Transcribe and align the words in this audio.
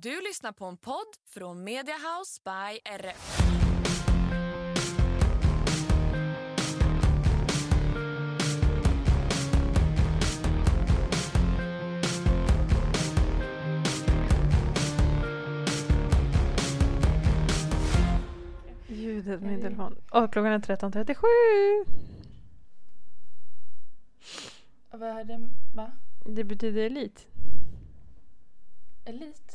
Du 0.00 0.20
lyssnar 0.20 0.52
på 0.52 0.64
en 0.64 0.76
podd 0.76 1.14
från 1.26 1.64
Mediahouse 1.64 2.40
by 2.44 2.80
RF. 2.84 3.38
Ljudet 18.86 19.40
med 19.40 19.50
min 19.50 19.60
telefon. 19.60 19.96
Och 20.10 20.32
klockan 20.32 20.52
är 20.52 20.58
13.37. 20.58 21.86
Vad 24.90 25.02
är 25.02 25.24
det? 25.24 25.50
Va? 25.74 25.92
Det 26.24 26.44
betyder 26.44 26.82
elit. 26.82 27.26
Elit? 29.04 29.47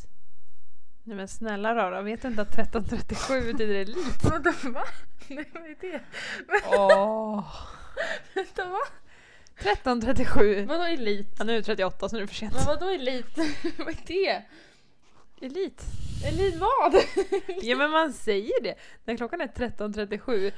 Nej 1.05 1.17
men 1.17 1.27
snälla 1.27 1.75
rara, 1.75 2.01
vet 2.01 2.21
du 2.21 2.27
inte 2.27 2.41
att 2.41 2.57
13.37 2.57 3.51
betyder 3.51 3.75
elit? 3.75 4.23
Vadå 4.23 4.51
va? 4.63 4.83
Nej 5.27 5.49
vad 5.53 5.63
är 5.63 5.75
det? 5.81 6.01
Åh. 6.77 7.55
Vänta 8.33 8.69
va? 8.69 8.79
13.37. 9.59 10.65
Vadå 10.65 10.83
elit? 10.83 11.35
Ja, 11.37 11.43
nu 11.43 11.53
är 11.53 11.57
det 11.57 11.63
38 11.63 12.09
så 12.09 12.15
nu 12.15 12.21
är 12.21 12.21
det 12.21 12.27
för 12.27 12.35
sent. 12.35 12.53
Men 12.53 12.65
vadå 12.65 12.89
elit? 12.89 13.37
vad 13.77 13.87
är 13.87 14.07
det? 14.07 14.43
Elit. 15.45 15.83
Elit 16.25 16.55
vad? 16.55 16.95
Ja 17.61 17.75
men 17.75 17.91
man 17.91 18.13
säger 18.13 18.63
det. 18.63 18.75
När 19.05 19.17
klockan 19.17 19.41
är 19.41 19.47
13.37 19.47 20.51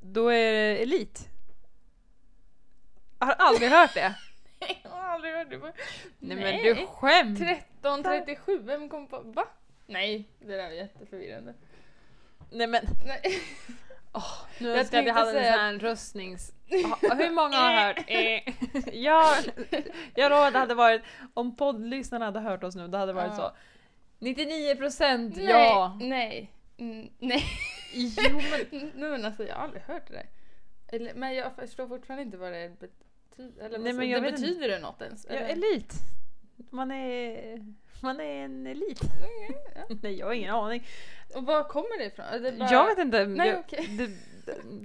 då 0.00 0.28
är 0.28 0.52
det 0.52 0.82
elit. 0.82 1.28
Jag 3.18 3.26
har 3.26 3.34
aldrig 3.34 3.70
hört 3.70 3.94
det. 3.94 4.14
Jag 4.82 4.90
har 4.90 5.08
aldrig 5.08 5.34
hört 5.34 5.50
det. 5.50 5.72
Nej, 6.18 6.36
men 6.36 6.62
du 6.62 6.86
skämt. 6.86 7.38
13.37, 7.82 8.62
vem 8.66 8.88
kom 8.88 9.06
på... 9.06 9.20
Va? 9.20 9.48
Nej, 9.88 10.28
det 10.38 10.56
där 10.56 10.68
var 10.68 10.74
jätteförvirrande. 10.74 11.54
Nej 12.50 12.66
men 12.66 12.84
Nej. 13.06 13.20
nu 14.58 14.68
Jag 14.68 14.78
önskar 14.78 14.98
jag 14.98 15.02
att 15.02 15.06
jag 15.06 15.14
hade 15.14 15.40
en 15.40 15.52
sån 15.52 15.60
här 15.60 15.78
röstnings... 15.78 16.52
Ja, 17.02 17.14
Hur 17.14 17.30
många 17.30 17.56
har 17.56 17.86
hört? 17.86 18.04
Eh, 18.06 18.54
jag, 18.94 19.36
jag 20.14 20.30
lovar 20.30 20.46
att 20.46 20.52
det 20.52 20.58
hade 20.58 20.74
varit, 20.74 21.02
om 21.34 21.56
poddlyssnarna 21.56 22.24
hade 22.24 22.40
hört 22.40 22.64
oss 22.64 22.76
nu, 22.76 22.88
det 22.88 22.98
hade 22.98 23.12
varit 23.12 23.32
Ja. 23.36 23.36
så. 23.36 23.56
99 24.18 24.74
procent 24.74 25.36
Nej, 25.36 25.46
ja. 25.46 25.98
Nej. 26.00 26.52
Mm, 26.78 27.08
nej. 27.18 27.44
Jo 27.94 28.40
men 28.50 28.90
Nej 28.94 29.10
men 29.10 29.24
alltså 29.24 29.44
jag 29.44 29.54
har 29.54 29.62
aldrig 29.62 29.82
hört 29.82 30.06
det 30.06 30.12
där. 30.12 30.26
Eller, 30.88 31.14
men 31.14 31.34
jag 31.34 31.52
förstår 31.54 31.88
fortfarande 31.88 32.22
inte 32.22 32.36
vad 32.36 32.52
det 32.52 32.80
betyder. 32.80 33.64
Eller, 33.64 33.78
Nej, 33.78 33.92
men 33.92 34.10
det 34.22 34.30
betyder 34.32 34.68
det 34.68 34.78
något 34.78 35.02
ens? 35.02 35.26
ja, 35.28 35.34
eller? 35.34 35.72
elit. 35.72 35.92
Man 36.70 36.90
är, 36.90 37.58
man 38.02 38.20
är 38.20 38.44
en 38.44 38.66
elit. 38.66 39.00
Nej 40.02 40.18
jag 40.18 40.26
har 40.26 40.32
ingen 40.32 40.54
aning. 40.54 40.86
Och 41.34 41.44
var 41.44 41.64
kommer 41.64 41.98
det 41.98 42.04
ifrån? 42.04 42.42
Det 42.42 42.52
bara... 42.52 42.70
Jag 42.70 42.86
vet 42.86 42.98
inte. 42.98 43.26
Nej, 43.26 43.48
jag, 43.48 43.58
okej. 43.58 43.86
det, 43.88 44.10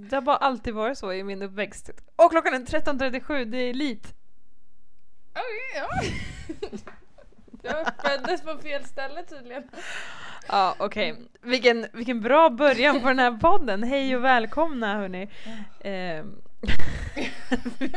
det, 0.08 0.16
har 0.16 0.22
bara 0.22 0.36
alltid 0.36 0.74
varit 0.74 0.98
så 0.98 1.12
i 1.12 1.24
min 1.24 1.42
uppväxt. 1.42 1.90
Och 2.16 2.30
klockan 2.30 2.54
är 2.54 2.58
13.37, 2.58 3.44
det 3.44 3.58
är 3.58 3.70
elit. 3.70 4.14
Okej, 5.32 5.74
ja. 5.74 5.88
Jag 7.62 7.86
föddes 8.02 8.42
på 8.42 8.58
fel 8.58 8.84
ställe 8.84 9.22
tydligen. 9.22 9.68
Ja 10.48 10.76
okej, 10.78 11.16
vilken, 11.40 11.86
vilken 11.92 12.20
bra 12.20 12.50
början 12.50 13.00
på 13.00 13.08
den 13.08 13.18
här 13.18 13.38
podden. 13.38 13.82
Hej 13.82 14.16
och 14.16 14.24
välkomna 14.24 14.94
hörni. 14.94 15.28
Ehm, 15.80 16.42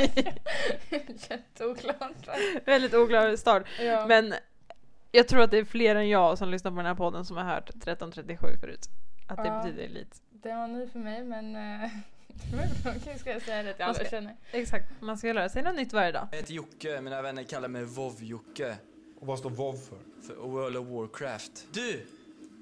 Jätteoklart. 1.29 2.27
väldigt 2.65 2.93
oklar 2.93 3.35
start. 3.35 3.63
Ja. 3.79 4.05
Men 4.07 4.33
jag 5.11 5.27
tror 5.27 5.41
att 5.41 5.51
det 5.51 5.57
är 5.57 5.65
fler 5.65 5.95
än 5.95 6.09
jag 6.09 6.37
som 6.37 6.49
lyssnar 6.49 6.71
på 6.71 6.77
den 6.77 6.85
här 6.85 6.95
podden 6.95 7.25
som 7.25 7.37
har 7.37 7.43
hört 7.43 7.69
1337 7.69 8.47
förut. 8.61 8.89
Att 9.27 9.37
det 9.43 9.47
Ja. 9.49 9.61
betyder 9.63 9.83
elit. 9.83 10.21
Det 10.29 10.53
var 10.53 10.67
ny 10.67 10.87
för 10.87 10.99
mig 10.99 11.23
men... 11.23 11.55
eh, 11.55 11.89
Okej, 12.97 13.19
ska 13.19 13.31
jag 13.31 13.41
säga 13.41 13.63
det 13.63 13.73
till 13.73 13.83
alla 13.85 14.05
känner? 14.05 14.35
Exakt, 14.51 15.01
man 15.01 15.17
ska 15.17 15.33
lära 15.33 15.49
sig 15.49 15.63
något 15.63 15.75
nytt 15.75 15.93
varje 15.93 16.11
dag. 16.11 16.27
Jag 16.31 16.37
heter 16.37 16.53
Jocke, 16.53 17.01
mina 17.01 17.21
vänner 17.21 17.43
kallar 17.43 17.67
mig 17.67 17.83
WoW-Jocke. 17.85 18.75
Och 19.19 19.27
vad 19.27 19.39
står 19.39 19.49
WoW 19.49 19.75
för? 19.77 19.97
För 20.27 20.35
World 20.47 20.77
of 20.77 20.87
Warcraft. 20.87 21.67
Du! 21.71 21.93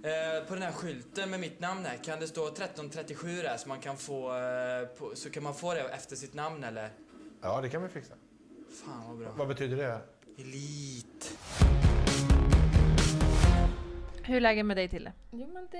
Eh, 0.03 0.43
på 0.47 0.53
den 0.53 0.63
här 0.63 0.71
skylten 0.71 1.29
med 1.29 1.39
mitt 1.39 1.59
namn 1.59 1.85
här, 1.85 1.97
kan 1.97 2.19
det 2.19 2.27
stå 2.27 2.47
1337 2.47 3.27
där 3.41 3.57
så 3.57 3.69
man 3.69 3.79
kan 3.79 3.97
få, 3.97 4.37
eh, 4.37 4.87
på, 4.97 5.11
så 5.15 5.29
kan 5.29 5.43
man 5.43 5.53
få 5.55 5.73
det 5.73 5.81
efter 5.81 6.15
sitt 6.15 6.33
namn 6.33 6.63
eller? 6.63 6.89
Ja, 7.41 7.61
det 7.61 7.69
kan 7.69 7.83
vi 7.83 7.89
fixa. 7.89 8.13
Fan 8.85 9.03
vad 9.07 9.17
bra. 9.17 9.31
Vad 9.37 9.47
betyder 9.47 9.77
det? 9.77 9.99
Elit. 10.41 11.37
Hur 14.25 14.35
är 14.35 14.41
läget 14.41 14.65
med 14.65 14.77
dig 14.77 14.87
Tille? 14.87 15.11
Jo 15.31 15.47
men 15.53 15.67
det, 15.71 15.77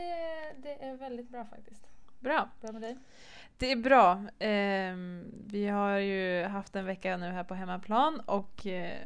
det 0.58 0.86
är 0.86 0.98
väldigt 0.98 1.30
bra 1.30 1.46
faktiskt. 1.46 1.88
Bra. 2.20 2.50
Bra 2.62 2.72
med 2.72 2.82
dig? 2.82 2.98
Det 3.58 3.72
är 3.72 3.76
bra. 3.76 4.24
Ehm, 4.40 5.32
vi 5.48 5.68
har 5.68 5.98
ju 5.98 6.44
haft 6.44 6.76
en 6.76 6.86
vecka 6.86 7.18
nu 7.18 7.26
här 7.26 7.44
på 7.44 7.54
hemmaplan 7.54 8.20
och 8.20 8.68
eh, 8.68 8.98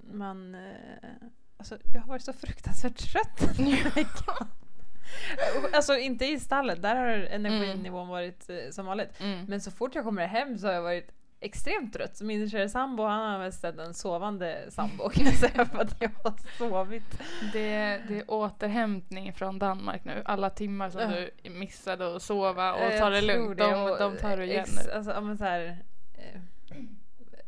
man... 0.00 0.54
Eh, 0.54 1.10
alltså, 1.56 1.78
jag 1.94 2.00
har 2.00 2.08
varit 2.08 2.24
så 2.24 2.32
fruktansvärt 2.32 2.96
trött 2.96 3.56
den 3.56 3.66
här 3.66 3.90
veckan. 3.90 4.48
Alltså 5.72 5.96
inte 5.96 6.26
i 6.26 6.40
stallet, 6.40 6.82
där 6.82 6.96
har 6.96 7.06
energinivån 7.06 8.08
varit 8.08 8.50
eh, 8.50 8.70
som 8.70 8.86
vanligt. 8.86 9.20
Mm. 9.20 9.44
Men 9.48 9.60
så 9.60 9.70
fort 9.70 9.94
jag 9.94 10.04
kommer 10.04 10.26
hem 10.26 10.58
så 10.58 10.66
har 10.66 10.74
jag 10.74 10.82
varit 10.82 11.12
extremt 11.40 11.92
trött. 11.92 12.16
Så 12.16 12.24
min 12.24 12.50
kära 12.50 12.68
sambo 12.68 13.02
han 13.02 13.30
har 13.30 13.38
mest 13.38 13.60
sett 13.60 13.78
en 13.78 13.94
sovande 13.94 14.66
sambo 14.68 15.08
kan 15.08 15.24
jag 15.24 15.34
säga 15.50 15.64
för 15.64 15.78
att 15.78 15.96
jag 16.00 16.10
har 16.24 16.34
sovit. 16.58 17.20
Det, 17.52 18.00
det 18.08 18.18
är 18.18 18.24
återhämtning 18.30 19.32
från 19.32 19.58
Danmark 19.58 20.04
nu. 20.04 20.22
Alla 20.24 20.50
timmar 20.50 20.90
som 20.90 21.10
du 21.10 21.50
missade 21.50 22.16
att 22.16 22.22
sova 22.22 22.74
och 22.74 22.98
ta 22.98 23.10
det 23.10 23.20
lugnt, 23.20 23.58
det, 23.58 23.64
de, 23.64 23.96
de 23.98 24.16
tar 24.16 24.36
du 24.36 24.44
igen 24.44 24.68
nu. 24.84 24.92
Alltså, 24.92 25.12
ja, 25.12 25.20
men 25.20 25.38
så 25.38 25.44
här, 25.44 25.84
eh, 26.14 26.40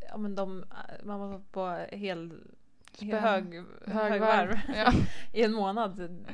ja, 0.08 0.16
men 0.16 0.34
de, 0.34 0.64
man 1.02 1.20
var 1.20 1.41
på 1.52 1.86
hel, 1.97 2.32
Spänn. 2.92 3.10
hög, 3.10 3.64
Högvarv. 3.86 4.58
Ja. 4.76 4.92
i 5.32 5.42
en 5.42 5.52
månad. 5.52 6.25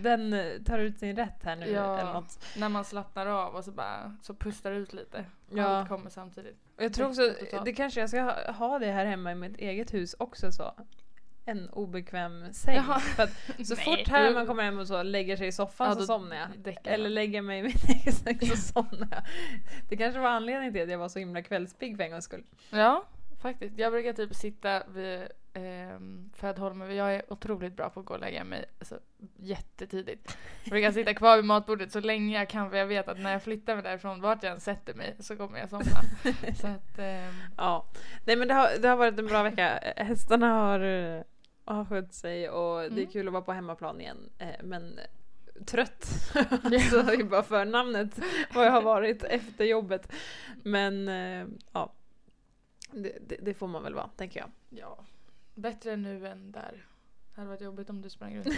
Den 0.00 0.34
tar 0.64 0.78
ut 0.78 0.98
sin 0.98 1.16
rätt 1.16 1.42
här 1.44 1.56
nu. 1.56 1.70
Ja. 1.70 1.98
Eller 1.98 2.12
något. 2.12 2.38
När 2.56 2.68
man 2.68 2.84
slappnar 2.84 3.26
av 3.26 3.54
och 3.54 3.64
så 3.64 3.70
bara 3.70 4.16
så 4.22 4.34
pustar 4.34 4.72
ut 4.72 4.92
lite. 4.92 5.24
Ja. 5.50 5.66
Allt 5.66 5.88
kommer 5.88 6.10
samtidigt. 6.10 6.67
Och 6.78 6.84
jag 6.84 6.92
tror 6.92 7.08
också, 7.08 7.34
det 7.64 7.72
kanske 7.72 8.00
jag 8.00 8.08
ska 8.08 8.20
ha, 8.20 8.52
ha 8.52 8.78
det 8.78 8.92
här 8.92 9.06
hemma 9.06 9.32
i 9.32 9.34
mitt 9.34 9.56
eget 9.56 9.94
hus 9.94 10.14
också 10.18 10.52
så. 10.52 10.74
En 11.44 11.70
obekväm 11.70 12.52
säng. 12.52 12.76
Jaha. 12.76 13.00
För 13.00 13.22
att 13.22 13.66
så 13.66 13.76
fort 13.76 14.08
här 14.08 14.34
man 14.34 14.46
kommer 14.46 14.62
hem 14.62 14.78
och 14.78 14.86
så 14.86 15.02
lägger 15.02 15.36
sig 15.36 15.46
i 15.46 15.52
soffan 15.52 15.88
Ja, 15.88 15.94
så 15.94 16.06
somnar 16.06 16.36
jag. 16.36 16.76
Eller 16.84 17.10
lägger 17.10 17.42
mig 17.42 17.58
i 17.58 17.62
min 17.62 17.72
egen 17.88 18.12
säng 18.12 18.40
så 18.40 18.56
somnar 18.56 19.08
jag. 19.10 19.22
Det 19.88 19.96
kanske 19.96 20.20
var 20.20 20.28
anledningen 20.28 20.72
till 20.72 20.82
att 20.82 20.90
jag 20.90 20.98
var 20.98 21.08
så 21.08 21.18
himla 21.18 21.42
kvällspigg 21.42 21.96
för 21.96 22.04
en 22.04 22.10
gångs 22.10 22.24
skull. 22.24 22.44
Ja, 22.70 23.04
faktiskt. 23.42 23.78
Jag 23.78 23.92
brukar 23.92 24.12
typ 24.12 24.34
sitta 24.34 24.82
vid 24.88 25.28
ehm, 25.66 26.30
Fädholmen. 26.36 26.96
Jag 26.96 27.14
är 27.14 27.32
otroligt 27.32 27.76
bra 27.76 27.90
på 27.90 28.00
att 28.00 28.06
gå 28.06 28.14
och 28.14 28.20
lägga 28.20 28.44
mig 28.44 28.64
alltså, 28.78 28.98
jättetidigt. 29.36 30.38
Jag 30.64 30.70
brukar 30.70 30.92
sitta 30.92 31.14
kvar 31.14 31.36
vid 31.36 31.44
matbordet 31.44 31.92
så 31.92 32.00
länge 32.00 32.38
jag 32.38 32.48
kan 32.48 32.70
för 32.70 32.76
jag 32.76 32.86
vet 32.86 33.08
att 33.08 33.18
när 33.20 33.32
jag 33.32 33.42
flyttar 33.42 33.74
mig 33.74 33.84
därifrån, 33.84 34.20
vart 34.20 34.42
jag 34.42 34.52
än 34.52 34.60
sätter 34.60 34.94
mig, 34.94 35.16
så 35.18 35.36
kommer 35.36 35.58
jag 35.58 35.70
somna. 35.70 36.02
så 36.60 36.66
att, 36.66 36.98
ehm, 36.98 37.34
Ja. 37.56 37.86
Nej 38.26 38.36
men 38.36 38.48
det 38.48 38.54
har, 38.54 38.68
det 38.82 38.88
har 38.88 38.96
varit 38.96 39.18
en 39.18 39.26
bra 39.26 39.42
vecka. 39.42 39.92
Hästarna 39.96 40.52
har, 40.52 40.80
eh, 40.80 41.22
har 41.64 41.84
skött 41.84 42.14
sig 42.14 42.50
och 42.50 42.78
det 42.80 42.86
är 42.86 42.90
Mm. 42.90 43.06
kul 43.06 43.26
att 43.26 43.32
vara 43.32 43.42
på 43.42 43.52
hemmaplan 43.52 44.00
igen. 44.00 44.30
Eh, 44.38 44.48
Men 44.64 45.00
trött. 45.66 46.04
så 46.90 47.02
det 47.02 47.14
är 47.14 47.24
bara 47.24 47.42
för 47.42 47.64
namnet 47.64 48.18
vad 48.54 48.66
jag 48.66 48.72
har 48.72 48.82
varit 48.82 49.22
efter 49.24 49.64
jobbet. 49.64 50.12
Men 50.62 51.08
eh, 51.08 51.46
ja. 51.72 51.92
Det, 52.92 53.18
det, 53.28 53.36
det 53.42 53.54
får 53.54 53.66
man 53.68 53.82
väl 53.82 53.94
vara, 53.94 54.08
tänker 54.16 54.40
jag. 54.40 54.50
ja, 54.68 54.98
bättre 55.58 55.96
nu 55.96 56.26
än 56.26 56.52
där. 56.52 56.84
Det 57.34 57.40
hade 57.40 57.48
varit 57.48 57.60
jobbigt 57.60 57.90
om 57.90 58.02
du 58.02 58.10
sprang 58.10 58.36
runt 58.36 58.46
och 58.46 58.54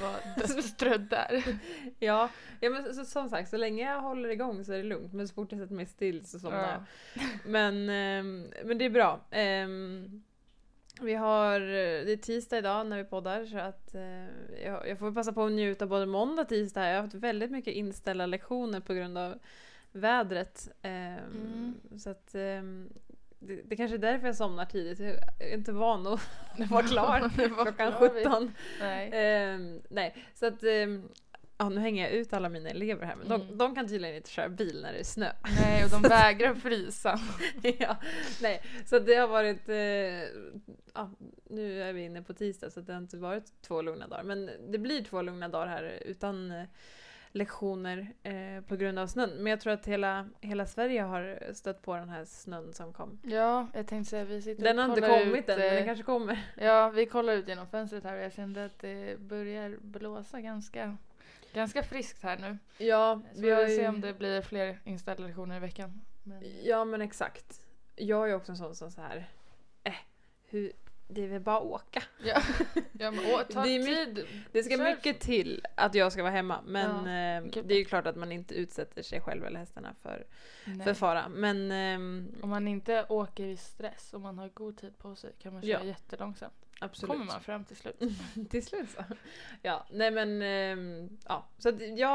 var 0.57 0.63
strödd 0.63 1.01
där. 1.11 1.43
Ja, 1.99 2.31
ja 2.61 2.71
men 2.71 2.95
så, 2.95 3.05
som 3.05 3.29
sagt, 3.29 3.51
så 3.51 3.57
länge 3.57 3.85
jag 3.93 4.01
håller 4.01 4.29
igång 4.29 4.65
så 4.65 4.73
är 4.73 4.77
det 4.77 4.83
lugnt. 4.83 5.13
Men 5.13 5.29
så 5.29 5.35
fort 5.35 5.53
jag 5.53 5.61
sätter 5.61 5.75
mig 5.75 5.87
still 5.87 6.27
så 6.27 6.39
somnar 6.39 6.59
jag. 6.73 6.83
Ja. 7.15 7.23
Men, 7.47 7.89
ehm, 7.91 8.47
men 8.65 8.79
det 8.79 8.85
är 8.85 8.91
bra. 8.91 9.21
Ehm, 9.31 10.23
Vi 11.03 11.15
har, 11.15 11.61
det 12.05 12.13
är 12.13 12.17
tisdag 12.17 12.59
idag 12.59 12.87
när 12.87 12.97
vi 12.97 13.05
poddar 13.05 13.47
så 13.47 13.59
att 13.59 13.95
eh, 13.95 14.63
jag, 14.65 14.89
jag 14.89 14.99
får 14.99 15.13
passa 15.13 15.33
på 15.33 15.45
att 15.45 15.53
njuta 15.53 15.87
både 15.87 16.07
måndag 16.07 16.43
och 16.43 16.49
tisdag. 16.49 16.89
Jag 16.89 16.95
har 16.97 17.03
haft 17.03 17.15
väldigt 17.15 17.51
mycket 17.51 17.75
inställda 17.75 18.27
lektioner 18.27 18.81
på 18.81 18.95
grund 18.95 19.19
av 19.19 19.39
vädret. 19.93 20.69
ehm, 20.83 21.19
Mm. 21.35 21.75
Så 21.99 22.11
att 22.11 22.35
det, 23.41 23.63
det 23.65 23.77
kanske 23.77 23.97
är 23.97 23.99
därför 23.99 24.27
jag 24.27 24.37
somnar 24.37 24.65
tidigt. 24.65 24.99
Jag 24.99 25.17
är 25.51 25.55
inte 25.55 25.73
van 25.73 26.07
att 26.07 26.21
vara 26.71 26.83
klar 26.83 27.31
klockan 27.55 27.75
klar 27.75 28.01
vid- 28.15 28.25
17. 28.25 28.53
Nej. 28.81 29.11
Ehm, 29.13 29.81
nej, 29.91 30.15
så 30.35 30.47
att 30.47 30.63
ehm, 30.63 31.09
ja, 31.59 31.69
nu 31.69 31.81
hänger 31.81 32.03
jag 32.05 32.13
ut 32.13 32.33
alla 32.33 32.49
mina 32.49 32.71
elever 32.71 33.07
här 33.07 33.17
men 33.17 33.29
de, 33.29 33.41
Mm. 33.43 33.59
de 33.59 33.75
kan 33.75 33.89
tydligen 33.89 34.17
inte 34.17 34.31
köra 34.31 34.49
bil 34.49 34.81
när 34.83 34.93
det 34.93 34.99
är 34.99 35.05
snö. 35.05 35.33
Nej, 35.61 35.85
och 35.85 35.91
de 35.91 36.03
vägrar 36.09 36.55
frysa. 36.55 37.21
ja, 37.79 37.97
nej, 38.43 38.63
så 38.87 38.99
det 38.99 39.15
har 39.15 39.29
varit, 39.29 39.69
eh, 39.69 39.77
ja, 40.95 41.11
nu 41.51 41.83
är 41.83 41.93
vi 41.93 42.03
inne 42.05 42.23
på 42.23 42.33
tisdag 42.33 42.71
så 42.71 42.81
det 42.81 42.93
har 42.93 43.01
inte 43.01 43.17
varit 43.17 43.53
två 43.63 43.83
lugna 43.83 44.07
dagar. 44.09 44.23
Men 44.23 44.51
det 44.69 44.79
blir 44.79 45.05
två 45.05 45.23
lugna 45.23 45.49
dagar 45.49 45.67
här 45.67 46.03
utan 46.07 46.51
eh, 46.51 46.65
lektioner 47.33 48.13
eh, 48.23 48.61
på 48.69 48.77
grund 48.77 48.99
av 48.99 49.07
snön. 49.07 49.31
Men 49.31 49.47
jag 49.51 49.61
tror 49.61 49.73
att 49.73 49.87
hela, 49.87 50.29
hela 50.41 50.67
Sverige 50.67 51.03
har 51.03 51.53
stött 51.53 51.83
på 51.83 51.95
den 51.97 52.09
här 52.09 52.25
snön 52.25 52.73
som 52.73 52.93
kom. 52.93 53.19
Ja, 53.23 53.67
jag 53.75 53.87
tänkte 53.87 54.11
säga 54.11 54.25
vi 54.25 54.43
sitter 54.43 54.65
Den 54.65 54.79
har 54.79 54.89
inte 54.89 55.01
kommit 55.01 55.45
ut, 55.45 55.49
än, 55.49 55.59
men 55.59 55.69
eh, 55.69 55.75
den 55.75 55.85
kanske 55.87 56.05
kommer. 56.05 56.47
Ja, 56.57 56.89
vi 56.89 57.07
kollar 57.07 57.33
ut 57.33 57.49
genom 57.49 57.67
fönstret 57.67 58.05
här 58.05 58.17
och 58.17 58.23
jag 58.25 58.33
kände 58.33 58.65
att 58.65 58.79
det 58.79 59.21
börjar 59.21 59.77
blåsa 59.81 60.41
ganska, 60.41 60.97
ganska 61.53 61.83
friskt 61.83 62.23
här 62.23 62.39
nu. 62.39 62.59
Ja, 62.87 63.21
Så 63.35 63.41
vi 63.41 63.55
får 63.55 63.67
se 63.67 63.83
ju- 63.83 63.89
om 63.89 64.01
det 64.01 64.13
blir 64.15 64.43
fler 64.43 64.79
inställda 64.85 65.23
lektioner 65.27 65.57
i 65.57 65.61
veckan. 65.61 66.01
Men, 66.23 66.43
Ja 66.63 66.85
men 66.85 67.01
exakt. 67.03 67.61
Jag 67.97 68.31
är 68.31 68.35
också 68.35 68.53
en 68.53 68.59
sån 68.59 68.75
som 68.75 68.91
så 68.91 69.01
här, 69.01 69.29
eh, 69.85 69.93
hur, 70.49 70.73
det 71.11 71.25
är 71.25 71.29
väl 71.29 71.41
bara 71.41 71.57
att 71.57 71.63
åka. 71.63 72.03
ja, 72.25 72.43
ja 72.93 73.11
men 73.11 73.21
åh, 73.35 73.43
ta 73.43 73.63
Det 73.65 73.85
tid. 73.85 74.27
Det 74.53 74.63
ska 74.63 74.77
Kör. 74.77 74.85
mycket 74.85 75.21
till 75.21 75.67
att 75.75 75.95
jag 75.95 76.13
ska 76.13 76.23
vara 76.23 76.33
hemma 76.33 76.61
men 76.67 76.91
Ja, 77.07 77.49
eh, 77.59 77.63
det 77.65 77.75
är 77.75 77.79
ju 77.79 77.85
klart 77.85 78.07
att 78.07 78.17
man 78.17 78.33
inte 78.33 78.55
utsätter 78.55 79.03
sig 79.03 79.21
själv 79.21 79.45
eller 79.45 79.59
hästarna 79.59 79.95
för, 80.03 80.27
Nej. 80.65 80.85
för 80.87 80.95
fara. 80.95 81.29
Men 81.29 81.73
ehm, 81.73 82.29
Om 82.43 82.51
man 82.51 82.69
inte 82.69 83.07
åker 83.09 83.47
i 83.47 83.57
stress 83.57 84.13
och 84.15 84.21
man 84.21 84.39
har 84.39 84.49
god 84.49 84.77
tid 84.77 84.99
på 84.99 85.17
sig 85.17 85.33
kan 85.39 85.53
man 85.53 85.63
köra 85.63 85.71
Ja. 85.71 85.85
jättelångsamt. 85.85 86.60
Absolut. 86.81 87.11
kommer 87.13 87.25
man 87.25 87.41
fram 87.41 87.65
till 87.65 87.77
slut. 87.77 88.01
till 88.51 88.67
slut 88.67 88.91
så. 88.91 89.05
Ja, 89.63 89.87
nej 89.91 90.11
men 90.11 90.43
ehm, 90.43 91.19
ja. 91.29 91.47
Så 91.59 91.73
jag 91.97 92.09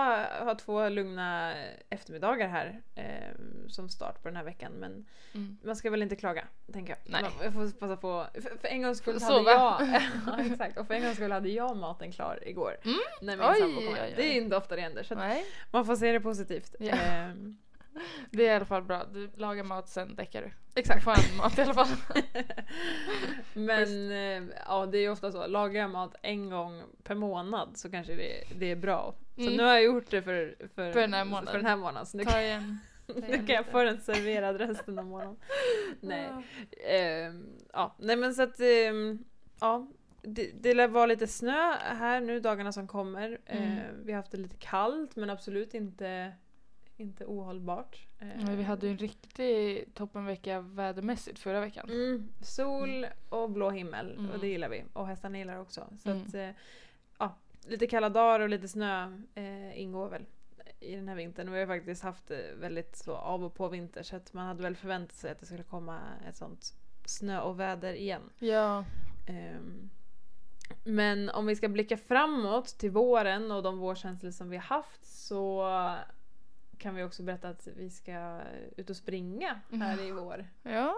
har 0.45 0.55
två 0.55 0.89
lugna 0.89 1.53
eftermiddagar 1.89 2.47
här 2.47 2.81
ehm, 2.95 3.69
som 3.69 3.89
start 3.89 4.21
på 4.21 4.27
den 4.27 4.35
här 4.37 4.43
veckan. 4.43 4.71
Men 4.71 5.05
Mm. 5.33 5.57
man 5.63 5.75
ska 5.75 5.89
väl 5.89 6.01
inte 6.01 6.15
klaga, 6.15 6.47
tänker 6.73 6.93
jag. 6.93 7.11
Nej. 7.11 7.21
Man- 7.21 7.31
Jag 7.43 7.53
får 7.53 7.79
passa 7.79 7.97
på. 7.97 8.25
För, 8.33 8.41
för 8.57 8.67
en 8.67 8.81
gångs 8.81 8.97
skull 8.97 9.13
hade 9.21 9.25
sova. 9.35 9.51
jag... 9.51 10.01
ja, 10.27 10.45
exakt. 10.51 10.77
Och 10.77 10.87
för 10.87 10.93
en 10.93 11.03
gångs 11.03 11.15
skull 11.15 11.31
hade 11.31 11.49
jag 11.49 11.77
maten 11.77 12.11
klar 12.11 12.39
igår. 12.47 12.77
Mm. 12.83 12.97
När 13.21 13.37
min 13.37 13.61
sambo 13.61 13.81
kom. 13.81 13.95
Det 14.15 14.23
är 14.23 14.33
inte 14.33 14.57
ofta 14.57 14.75
det 14.75 14.81
händer. 14.81 15.03
Så 15.03 15.15
man 15.71 15.85
får 15.85 15.95
se 15.95 16.11
det 16.11 16.19
positivt. 16.19 16.75
Ehm, 16.79 17.57
det 18.31 18.47
är 18.47 18.51
i 18.51 18.55
alla 18.55 18.65
fall 18.65 18.83
bra. 18.83 19.03
Du 19.13 19.29
lagar 19.35 19.63
mat 19.63 19.89
sen 19.89 20.15
däckar 20.15 20.41
du. 20.41 20.51
exakt. 20.79 21.03
Får 21.03 21.11
en 21.31 21.37
mat 21.37 21.57
i 21.57 21.61
alla 21.61 21.73
fall. 21.73 21.87
Men 23.53 24.11
eh, 24.11 24.55
ja, 24.67 24.85
det 24.85 24.97
är 24.97 25.01
ju 25.01 25.09
ofta 25.09 25.31
så. 25.31 25.47
Lagar 25.47 25.81
jag 25.81 25.89
mat 25.89 26.15
en 26.21 26.49
gång 26.49 26.83
per 27.03 27.15
månad 27.15 27.77
så 27.77 27.91
kanske 27.91 28.15
det, 28.15 28.43
det 28.59 28.71
är 28.71 28.75
bra. 28.75 29.15
Så 29.35 29.41
Mm. 29.41 29.53
nu 29.53 29.63
har 29.63 29.73
jag 29.73 29.83
gjort 29.83 30.09
det 30.09 30.21
för, 30.21 30.55
för, 30.75 30.91
För 30.91 31.01
den 31.01 31.13
här 31.13 31.25
månaden. 31.25 31.51
För 31.51 31.57
den 31.57 31.65
här 31.65 31.75
månaden. 31.75 32.05
Så 32.05 32.17
nu, 32.17 32.23
Ta 32.23 32.31
kan, 32.31 32.41
igen. 32.43 32.79
ta 33.07 33.13
nu 33.13 33.19
igen 33.27 33.45
kan 33.45 33.55
jag 33.55 33.61
lite. 33.61 33.71
få 33.71 33.83
den 33.83 34.01
serverad 34.01 34.57
resten 34.57 34.99
av 34.99 35.05
månaden. 35.05 35.35
Nej. 35.99 36.27
Ja. 36.29 36.43
Ehm, 36.89 37.45
ja, 37.73 37.95
nej 37.99 38.15
men 38.15 38.33
så 38.35 38.43
att 38.43 38.59
ehm, 38.59 39.19
ja. 39.59 39.87
Det, 40.27 40.51
det 40.61 40.73
lär 40.73 40.87
vara 40.87 41.05
lite 41.05 41.27
snö 41.27 41.71
här 41.77 42.21
nu 42.21 42.39
dagarna 42.39 42.71
som 42.71 42.87
kommer. 42.87 43.37
Mm. 43.45 43.63
Eh, 43.77 43.83
vi 44.03 44.11
har 44.11 44.17
haft 44.17 44.31
det 44.31 44.37
lite 44.37 44.57
kallt 44.59 45.15
men 45.15 45.29
absolut 45.29 45.73
inte, 45.73 46.31
inte 46.97 47.25
ohållbart. 47.25 48.05
Men 48.19 48.57
vi 48.57 48.63
hade 48.63 48.85
ju 48.87 48.91
en 48.91 48.97
riktig 48.97 49.85
toppenvecka 49.93 50.61
vädermässigt 50.61 51.39
förra 51.39 51.59
veckan. 51.59 51.89
Mm, 51.89 52.29
sol 52.41 53.07
och 53.29 53.49
blå 53.51 53.69
himmel 53.69 54.11
Mm. 54.17 54.31
och 54.31 54.39
det 54.39 54.47
gillar 54.47 54.69
vi. 54.69 54.83
Och 54.93 55.07
hästarna 55.07 55.37
gillar 55.37 55.59
också. 55.59 55.87
Så 56.03 56.09
Mm. 56.11 56.23
att, 56.27 56.33
eh, 56.33 56.49
ja, 57.19 57.35
lite 57.67 57.87
kalla 57.87 58.09
dagar 58.09 58.39
och 58.39 58.49
lite 58.49 58.67
snö 58.67 59.17
eh, 59.35 59.79
ingår 59.81 60.09
väl 60.09 60.25
i 60.79 60.95
den 60.95 61.07
här 61.07 61.15
vintern. 61.15 61.51
Vi 61.51 61.59
har 61.59 61.67
faktiskt 61.67 62.03
haft 62.03 62.31
eh, 62.31 62.37
väldigt 62.59 62.95
så 62.95 63.15
av 63.15 63.43
och 63.43 63.53
på 63.53 63.67
vinter 63.67 64.03
så 64.03 64.15
att 64.15 64.33
man 64.33 64.45
hade 64.47 64.63
väl 64.63 64.75
förväntat 64.75 65.15
sig 65.17 65.31
att 65.31 65.39
det 65.39 65.45
skulle 65.45 65.63
komma 65.63 65.99
ett 66.29 66.35
sånt 66.35 66.73
snö 67.05 67.39
och 67.41 67.59
väder 67.59 67.93
igen. 67.93 68.21
Ja. 68.39 68.85
Ehm, 69.27 69.89
men 70.83 71.29
om 71.29 71.45
vi 71.45 71.55
ska 71.55 71.67
blicka 71.69 71.97
framåt 71.97 72.65
till 72.67 72.91
våren 72.91 73.51
och 73.51 73.63
de 73.63 73.77
vårkänslor 73.77 74.31
som 74.31 74.49
vi 74.49 74.57
har 74.57 74.63
haft 74.63 75.05
så 75.05 75.61
kan 76.77 76.95
vi 76.95 77.03
också 77.03 77.23
berätta 77.23 77.49
att 77.49 77.67
vi 77.75 77.89
ska 77.89 78.41
ut 78.77 78.89
och 78.89 78.95
springa 78.95 79.59
här 79.71 80.07
i 80.07 80.11
vår. 80.11 80.45
Ja. 80.63 80.95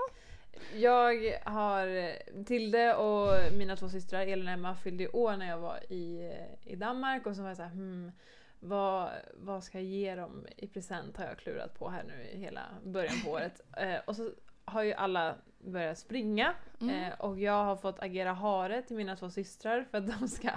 Jag 0.76 1.40
har 1.44 2.14
Tilde 2.44 2.96
och 2.96 3.54
mina 3.58 3.76
två 3.76 3.90
systrar 3.90 4.22
Elin 4.22 4.48
och 4.48 4.54
Emma 4.54 4.76
fyllde 4.76 5.08
år 5.08 5.38
när 5.38 5.50
jag 5.50 5.58
var 5.58 5.94
i, 5.94 6.34
i 6.64 6.76
Danmark 6.76 7.26
och 7.26 7.36
så 7.36 7.42
var 7.42 7.50
jag 7.50 7.58
såhär 7.58 7.70
hmm, 7.70 8.12
vad, 8.60 9.10
vad 9.34 9.64
ska 9.64 9.78
jag 9.78 9.86
ge 9.86 10.16
dem 10.16 10.48
i 10.58 10.68
present 10.68 11.18
har 11.18 11.26
jag 11.26 11.38
klurat 11.38 11.80
på 11.80 11.90
här 11.90 12.04
nu 12.04 12.30
i 12.34 12.38
hela 12.40 12.62
början 12.84 13.16
på 13.26 13.32
året. 13.32 13.62
Eh, 13.78 14.00
och 14.06 14.16
så 14.16 14.32
har 14.66 14.84
ju 14.84 14.94
alla 14.94 15.36
börjat 15.60 15.98
springa 15.98 16.54
Mm. 16.82 16.96
eh, 16.96 17.14
och 17.20 17.40
jag 17.40 17.64
har 17.64 17.76
fått 17.76 18.00
agera 18.00 18.34
hare 18.34 18.82
till 18.82 18.96
mina 18.96 19.16
två 19.16 19.30
systrar 19.30 19.84
för 19.92 19.98
att 19.98 20.20
de 20.20 20.28
ska 20.28 20.50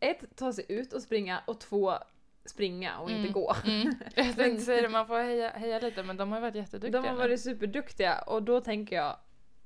ett 0.00 0.36
ta 0.36 0.52
sig 0.52 0.64
ut 0.68 0.92
och 0.92 1.02
springa 1.02 1.42
och 1.46 1.60
två 1.60 1.94
springa 2.50 2.98
och 2.98 3.10
inte 3.10 3.20
Mm. 3.20 3.32
gå. 3.32 3.54
Mm. 3.66 3.94
Jag 4.14 4.36
tänkte 4.36 4.64
säga 4.64 4.82
det, 4.82 4.88
man 4.88 5.06
får 5.06 5.18
heja, 5.18 5.50
heja 5.50 5.78
lite 5.78 6.02
men 6.02 6.16
de 6.16 6.32
har 6.32 6.40
varit 6.40 6.54
jätteduktiga. 6.54 7.02
De 7.02 7.08
har 7.08 7.16
varit 7.16 7.40
superduktiga 7.40 8.18
och 8.18 8.42
då 8.42 8.60
tänker 8.60 8.96
jag 8.96 9.16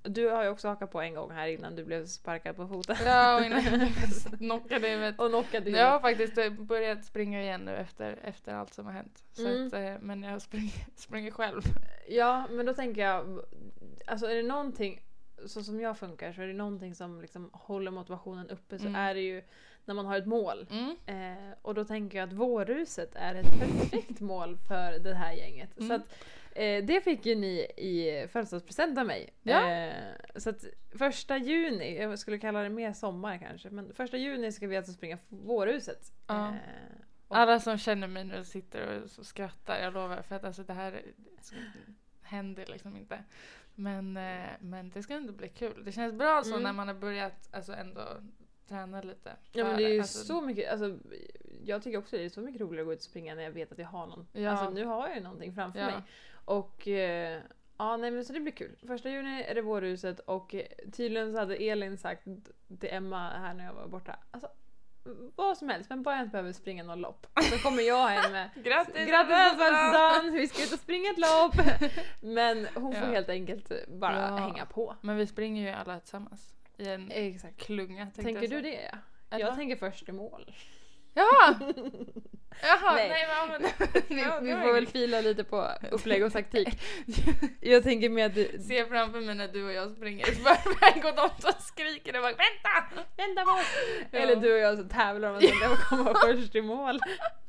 du 0.03 0.29
har 0.29 0.43
ju 0.45 0.49
också 0.51 0.69
hakat 0.69 0.91
på 0.93 1.01
en 1.01 1.15
gång 1.15 1.31
här 1.31 1.47
innan 1.49 1.77
du 1.77 1.85
blev 1.85 2.07
sparkad 2.07 2.57
på 2.57 2.67
foten. 2.69 2.97
Ja, 3.05 3.37
och 3.39 3.45
innan 3.47 3.65
jag 3.65 4.39
knockade 4.39 4.89
huvudet. 4.89 5.21
och 5.21 5.29
knockade 5.29 5.71
ju. 5.71 5.77
Jag 5.77 5.91
har 5.91 6.01
faktiskt 6.01 6.39
eh, 6.39 6.51
börjat 6.53 7.05
springa 7.05 7.43
igen 7.43 7.61
nu 7.65 7.77
efter, 7.77 8.19
efter 8.23 8.55
allt 8.55 8.75
som 8.75 8.87
har 8.87 8.93
hänt. 8.93 9.25
Så 9.33 9.47
Mm. 9.49 9.67
att, 9.67 9.73
eh, 9.73 9.95
men 10.01 10.23
jag 10.23 10.43
springer, 10.43 10.73
springer 10.97 11.31
själv. 11.31 11.63
Ja, 12.09 12.47
men 12.51 12.67
då 12.67 12.75
tänker 12.75 13.01
jag, 13.03 13.41
alltså 14.07 14.27
är 14.27 14.35
det 14.35 14.43
någonting, 14.43 15.01
så 15.47 15.63
som 15.63 15.81
jag 15.81 15.99
funkar, 15.99 16.33
så 16.33 16.43
är 16.43 16.47
det 16.47 16.53
någonting 16.55 16.95
som 16.95 17.21
liksom 17.21 17.51
håller 17.53 17.91
motivationen 17.91 18.51
uppe 18.51 18.79
så 18.79 18.87
Mm. 18.87 19.01
är 19.01 19.15
det 19.15 19.21
ju 19.21 19.43
när 19.91 19.95
man 19.95 20.07
har 20.07 20.17
ett 20.19 20.27
mål. 20.27 20.67
Mm. 20.71 20.97
Eh, 21.07 21.55
och 21.63 21.75
då 21.75 21.85
tänker 21.85 22.19
jag 22.19 22.27
att 22.29 22.33
vårruset 22.33 23.11
är 23.15 23.35
ett 23.35 23.51
perfekt 23.61 24.21
mål 24.33 24.57
för 24.69 24.99
det 24.99 25.15
här 25.15 25.33
gänget. 25.33 25.71
Så 25.77 25.83
Mm. 25.85 25.97
att, 26.01 26.07
eh, 26.53 26.85
det 26.85 27.01
fick 27.05 27.27
ju 27.27 27.35
ni 27.35 27.59
i 27.77 28.27
födelsedagspresent 28.33 28.99
av 28.99 29.07
mig. 29.07 29.31
Ja. 29.43 29.71
Eh, 29.71 29.95
så 30.37 30.51
att 30.51 30.65
första 30.99 31.37
juni, 31.37 31.97
jag 32.03 32.19
skulle 32.19 32.39
kalla 32.39 32.63
det 32.63 32.69
mer 32.69 32.93
sommar 32.93 33.39
kanske, 33.39 33.71
men 33.71 33.95
första 33.95 34.17
juni 34.17 34.53
ska 34.53 34.67
vi 34.67 34.77
alltså 34.77 34.93
springa 34.93 35.19
vårruset. 35.29 36.13
Ja. 36.27 36.49
Eh, 36.49 36.55
och- 37.29 37.37
Alla 37.37 37.61
som 37.61 37.79
känner 37.79 38.07
mig 38.07 38.25
nu 38.25 38.45
sitter 38.45 39.03
och 39.03 39.11
så 39.11 39.25
skrattar, 39.25 39.79
jag 39.83 39.95
lovar. 39.95 40.23
För 40.23 40.35
att 40.37 40.45
alltså 40.45 40.63
det 40.63 40.73
här 40.73 41.03
händer 42.23 42.67
liksom 42.67 42.97
inte. 42.97 43.25
Men, 43.75 44.17
eh, 44.17 44.47
men 44.61 44.91
det 44.91 45.03
ska 45.03 45.15
ändå 45.15 45.33
bli 45.33 45.49
kul. 45.49 45.85
Det 45.85 45.93
känns 45.93 46.15
bra 46.15 46.43
så 46.45 46.51
Mm. 46.51 46.63
när 46.63 46.73
man 46.73 46.89
har 46.89 46.95
börjat 46.95 47.49
alltså 47.53 47.73
ändå 47.73 48.01
träna 48.71 49.01
lite. 49.03 49.37
Ja 49.53 49.65
men 49.65 49.77
det 49.77 49.85
är 49.85 49.89
ju 49.93 50.01
alltså, 50.01 50.25
så 50.25 50.41
mycket, 50.41 50.73
alltså, 50.73 50.99
jag 51.65 51.83
tycker 51.83 51.99
också 51.99 52.17
det 52.17 52.25
är 52.25 52.29
så 52.29 52.41
mycket 52.41 52.61
roligare 52.61 52.81
att 52.83 52.87
gå 52.87 52.93
ut 52.93 52.99
och 52.99 53.03
springa 53.05 53.35
när 53.35 53.43
jag 53.43 53.51
vet 53.51 53.73
att 53.73 53.79
jag 53.79 53.87
har 53.87 54.07
någon. 54.07 54.27
Ja. 54.33 54.51
Alltså 54.51 54.71
nu 54.71 54.85
har 54.85 55.09
jag 55.09 55.17
ju 55.17 55.23
någonting 55.23 55.55
framför 55.55 55.79
Ja. 55.81 55.87
mig. 55.87 55.95
Och 56.45 56.89
eh, 56.89 57.41
ja 57.79 57.97
nej 57.97 58.11
men 58.11 58.25
så 58.25 58.33
det 58.33 58.41
blir 58.41 58.53
kul. 58.53 58.77
Första 58.87 59.09
juni 59.11 59.43
är 59.43 59.55
det 59.55 59.63
vårhuset 59.63 60.21
och 60.21 60.55
eh, 60.55 60.63
tydligen 60.93 61.33
så 61.33 61.39
hade 61.39 61.57
Elin 61.57 61.99
sagt 61.99 62.25
till 62.81 62.89
Emma 62.93 63.29
här 63.31 63.55
när 63.55 63.65
jag 63.65 63.73
var 63.75 63.87
borta. 63.89 64.17
Alltså 64.31 64.49
vad 65.37 65.59
som 65.59 65.69
helst 65.69 65.91
men 65.91 66.03
bara 66.03 66.15
jag 66.15 66.23
inte 66.25 66.33
behöver 66.33 66.53
springa 66.53 66.83
någon 66.85 67.01
lopp. 67.01 67.27
Så 67.43 67.59
kommer 67.59 67.83
jag 67.83 68.09
hem 68.09 68.33
med! 68.33 68.51
Grattis 68.65 68.95
på 68.95 69.59
födelsedagen! 69.59 70.33
Vi 70.33 70.49
ska 70.49 70.63
ut 70.65 70.73
och 70.73 70.79
springa 70.79 71.11
ett 71.11 71.19
lopp! 71.19 71.67
Men 72.21 72.67
hon 72.75 72.93
får 72.95 73.03
Ja. 73.09 73.13
helt 73.13 73.29
enkelt 73.29 73.73
bara 73.89 74.17
Ja. 74.29 74.37
hänga 74.37 74.67
på. 74.67 74.97
Men 75.01 75.17
vi 75.17 75.27
springer 75.27 75.63
ju 75.63 75.69
alla 75.77 76.01
tillsammans. 76.01 76.55
I 76.81 76.89
en 76.89 77.11
Exakt. 77.11 77.57
klunga. 77.57 78.11
Tänker 78.11 78.43
jag 78.43 78.51
du 78.51 78.61
det? 78.61 78.91
Ja? 79.31 79.39
Jag 79.39 79.47
vad? 79.47 79.57
tänker 79.57 79.77
först 79.77 80.09
i 80.09 80.13
mål. 80.13 80.53
Jaha! 81.15 81.59
Jaha, 82.63 82.95
Nej. 82.95 83.09
nej, 83.09 83.27
men, 83.49 83.71
Vi, 84.09 84.23
Ja, 84.23 84.39
vi 84.41 84.53
får 84.53 84.73
väl 84.73 84.87
fila 84.87 85.21
lite 85.21 85.45
på 85.45 85.69
upplägg 85.91 86.25
och 86.25 86.33
taktik. 86.33 86.69
Jag 87.61 87.83
tänker 87.83 88.09
med 88.09 88.27
att... 88.27 88.63
Se 88.63 88.87
framför 88.87 89.21
mig 89.21 89.35
när 89.35 89.49
du 89.49 89.65
och 89.65 89.73
jag 89.73 89.91
springer 89.97 90.29
i 90.31 90.35
förväg 90.35 91.05
och 91.05 91.17
de 91.17 91.43
som 91.43 91.53
skriker 91.61 92.17
och 92.17 92.23
bara 92.23 92.33
vänta! 92.33 93.05
Vänta 93.17 93.45
på! 93.45 93.59
Ja. 94.11 94.19
Eller 94.19 94.37
du 94.37 94.53
och 94.53 94.59
jag 94.59 94.79
som 94.79 94.89
tävlar 94.89 95.31
om 95.31 95.37
att 95.37 95.43
vem 95.43 95.77
kommer 95.77 96.15
först 96.15 96.55
i 96.55 96.63
mål. 96.63 97.01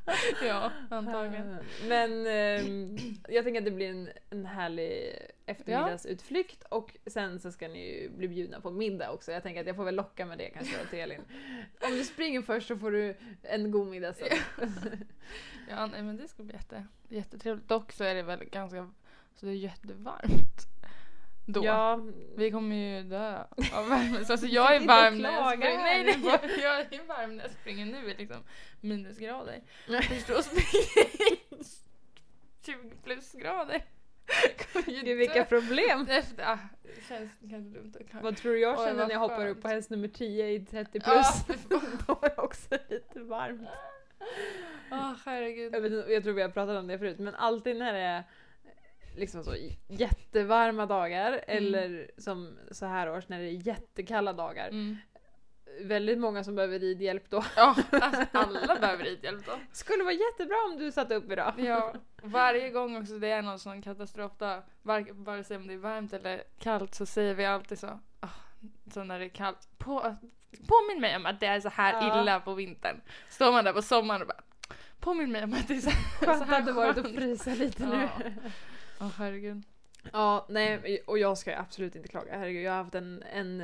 ja, 0.48 0.72
antagligen. 0.90 1.58
Men 1.88 2.28
ehm, 2.28 2.98
jag 3.30 3.44
tänker 3.44 3.62
att 3.62 3.66
det 3.66 3.72
blir 3.72 3.90
en, 3.90 4.10
en 4.30 4.46
härlig 4.46 5.16
eftermiddagsutflykt 5.46 6.64
och 6.70 6.98
sen 7.06 7.40
så 7.40 7.52
ska 7.52 7.68
ni 7.68 7.94
ju 7.94 8.10
bli 8.10 8.28
bjudna 8.28 8.62
på 8.62 8.72
middag 8.72 9.12
också. 9.12 9.32
Jag 9.32 9.44
tänker 9.44 9.62
att 9.62 9.68
jag 9.68 9.76
får 9.76 9.84
väl 9.84 9.96
locka 9.96 10.26
med 10.26 10.38
det 10.38 10.50
kanske 10.50 10.86
till 10.90 11.00
Elin. 11.00 11.22
Om 11.82 11.92
du 11.92 12.04
springer 12.04 12.42
först 12.42 12.68
så 12.68 12.78
får 12.78 12.92
du 12.92 13.16
en 13.44 13.72
god 13.72 13.88
middag 13.88 14.14
sen. 14.14 14.38
Ja, 15.70 15.86
nej, 15.86 16.04
men 16.04 16.18
det 16.18 16.28
ska 16.28 16.44
bli 16.44 16.54
jätte, 16.54 16.86
jättetrevligt. 17.10 17.68
Dock 17.68 17.92
så 17.92 18.04
är 18.04 18.16
det 18.16 18.24
väl 18.24 18.44
ganska, 18.44 18.92
så 19.36 19.46
det 19.46 19.52
är 19.52 19.56
jättevarmt. 19.56 20.68
Då. 21.46 21.66
Ja, 21.66 22.00
Vi 22.36 22.52
kommer 22.52 22.76
ju 22.76 23.04
dö 23.04 23.38
av 23.74 23.90
värme. 23.90 24.26
Så 24.26 24.32
alltså 24.32 24.48
jag 24.48 24.76
är 24.76 24.88
varm 24.88 25.18
när 25.18 25.32
jag 25.32 25.54
springer. 25.54 25.78
Nej, 25.78 26.04
nej, 26.04 26.62
jag, 26.62 26.94
är 26.94 27.08
varm 27.08 27.38
när 27.38 27.44
jag 27.44 27.52
springer 27.52 27.86
nu 27.86 28.12
är 28.12 28.18
liksom 28.18 28.44
minusgrader. 28.82 29.62
Först 29.86 30.28
då 30.28 30.44
springer 30.44 31.08
jag 31.50 31.66
20 32.66 32.96
plusgrader. 33.04 33.86
Gud 34.86 35.18
vilka 35.18 35.46
problem! 35.46 36.08
Efter, 36.10 36.44
ah, 36.44 36.60
det 36.84 37.08
känns 37.08 37.32
kanske 37.40 37.80
dumt 37.80 37.94
att 38.00 38.10
klaga. 38.10 38.24
Vad 38.24 38.38
tror 38.38 38.52
du 38.52 38.60
jag 38.60 38.78
känner 38.78 39.08
när 39.08 39.14
jag 39.14 39.20
hoppar 39.20 39.48
upp 39.48 39.62
på 39.62 39.68
häst 39.68 39.90
nummer 39.90 40.08
10 40.08 40.48
i 40.48 40.66
30 40.66 41.00
plus? 41.00 41.28
Ja. 41.48 41.56
Då 42.08 42.20
är 42.22 42.30
det 42.30 42.42
också 42.42 42.78
lite 42.90 43.20
varmt. 43.20 43.70
Åh 44.92 45.14
herregud. 45.26 45.76
Jag, 45.76 45.82
vet, 45.82 46.10
jag 46.10 46.24
tror 46.24 46.34
vi 46.34 46.42
har 46.42 46.50
pratat 46.50 46.78
om 46.78 46.88
det 46.88 47.00
förut, 47.00 47.20
men 47.20 47.36
alltid 47.36 47.76
när 47.76 47.94
det 47.94 48.00
är 48.00 48.24
liksom 49.16 49.44
så 49.44 49.56
jättevarma 49.88 50.86
dagar 50.86 51.44
eller 51.48 52.12
som 52.18 52.58
så 52.72 52.86
här 52.86 53.12
års 53.12 53.28
när 53.28 53.40
det 53.40 53.46
är 53.46 53.68
jättekalla 53.68 54.34
dagar. 54.34 54.68
Mm. 54.68 54.98
Väldigt 55.82 56.20
många 56.20 56.44
som 56.44 56.56
behöver 56.56 56.80
ridhjälp 56.80 57.30
då. 57.30 57.44
Ja, 57.56 57.76
alltså, 57.92 58.26
alla 58.32 58.76
behöver 58.80 59.04
ridhjälp 59.04 59.46
då. 59.46 59.52
Skulle 59.72 60.04
vara 60.04 60.14
jättebra 60.14 60.56
om 60.72 60.78
du 60.78 60.92
satte 60.92 61.16
upp 61.16 61.32
idag. 61.32 61.54
Ja, 61.58 61.94
varje 62.24 62.70
gång 62.70 62.98
också 62.98 63.14
det 63.14 63.28
är 63.28 63.42
någon 63.42 63.60
sån 63.60 63.82
katastrofdag, 63.82 64.64
var, 64.82 65.06
vare 65.12 65.44
sig 65.44 65.58
om 65.58 65.68
det 65.68 65.74
är 65.74 65.78
varmt 65.78 66.14
eller 66.14 66.44
kallt 66.60 66.96
så 66.96 67.06
säger 67.06 67.34
vi 67.34 67.46
alltid 67.46 67.80
så. 67.80 68.00
ah, 68.20 68.30
så 68.94 69.04
när 69.04 69.20
det 69.20 69.26
är 69.26 69.30
kallt. 69.30 69.68
På, 69.78 70.16
påminn 70.68 71.02
mig 71.02 71.16
om 71.16 71.26
att 71.26 71.40
det 71.40 71.46
är 71.46 71.60
så 71.60 71.70
här 71.70 71.94
Ja. 71.94 72.22
illa 72.22 72.40
på 72.40 72.54
vintern. 72.54 73.02
Står 73.30 73.52
man 73.52 73.64
där 73.66 73.74
på 73.74 73.82
sommaren 73.82 74.22
och 74.22 74.28
bara 74.28 74.42
Påminn 75.00 75.32
mig 75.32 75.44
om 75.44 75.54
att 75.54 75.68
det 75.68 75.74
är 75.74 75.82
så, 75.82 75.90
så 75.90 76.26
Skönt 76.26 76.48
här 76.48 76.60
att 76.60 76.66
det 76.66 76.72
varit 76.72 76.96
skönt." 76.96 77.16
frysa 77.16 77.50
lite 77.54 77.86
nu. 77.86 78.10
Åh 79.02 79.10
herregud. 79.18 79.64
Ja, 80.14 80.46
nej, 80.50 81.02
och 81.08 81.18
jag 81.20 81.38
ska 81.38 81.58
absolut 81.58 81.96
inte 81.96 82.08
klaga. 82.08 82.38
Herregud, 82.38 82.64
jag 82.64 82.72
har 82.72 82.84
haft 82.84 82.96
en, 82.96 83.24
en 83.34 83.64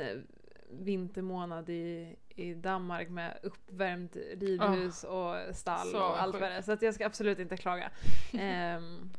vintermånad 0.70 1.70
i, 1.70 2.16
i 2.28 2.54
Danmark 2.54 3.08
med 3.08 3.38
uppvärmt 3.42 4.16
ridhus 4.16 5.04
och 5.04 5.34
stall 5.52 5.90
så 5.90 5.98
och 5.98 6.22
allt 6.22 6.32
vad 6.40 6.50
det 6.50 6.54
är. 6.56 6.62
Så 6.62 6.72
att 6.72 6.82
jag 6.82 6.94
ska 6.94 7.06
absolut 7.06 7.38
inte 7.38 7.56
klaga. 7.56 7.90
Ehm, 8.38 9.10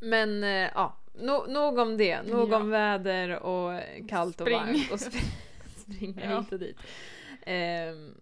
men 0.00 0.44
eh, 0.44 0.70
ja, 0.74 0.96
no, 1.14 1.46
nog 1.48 1.78
om 1.78 1.96
det. 1.96 2.22
Nog 2.22 2.52
Ja. 2.52 2.56
om 2.56 2.70
väder 2.70 3.38
och 3.42 3.80
kallt 4.08 4.34
Spring. 4.40 4.56
och 4.58 4.66
varmt. 4.66 4.90
Och 4.92 4.98
sp- 4.98 5.30
springa 5.76 6.24
Ja. 6.30 6.40
hit 6.40 6.52
och 6.52 6.58
dit. 6.58 6.76
Ehm, 7.42 8.14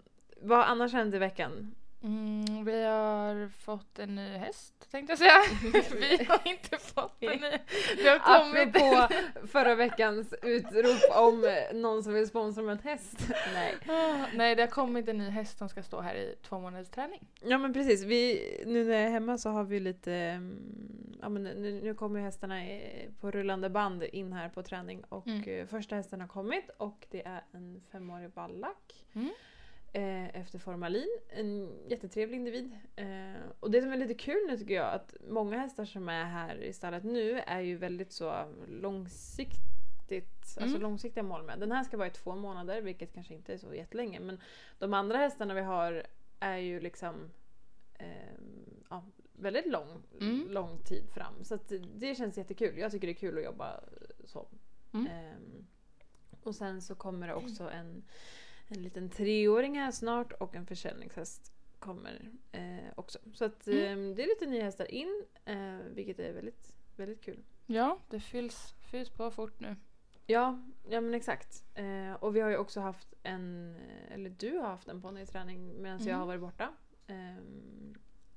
vad 0.42 0.58
annars 0.66 0.92
hänt 0.92 1.14
i 1.14 1.18
veckan? 1.18 1.74
Mm, 2.02 2.64
vi 2.64 2.84
har 2.84 3.48
fått 3.48 3.98
en 3.98 4.14
ny 4.14 4.28
häst 4.36 4.74
tänkte 4.90 5.12
jag 5.12 5.18
säga. 5.18 5.42
vi 6.18 6.24
har 6.24 6.40
inte 6.44 6.78
fått 6.78 7.16
en 7.20 7.40
ny. 7.40 7.50
Det 7.96 8.08
har 8.08 8.18
kommit 8.42 8.76
Apropå 8.76 9.14
förra 9.46 9.74
veckans 9.74 10.34
utrop 10.42 11.16
om 11.16 11.44
eh, 11.44 11.76
någon 11.76 12.02
som 12.02 12.14
vill 12.14 12.28
sponsra 12.28 12.62
med 12.62 12.72
en 12.72 12.78
häst. 12.78 13.18
Nej. 13.54 13.74
Nej, 14.34 14.54
det 14.54 14.62
har 14.62 14.68
kommit 14.68 15.08
en 15.08 15.18
ny 15.18 15.28
häst 15.28 15.58
som 15.58 15.68
ska 15.68 15.82
stå 15.82 16.00
här 16.00 16.14
i 16.14 16.34
två 16.48 16.58
månaders 16.60 16.88
träning. 16.88 17.26
Ja 17.40 17.58
men 17.58 17.72
precis, 17.72 18.02
vi, 18.04 18.42
nu 18.66 18.84
när 18.84 18.92
jag 18.94 19.02
är 19.02 19.10
hemma 19.10 19.38
så 19.38 19.50
har 19.50 19.64
vi 19.64 19.80
lite, 19.80 20.12
mm, 20.14 21.07
ja 21.22 21.28
men 21.28 21.42
nu, 21.42 21.80
nu 21.82 21.94
kommer 21.94 22.20
hästarna 22.20 22.66
i- 22.66 23.08
på 23.20 23.30
rullande 23.30 23.70
band 23.70 24.02
in 24.02 24.32
här 24.32 24.48
på 24.48 24.62
träning 24.62 25.04
och 25.08 25.26
Mm. 25.26 25.42
eh, 25.60 25.66
första 25.66 25.96
hästen 25.96 26.20
har 26.20 26.28
kommit 26.28 26.70
och 26.76 27.06
det 27.10 27.26
är 27.26 27.44
en 27.52 27.80
femårig 27.92 28.30
vallack. 28.34 29.06
Mm. 29.12 29.30
Eh, 29.92 30.40
efter 30.40 30.58
formalin. 30.58 31.18
En 31.28 31.72
jättetrevlig 31.88 32.36
individ. 32.36 32.78
Eh, 32.96 33.42
och 33.60 33.70
det 33.70 33.82
som 33.82 33.92
är 33.92 33.96
lite 33.96 34.14
kul 34.14 34.46
nu 34.48 34.56
tycker 34.56 34.74
jag 34.74 34.92
att 34.94 35.14
många 35.28 35.58
hästar 35.58 35.84
som 35.84 36.08
är 36.08 36.24
här 36.24 36.56
i 36.62 36.72
stallet 36.72 37.04
nu 37.04 37.38
är 37.46 37.60
ju 37.60 37.76
väldigt 37.76 38.12
så 38.12 38.44
långsiktigt, 38.68 40.38
alltså 40.40 40.60
Mm. 40.76 40.80
långsiktiga 40.82 41.22
mål 41.22 41.42
med. 41.42 41.58
Den 41.58 41.72
här 41.72 41.84
ska 41.84 41.96
vara 41.96 42.08
i 42.08 42.10
två 42.10 42.34
månader 42.36 42.80
vilket 42.82 43.14
kanske 43.14 43.34
inte 43.34 43.52
är 43.54 43.58
så 43.58 43.74
jättelänge 43.74 44.20
men 44.20 44.40
de 44.78 44.94
andra 44.94 45.18
hästarna 45.18 45.54
vi 45.54 45.60
har 45.60 46.02
är 46.40 46.56
ju 46.56 46.80
liksom 46.80 47.30
ehm, 47.98 48.84
ja, 48.90 49.02
väldigt 49.40 49.66
lång, 49.66 50.02
Mm. 50.20 50.50
lång 50.50 50.78
tid 50.78 51.10
fram. 51.10 51.44
Så 51.44 51.58
det 51.94 52.14
känns 52.14 52.38
jättekul. 52.38 52.78
Jag 52.78 52.92
tycker 52.92 53.06
det 53.06 53.12
är 53.12 53.14
kul 53.14 53.38
att 53.38 53.44
jobba 53.44 53.80
så. 54.24 54.48
Mm. 54.92 55.06
Ehm, 55.06 55.66
och 56.42 56.54
sen 56.54 56.82
så 56.82 56.94
kommer 56.94 57.28
det 57.28 57.34
också 57.34 57.70
en, 57.70 58.04
en 58.68 58.82
liten 58.82 59.10
treåring 59.10 59.78
här 59.78 59.90
snart 59.90 60.32
och 60.32 60.54
en 60.56 60.66
försäljningshäst 60.66 61.52
kommer 61.78 62.30
eh, 62.52 62.78
också. 62.96 63.18
Så 63.34 63.44
att 63.44 63.66
Mm. 63.66 63.78
ehm, 63.86 64.14
det 64.14 64.22
är 64.22 64.26
lite 64.26 64.46
nya 64.46 64.64
hästar 64.64 64.90
in 64.90 65.24
eh, 65.44 65.76
vilket 65.94 66.18
är 66.18 66.32
väldigt, 66.32 66.76
väldigt 66.96 67.20
kul. 67.20 67.44
Ja, 67.66 67.98
det 68.08 68.20
fylls, 68.20 68.74
fylls 68.90 69.10
på 69.10 69.30
fort 69.30 69.60
nu. 69.60 69.76
Ja, 70.26 70.62
ja 70.88 71.00
men 71.00 71.14
exakt. 71.14 71.64
Eh, 71.74 72.12
och 72.12 72.36
vi 72.36 72.40
har 72.40 72.50
ju 72.50 72.56
också 72.56 72.80
haft 72.80 73.14
en, 73.22 73.76
eller 74.10 74.30
du 74.30 74.56
har 74.58 74.66
haft 74.68 74.88
en 74.88 75.02
ponnyträning 75.02 75.82
medan 75.82 75.98
jag 75.98 76.06
Mm. 76.08 76.18
har 76.20 76.26
varit 76.26 76.40
borta. 76.40 76.74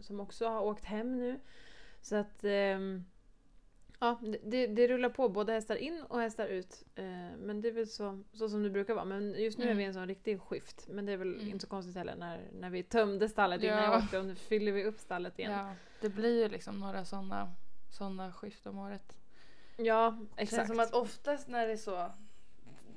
Som 0.02 0.20
också 0.20 0.48
har 0.48 0.62
åkt 0.62 0.86
hem 0.86 1.18
nu. 1.18 1.40
Så 2.02 2.16
att 2.16 2.44
ehm, 2.44 3.04
ja, 4.00 4.20
det- 4.22 4.42
det, 4.44 4.68
det 4.68 4.88
rullar 4.88 5.10
på 5.10 5.30
både 5.30 5.54
hästar 5.54 5.76
in 5.76 6.04
och 6.10 6.20
hästar 6.20 6.48
ut. 6.48 6.84
Eh, 6.96 7.06
men 7.40 7.62
det 7.62 7.68
är 7.68 7.72
väl 7.72 7.88
så, 7.88 8.24
så 8.34 8.50
som 8.50 8.64
det 8.64 8.70
brukar 8.70 8.94
vara. 8.94 9.06
Men 9.06 9.36
just 9.44 9.58
nu 9.58 9.64
är 9.64 9.68
Mm. 9.68 9.78
vi 9.78 9.84
i 9.84 9.88
en 9.88 9.94
sån 9.94 10.08
riktig 10.08 10.42
skift. 10.42 10.88
Men 10.90 11.06
det 11.06 11.12
är 11.12 11.18
väl 11.18 11.34
Mm. 11.36 11.48
inte 11.48 11.60
så 11.60 11.68
konstigt 11.70 11.96
heller 11.96 12.16
när, 12.16 12.50
när 12.54 12.70
vi 12.70 12.84
tömde 12.84 13.30
stallet 13.30 13.64
innan 13.64 13.78
Ja. 13.78 13.84
jag 13.84 14.04
åkte 14.04 14.20
och 14.20 14.26
nu 14.26 14.36
fyller 14.36 14.72
vi 14.72 14.84
upp 14.84 15.00
stallet 15.00 15.40
igen. 15.40 15.52
Ja, 15.52 15.74
det 16.02 16.10
blir 16.10 16.44
ju 16.44 16.50
liksom 16.50 16.80
några 16.80 17.06
sådana 17.06 17.50
såna 17.90 18.34
skift 18.34 18.68
om 18.68 18.78
året. 18.80 19.18
Ja, 19.78 20.18
Det 20.36 20.42
exakt. 20.42 20.56
känns 20.60 20.68
som 20.70 20.80
att 20.80 20.94
oftast 20.94 21.48
när 21.48 21.68
det 21.68 21.74
är 21.74 21.78
så, 21.78 22.12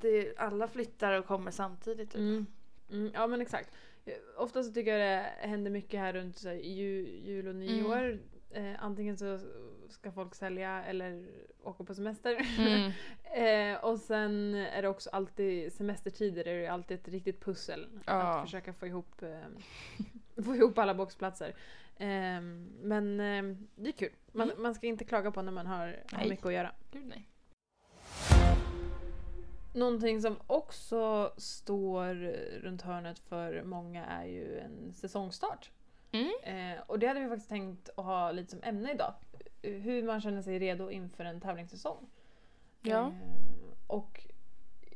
det, 0.01 0.37
alla 0.37 0.67
flyttar 0.67 1.19
och 1.19 1.25
kommer 1.25 1.51
samtidigt. 1.51 2.09
Typ. 2.11 2.19
Mm. 2.19 2.45
Mm, 2.91 3.11
ja 3.13 3.27
men 3.27 3.41
exakt. 3.41 3.69
Eh, 4.05 4.13
Ofta 4.37 4.63
så 4.63 4.71
tycker 4.71 4.97
jag 4.97 5.01
det 5.19 5.47
händer 5.47 5.71
mycket 5.71 5.99
här 5.99 6.13
runt 6.13 6.37
så 6.37 6.47
här, 6.49 6.55
ju, 6.55 7.07
jul 7.23 7.47
och 7.47 7.55
nyår. 7.55 8.19
Eh, 8.51 8.83
antingen 8.83 9.17
så 9.17 9.39
ska 9.89 10.11
folk 10.11 10.35
sälja 10.35 10.83
eller 10.83 11.25
åka 11.63 11.83
på 11.83 11.95
semester. 11.95 12.37
Mm. 12.59 12.91
eh, 13.75 13.83
och 13.85 13.99
sen 13.99 14.55
är 14.55 14.81
det 14.81 14.87
också 14.87 15.09
alltid 15.09 15.73
semestertider 15.73 16.47
är 16.47 16.61
det 16.61 16.67
alltid 16.67 16.99
ett 16.99 17.07
riktigt 17.07 17.41
pussel. 17.45 17.87
Ja. 18.05 18.13
Att 18.13 18.45
försöka 18.45 18.73
få 18.73 18.87
ihop, 18.87 19.21
eh, 19.23 19.39
få 20.43 20.55
ihop 20.55 20.77
alla 20.77 20.93
boxplatser. 20.93 21.55
Eh, 21.97 22.41
men 22.81 23.19
eh, 23.19 23.57
det 23.75 23.89
är 23.89 23.91
kul. 23.91 24.11
Man, 24.31 24.49
Mm. 24.49 24.61
man 24.63 24.75
ska 24.75 24.87
inte 24.87 25.05
klaga 25.05 25.31
på 25.31 25.41
när 25.41 25.51
man 25.51 25.67
har, 25.67 25.95
har 26.11 26.29
mycket 26.29 26.45
att 26.45 26.53
göra. 26.53 26.71
Gud 26.91 27.05
nej. 27.05 27.27
Någonting 29.75 30.21
som 30.21 30.37
också 30.47 31.33
står 31.37 32.15
runt 32.59 32.81
hörnet 32.81 33.19
för 33.19 33.63
många 33.63 34.05
är 34.05 34.25
ju 34.25 34.59
en 34.59 34.93
säsongstart. 34.93 35.71
Mm. 36.11 36.31
Eh, 36.43 36.81
och 36.87 36.99
det 36.99 37.07
hade 37.07 37.19
vi 37.19 37.27
faktiskt 37.29 37.49
tänkt 37.49 37.89
att 37.95 38.05
ha 38.05 38.31
lite 38.31 38.51
som 38.51 38.63
ämne 38.63 38.91
idag. 38.91 39.13
Hur 39.61 40.03
man 40.03 40.21
känner 40.21 40.41
sig 40.41 40.59
redo 40.59 40.89
inför 40.89 41.25
en 41.25 41.41
tävlingssäsong. 41.41 42.09
Ja. 42.81 43.07
Eh, 43.07 43.13
och 43.87 44.25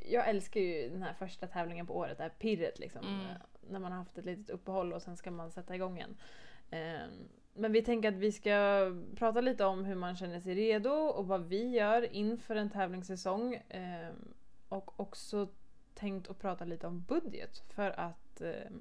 jag 0.05 0.29
älskar 0.29 0.61
ju 0.61 0.89
den 0.89 1.03
här 1.03 1.13
första 1.13 1.47
tävlingen 1.47 1.87
på 1.87 1.97
året, 1.97 2.17
det 2.17 2.23
här 2.23 2.29
pirret 2.29 2.79
liksom. 2.79 3.07
Mm. 3.07 3.19
Eh, 3.19 3.35
När 3.69 3.79
man 3.79 3.91
har 3.91 3.99
haft 3.99 4.17
ett 4.17 4.25
litet 4.25 4.49
uppehåll 4.49 4.93
och 4.93 5.01
sen 5.01 5.17
ska 5.17 5.31
man 5.31 5.51
sätta 5.51 5.75
igång 5.75 5.97
igen. 5.97 6.17
Eh, 6.71 7.07
men 7.53 7.71
vi 7.71 7.81
tänker 7.81 8.09
att 8.09 8.15
vi 8.15 8.31
ska 8.31 8.87
prata 9.15 9.41
lite 9.41 9.65
om 9.65 9.85
hur 9.85 9.95
man 9.95 10.15
känner 10.15 10.39
sig 10.39 10.55
redo 10.55 10.89
och 10.89 11.27
vad 11.27 11.45
vi 11.47 11.69
gör 11.69 12.13
inför 12.13 12.55
en 12.55 12.69
tävlingssäsong. 12.69 13.61
Och 14.69 14.99
också 14.99 15.47
tänkt 15.93 16.29
att 16.29 16.39
prata 16.39 16.65
lite 16.65 16.87
om 16.87 17.01
budget 17.01 17.63
för 17.69 17.99
att 17.99 18.41
eh, 18.41 18.71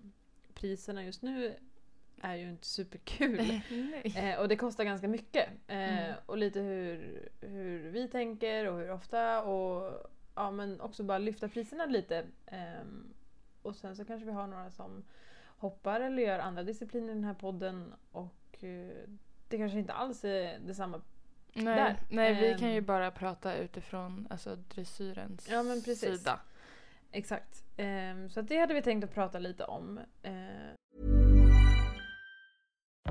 priserna 0.54 1.04
just 1.04 1.22
nu 1.22 1.54
är 2.22 2.34
ju 2.34 2.48
inte 2.50 2.66
superkul. 2.66 3.40
Eh, 4.16 4.40
och 4.40 4.48
det 4.48 4.56
kostar 4.56 4.84
ganska 4.84 5.08
mycket. 5.08 5.48
Eh, 5.66 5.98
Mm. 6.08 6.14
Och 6.26 6.38
lite 6.38 6.60
hur, 6.60 7.28
hur 7.40 7.90
vi 7.90 8.08
tänker 8.08 8.64
och 8.70 8.78
hur 8.78 8.90
ofta 8.90 9.42
och 9.42 10.06
ja, 10.34 10.50
men 10.50 10.80
också 10.80 11.02
bara 11.02 11.18
lyfta 11.18 11.48
priserna 11.48 11.86
lite. 11.86 12.26
Ehm, 12.46 13.14
och 13.62 13.76
sen 13.76 13.96
så 13.96 14.04
kanske 14.04 14.26
vi 14.26 14.32
har 14.32 14.46
några 14.46 14.70
som 14.70 15.04
hoppar 15.58 16.00
eller 16.00 16.22
gör 16.22 16.38
andra 16.38 16.62
discipliner 16.62 17.10
i 17.10 17.14
den 17.14 17.24
här 17.24 17.34
podden 17.34 17.94
och 18.12 18.64
eh, 18.64 19.08
det 19.48 19.58
kanske 19.58 19.78
inte 19.78 19.92
alls 19.92 20.24
är 20.24 20.58
detsamma. 20.58 21.00
Nej, 21.52 21.64
Där. 21.76 21.96
nej 22.08 22.34
vi 22.34 22.52
Ehm. 22.52 22.58
kan 22.58 22.72
ju 22.74 22.80
bara 22.80 23.10
prata 23.10 23.54
utifrån 23.54 24.26
alltså, 24.30 24.56
dressyrens 24.56 25.48
Ja, 25.50 25.62
men 25.62 25.82
precis. 25.82 26.18
sida. 26.18 26.40
Exakt. 27.12 27.64
Ehm, 27.76 28.30
så 28.30 28.40
det 28.42 28.56
hade 28.58 28.74
vi 28.74 28.82
tänkt 28.82 29.04
att 29.04 29.14
prata 29.14 29.38
lite 29.38 29.64
om. 29.64 30.00
Eh, 30.22 30.32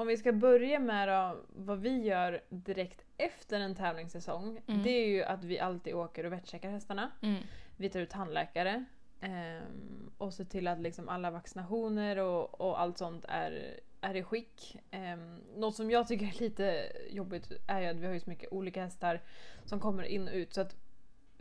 Om 0.00 0.06
vi 0.06 0.16
ska 0.16 0.32
börja 0.32 0.78
med 0.78 1.08
då, 1.08 1.36
vad 1.48 1.78
vi 1.78 2.02
gör 2.02 2.40
direkt 2.48 3.04
efter 3.16 3.60
en 3.60 3.74
tävlingssäsong. 3.74 4.60
Mm. 4.66 4.82
Det 4.82 4.90
är 4.90 5.06
ju 5.06 5.22
att 5.22 5.44
vi 5.44 5.58
alltid 5.58 5.94
åker 5.94 6.26
och 6.26 6.32
vettcheckar 6.32 6.70
hästarna. 6.70 7.10
Mm. 7.22 7.42
Vi 7.76 7.88
tar 7.88 8.00
ut 8.00 8.10
tandläkare. 8.10 8.84
ehm, 9.20 10.10
och 10.18 10.34
ser 10.34 10.44
till 10.44 10.68
att 10.68 10.80
liksom 10.80 11.08
alla 11.08 11.30
vaccinationer 11.30 12.18
och, 12.18 12.60
och 12.60 12.80
allt 12.80 12.98
sånt 12.98 13.24
är, 13.28 13.80
är 14.00 14.14
i 14.16 14.22
skick. 14.22 14.76
Um, 14.92 15.40
något 15.56 15.76
som 15.76 15.90
jag 15.90 16.08
tycker 16.08 16.26
är 16.26 16.40
lite 16.40 16.92
jobbigt 17.10 17.52
är 17.66 17.80
ju 17.80 17.86
att 17.86 17.96
vi 17.96 18.06
har 18.06 18.14
ju 18.14 18.20
så 18.20 18.30
mycket 18.30 18.52
olika 18.52 18.82
hästar 18.82 19.20
som 19.64 19.80
kommer 19.80 20.02
in 20.02 20.28
och 20.28 20.34
ut. 20.34 20.54
Så 20.54 20.60
att 20.60 20.76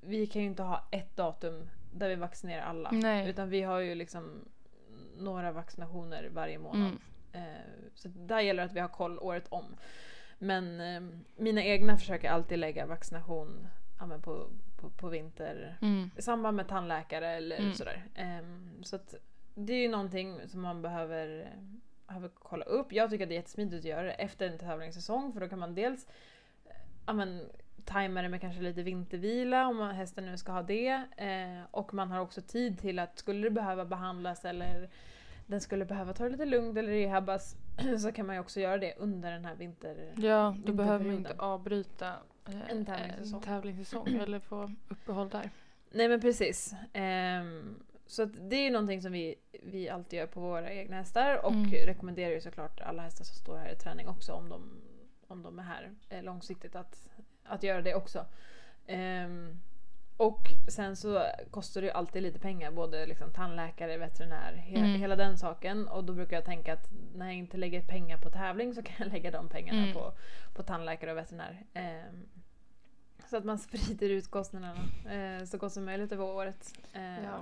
vi 0.02 0.28
kan 0.28 0.42
ju 0.42 0.48
inte 0.48 0.64
ha 0.64 0.88
ett 0.92 1.16
datum 1.16 1.70
där 1.94 2.10
vi 2.10 2.16
vaccinerar 2.16 2.62
alla. 2.62 2.92
Nej. 2.92 3.30
Utan 3.30 3.50
vi 3.50 3.62
har 3.62 3.80
ju 3.80 3.96
liksom 3.96 4.46
några 5.18 5.52
vaccinationer 5.52 6.30
varje 6.34 6.60
månad. 6.60 6.82
Mm. 6.82 7.00
Eh, 7.34 7.42
så 7.96 8.08
där 8.08 8.40
gäller 8.40 8.64
det 8.64 8.70
att 8.70 8.76
vi 8.76 8.80
har 8.80 8.88
koll 8.88 9.20
året 9.20 9.48
om. 9.50 9.76
Men 10.40 10.82
eh, 10.82 11.02
mina 11.36 11.64
egna 11.64 11.98
försöker 11.98 12.30
alltid 12.30 12.60
lägga 12.60 12.86
vaccination 12.86 13.68
ja, 14.00 14.18
på, 14.24 14.50
på, 14.78 14.90
på 14.90 15.10
vinter 15.10 15.78
Mm. 15.82 16.12
i 16.18 16.22
samband 16.22 16.58
med 16.58 16.68
tandläkare 16.68 17.30
eller 17.30 17.58
Mm. 17.60 17.74
sådär. 17.74 18.04
Ehm, 18.16 18.84
så 18.84 18.96
att 18.96 19.16
det 19.56 19.74
är 19.74 19.82
ju 19.82 19.90
någonting 19.90 20.40
som 20.48 20.62
man 20.62 20.82
behöver, 20.82 21.54
behöver 22.08 22.30
kolla 22.34 22.66
upp. 22.66 22.94
Jag 22.94 23.10
tycker 23.10 23.24
att 23.26 23.30
det 23.30 23.36
är 23.36 23.40
jättesmidigt 23.40 23.80
att 23.80 23.86
göra 23.90 24.04
det 24.04 24.12
efter 24.14 24.48
en 24.50 24.58
tävlingssäsong 24.58 25.34
för 25.34 25.40
då 25.40 25.50
kan 25.50 25.60
man 25.60 25.76
dels 25.76 26.08
eh, 26.66 26.72
ja, 27.06 27.14
men, 27.14 27.50
tajma 27.86 28.22
det 28.22 28.30
med 28.30 28.42
kanske 28.42 28.62
lite 28.62 28.84
vintervila 28.84 29.68
om 29.68 29.78
man, 29.78 29.96
hästen 29.96 30.26
nu 30.26 30.38
ska 30.38 30.52
ha 30.52 30.62
det. 30.62 31.04
Eh, 31.18 31.64
och 31.72 31.94
man 31.94 32.12
har 32.12 32.20
också 32.20 32.42
tid 32.42 32.80
till 32.80 33.00
att 33.00 33.20
skulle 33.20 33.42
det 33.48 33.52
behöva 33.52 33.86
behandlas 33.86 34.46
eller 34.46 34.90
den 35.50 35.62
skulle 35.62 35.86
behöva 35.86 36.14
ta 36.14 36.24
det 36.24 36.30
lite 36.30 36.46
lugnt 36.46 36.78
eller 36.78 36.90
rehabbas 36.92 37.56
så 38.02 38.12
kan 38.12 38.26
man 38.26 38.36
ju 38.36 38.40
också 38.40 38.60
göra 38.60 38.78
det 38.78 38.94
under 38.98 39.32
den 39.32 39.46
här 39.46 39.56
vinter... 39.56 40.14
Ja, 40.16 40.56
då 40.66 40.74
behöver 40.74 41.06
man 41.06 41.16
inte 41.16 41.36
avbryta 41.38 42.14
eh, 42.48 42.70
En 42.70 42.86
tävlingssäsong. 42.86 43.40
en 43.40 43.46
tävlingssäsong 43.46 44.08
eller 44.24 44.40
få 44.40 44.72
uppehåll 44.90 45.30
där. 45.30 45.50
Nej 45.92 46.08
men 46.10 46.22
precis. 46.22 46.74
Ehm, 46.94 47.76
så 48.06 48.26
det 48.26 48.56
är 48.56 48.62
ju 48.64 48.70
någonting 48.72 49.02
som 49.02 49.12
vi, 49.12 49.36
vi 49.64 49.90
alltid 49.90 50.20
gör 50.20 50.28
på 50.28 50.40
våra 50.40 50.72
egna 50.74 50.96
hästar 50.96 51.46
och 51.46 51.52
Mm. 51.52 51.72
rekommenderar 51.72 52.32
ju 52.32 52.42
såklart 52.42 52.82
alla 52.82 53.02
hästar 53.02 53.24
som 53.26 53.36
står 53.36 53.58
här 53.58 53.72
i 53.72 53.76
träning 53.76 54.08
också 54.08 54.34
om 54.34 54.50
de, 54.50 54.82
om 55.28 55.44
de 55.44 55.60
är 55.60 55.64
här 55.64 55.92
eh, 56.10 56.24
långsiktigt 56.24 56.76
att, 56.76 57.10
att 57.44 57.64
göra 57.64 57.82
det 57.82 57.96
också. 57.96 58.26
Ehm, 58.88 59.60
och 60.20 60.48
sen 60.68 60.96
så 60.96 61.26
kostar 61.52 61.82
det 61.82 61.88
ju 61.88 61.94
alltid 61.94 62.24
lite 62.24 62.40
pengar, 62.40 62.72
både 62.72 63.06
liksom 63.06 63.32
tandläkare, 63.34 63.98
veterinär, 63.98 64.54
he- 64.68 64.78
Mm. 64.78 65.00
hela 65.02 65.16
den 65.16 65.38
saken. 65.38 65.88
Och 65.88 66.04
då 66.04 66.14
brukar 66.14 66.36
jag 66.38 66.46
tänka 66.46 66.74
att 66.74 66.88
när 67.16 67.26
jag 67.26 67.36
inte 67.36 67.58
lägger 67.58 67.82
pengar 67.82 68.18
på 68.18 68.30
tävling 68.30 68.74
så 68.74 68.84
kan 68.84 68.96
jag 69.00 69.08
lägga 69.14 69.32
de 69.32 69.50
pengarna 69.50 69.82
Mm. 69.82 69.94
på, 69.94 70.14
på 70.56 70.64
tandläkare 70.64 71.12
och 71.12 71.18
veterinär. 71.18 71.64
Ehm, 71.74 72.26
så 73.30 73.38
att 73.38 73.46
man 73.46 73.60
sprider 73.68 74.10
ut 74.10 74.32
kostnaderna 74.32 74.76
eh, 75.12 75.46
så 75.46 75.58
gott 75.58 75.74
som 75.74 75.86
möjligt 75.86 76.12
över 76.12 76.24
året. 76.26 76.74
Ehm, 76.94 77.24
Ja. 77.24 77.40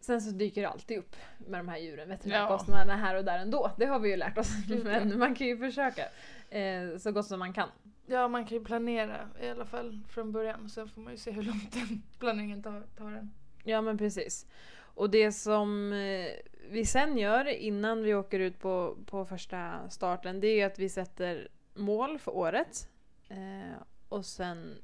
Sen 0.00 0.20
så 0.22 0.30
dyker 0.30 0.62
det 0.62 0.68
alltid 0.68 0.98
upp 0.98 1.16
med 1.38 1.60
de 1.60 1.68
här 1.68 1.78
djuren, 1.78 2.08
Ja. 2.08 2.14
veterinärkostnaderna 2.16 2.96
här 2.96 3.14
och 3.14 3.24
där 3.24 3.38
ändå. 3.38 3.70
Det 3.76 3.86
har 3.86 3.98
vi 3.98 4.10
ju 4.10 4.16
lärt 4.16 4.38
oss. 4.38 4.50
Ja. 4.68 4.76
Men 4.84 5.18
man 5.18 5.34
kan 5.34 5.46
ju 5.46 5.58
försöka 5.58 6.02
eh, 6.50 6.96
så 6.98 7.12
gott 7.12 7.26
som 7.26 7.38
man 7.38 7.52
kan. 7.52 7.68
Ja, 8.10 8.28
man 8.28 8.44
kan 8.44 8.58
ju 8.58 8.64
planera 8.64 9.28
i 9.42 9.48
alla 9.48 9.64
fall 9.64 10.00
från 10.08 10.32
början. 10.32 10.70
Sen 10.70 10.88
får 10.88 11.00
man 11.00 11.12
ju 11.12 11.18
se 11.18 11.30
hur 11.30 11.42
långt 11.42 11.72
den 11.72 12.02
planeringen 12.18 12.62
tar, 12.62 12.82
tar 12.96 13.12
en. 13.12 13.30
Ja 13.64 13.80
men 13.80 13.98
precis. 13.98 14.46
Och 14.78 15.10
det 15.10 15.32
som 15.32 15.92
eh, 15.92 16.26
vi 16.70 16.86
sen 16.86 17.18
gör 17.18 17.48
innan 17.48 18.02
vi 18.02 18.14
åker 18.14 18.40
ut 18.40 18.58
på, 18.58 18.96
på 19.06 19.24
första 19.24 19.90
starten 19.90 20.40
det 20.40 20.46
är 20.46 20.56
ju 20.56 20.62
att 20.62 20.78
vi 20.78 20.88
sätter 20.88 21.48
mål 21.74 22.18
för 22.18 22.36
året. 22.36 22.88
Eh, 23.28 23.82
och 24.08 24.26
sen 24.26 24.74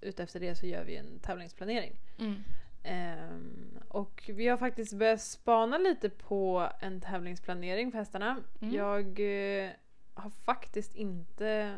utefter 0.00 0.40
det 0.40 0.54
så 0.54 0.66
gör 0.66 0.84
vi 0.84 0.96
en 0.96 1.18
tävlingsplanering. 1.18 1.96
Mm. 2.18 2.34
Ehm, 2.82 3.78
och 3.88 4.30
vi 4.34 4.48
har 4.48 4.56
faktiskt 4.56 4.92
börjat 4.92 5.20
spana 5.20 5.78
lite 5.78 6.10
på 6.10 6.68
en 6.80 7.00
tävlingsplanering 7.00 7.90
för 7.90 7.98
hästarna. 7.98 8.36
Mm. 8.60 8.74
Jag 8.74 9.20
eh, 9.20 9.70
har 10.14 10.30
faktiskt 10.30 10.94
inte 10.94 11.76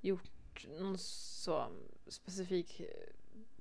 gjort 0.00 0.30
någon 0.66 0.98
så 0.98 1.66
specifik 2.08 2.80
eh, 2.80 2.86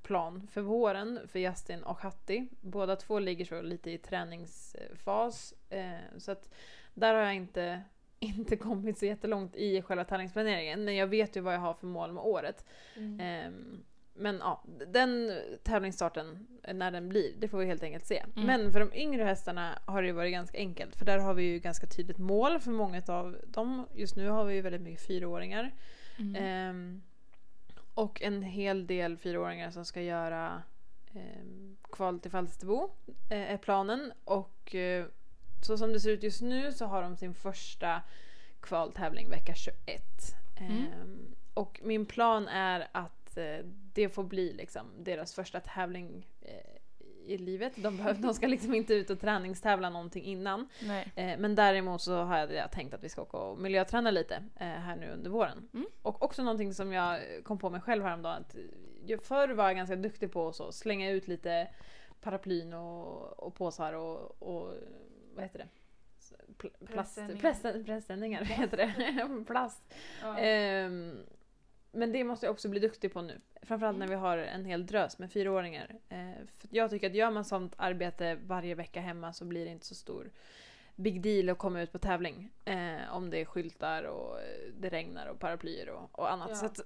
plan 0.07 0.47
för 0.51 0.62
våren 0.62 1.19
för 1.27 1.39
Justin 1.39 1.83
och 1.83 1.99
Hatti. 1.99 2.47
Båda 2.62 2.95
två 2.95 3.19
ligger 3.19 3.45
så 3.45 3.62
lite 3.62 3.91
i 3.91 3.97
träningsfas. 3.97 5.53
Eh, 5.69 6.17
så 6.17 6.31
att 6.31 6.49
där 6.93 7.13
har 7.13 7.21
jag 7.21 7.36
inte, 7.36 7.81
inte 8.19 8.55
kommit 8.55 8.97
så 8.97 9.05
jättelångt 9.05 9.55
i 9.55 9.81
själva 9.81 10.03
tävlingsplaneringen. 10.03 10.86
Men 10.86 10.95
jag 10.95 11.07
vet 11.07 11.36
ju 11.36 11.41
vad 11.41 11.53
jag 11.53 11.60
har 11.60 11.73
för 11.73 11.88
mål 11.88 12.12
med 12.12 12.23
året. 12.23 12.65
Mm. 12.95 13.19
Ehm, 13.19 13.83
men 14.13 14.38
ja, 14.38 14.63
den 14.88 15.39
tävlingsstarten, 15.63 16.47
eh, 16.63 16.73
när 16.73 16.91
den 16.91 17.10
blir, 17.10 17.33
det 17.39 17.47
får 17.47 17.57
vi 17.57 17.65
helt 17.65 17.83
enkelt 17.83 18.05
se. 18.05 18.17
Mm. 18.36 18.47
Men 18.47 18.71
för 18.71 18.79
de 18.79 18.93
yngre 18.93 19.23
hästarna 19.23 19.79
har 19.86 20.01
det 20.01 20.07
ju 20.07 20.13
varit 20.13 20.31
ganska 20.31 20.57
enkelt. 20.57 20.95
För 20.95 21.05
där 21.05 21.19
har 21.19 21.33
vi 21.33 21.43
ju 21.43 21.60
ganska 21.60 21.88
tydligt 21.88 22.17
mål 22.17 22.60
för 22.60 22.71
många 22.71 23.01
av 23.07 23.38
dem. 23.47 23.88
Just 23.95 24.15
nu 24.15 24.29
har 24.29 24.45
vi 24.45 24.55
ju 24.55 24.62
väldigt 24.62 24.81
mycket 24.81 25.07
fyraåringar. 25.07 25.71
Mm. 26.17 26.36
Ehm, 26.36 27.01
och 27.93 28.21
en 28.21 28.41
hel 28.41 28.88
del 28.88 29.17
fyraåringar 29.17 29.71
som 29.71 29.86
ska 29.86 30.01
göra 30.01 30.63
ehm, 31.13 31.77
kval 31.91 32.19
till 32.19 32.32
Falsterbo 32.32 32.89
eh, 33.30 33.51
är 33.51 33.58
planen. 33.58 34.13
Och 34.23 34.75
eh, 34.75 35.06
så 35.62 35.77
som 35.77 35.93
det 35.93 35.99
ser 35.99 36.12
ut 36.12 36.23
just 36.23 36.41
nu 36.41 36.71
så 36.73 36.86
har 36.86 37.01
de 37.01 37.17
sin 37.17 37.34
första 37.34 38.01
kvaltävling 38.60 39.30
vecka 39.30 39.53
21. 39.56 40.03
Mm. 40.58 40.71
Ehm, 40.71 41.36
och 41.53 41.80
min 41.84 42.06
plan 42.06 42.47
är 42.47 42.88
att 42.91 43.38
eh, 43.38 43.65
det 43.93 44.10
får 44.10 44.23
bli 44.23 44.53
liksom 44.53 44.88
deras 44.97 45.34
första 45.34 45.60
tävling 45.60 46.27
i 47.27 47.37
livet. 47.37 47.73
De, 47.75 47.97
behöver, 47.97 48.21
de 48.21 48.33
ska 48.33 48.47
liksom 48.47 48.73
inte 48.73 48.93
ut 48.93 49.09
och 49.09 49.19
träningstävla 49.19 49.89
någonting 49.89 50.23
innan. 50.23 50.69
Eh, 51.15 51.37
men 51.39 51.55
däremot 51.55 52.01
så 52.01 52.15
har 52.23 52.37
jag 52.37 52.71
tänkt 52.71 52.93
att 52.93 53.03
vi 53.03 53.09
ska 53.09 53.21
åka 53.21 53.37
och 53.37 53.57
miljöträna 53.59 54.11
lite 54.11 54.35
eh, 54.35 54.67
här 54.67 54.95
nu 54.95 55.09
under 55.11 55.29
våren. 55.29 55.69
Mm. 55.73 55.85
Och 56.01 56.23
också 56.23 56.43
någonting 56.43 56.73
som 56.73 56.93
jag 56.93 57.19
kom 57.43 57.57
på 57.59 57.69
mig 57.69 57.81
själv 57.81 58.03
häromdagen. 58.03 58.41
Att 58.41 58.55
jag 59.05 59.23
förr 59.23 59.47
var 59.49 59.67
jag 59.67 59.75
ganska 59.75 59.95
duktig 59.95 60.31
på 60.31 60.47
att 60.47 60.75
slänga 60.75 61.11
ut 61.11 61.27
lite 61.27 61.67
paraplyn 62.21 62.73
och, 62.73 63.39
och 63.39 63.55
påsar 63.55 63.93
och, 63.93 64.41
och 64.41 64.73
vad 65.35 65.43
heter 65.43 65.59
det? 65.59 65.67
Pl- 66.57 66.85
Plast, 66.87 67.15
Pressändningar. 67.15 67.41
pressen- 67.41 67.85
pressändningar 67.85 68.43
heter 68.43 68.77
det. 68.77 69.43
Plast. 69.47 69.93
Ja. 70.21 70.37
Ehm, 70.37 71.17
men 71.91 72.12
det 72.12 72.23
måste 72.23 72.45
jag 72.45 72.54
också 72.54 72.69
bli 72.69 72.80
duktig 72.80 73.13
på 73.13 73.21
nu. 73.21 73.41
Framförallt 73.62 73.97
när 73.97 74.08
vi 74.08 74.15
har 74.15 74.38
en 74.38 74.65
hel 74.65 74.86
drös 74.86 75.19
med 75.19 75.32
fyraåringar. 75.32 75.95
Eh, 76.10 76.17
för 76.58 76.67
jag 76.71 76.89
tycker 76.89 77.08
att 77.08 77.15
gör 77.15 77.32
man 77.32 77.45
sånt 77.45 77.73
arbete 77.78 78.38
varje 78.47 78.76
vecka 78.76 79.02
hemma 79.02 79.34
så 79.34 79.45
blir 79.45 79.65
det 79.65 79.71
inte 79.71 79.86
så 79.86 79.95
stor 79.95 80.30
big 80.95 81.21
deal 81.21 81.50
att 81.50 81.58
komma 81.58 81.82
ut 81.82 81.91
på 81.91 82.00
tävling. 82.00 82.50
Eh, 82.65 83.13
om 83.13 83.30
det 83.30 83.41
är 83.41 83.45
skyltar 83.45 84.04
och 84.04 84.39
eh, 84.41 84.45
det 84.80 84.89
regnar 84.89 85.28
och 85.28 85.39
paraplyer 85.39 85.89
och, 85.89 86.19
och 86.19 86.32
annat. 86.32 86.50
Ja. 86.50 86.56
Så 86.56 86.65
att, 86.65 86.80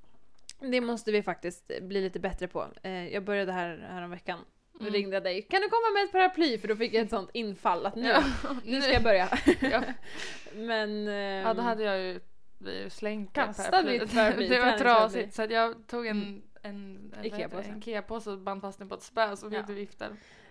det 0.60 0.80
måste 0.80 1.12
vi 1.12 1.22
faktiskt 1.22 1.72
bli 1.80 2.00
lite 2.00 2.20
bättre 2.20 2.48
på. 2.48 2.66
Eh, 2.82 3.08
jag 3.08 3.24
började 3.24 3.52
här, 3.52 3.86
här 3.90 4.02
om 4.02 4.10
veckan. 4.10 4.38
Då 4.72 4.80
Mm. 4.80 4.92
ringde 4.92 5.16
jag 5.16 5.22
dig. 5.22 5.42
Kan 5.42 5.60
du 5.60 5.68
komma 5.68 5.90
med 5.94 6.04
ett 6.04 6.12
paraply? 6.12 6.58
För 6.58 6.68
då 6.68 6.76
fick 6.76 6.94
jag 6.94 7.02
ett 7.04 7.10
sånt 7.10 7.30
infall 7.32 7.86
att 7.86 7.94
nu, 7.96 8.08
Ja. 8.08 8.22
nu 8.64 8.80
ska 8.80 8.92
jag 8.92 9.02
börja. 9.02 9.28
Ja. 9.60 9.82
Men... 10.54 11.06
Ja, 11.06 11.54
då 11.54 11.60
ehm, 11.60 11.66
hade 11.66 11.82
jag 11.82 11.98
ju 12.00 12.20
blivit 12.62 12.92
slängt 12.92 13.32
Kastad 13.32 13.70
paraplyet. 13.70 14.00
ditt 14.02 14.14
paraply, 14.14 14.48
Det 14.48 14.60
var 14.60 14.72
trasigt 14.78 15.34
så 15.34 15.42
jag 15.50 15.86
tog 15.86 16.06
en 16.06 16.42
en, 16.64 17.12
en, 17.18 17.24
Ikea-påse. 17.24 17.68
en 17.68 17.78
Ikea-påse 17.78 18.30
och 18.30 18.38
band 18.38 18.60
fast 18.60 18.78
den 18.78 18.88
på 18.88 18.94
ett 18.94 19.02
spö 19.02 19.36
så 19.36 19.50
fick 19.50 19.58
Ja. 19.58 19.64
du 19.66 19.74
vifta. 19.74 20.06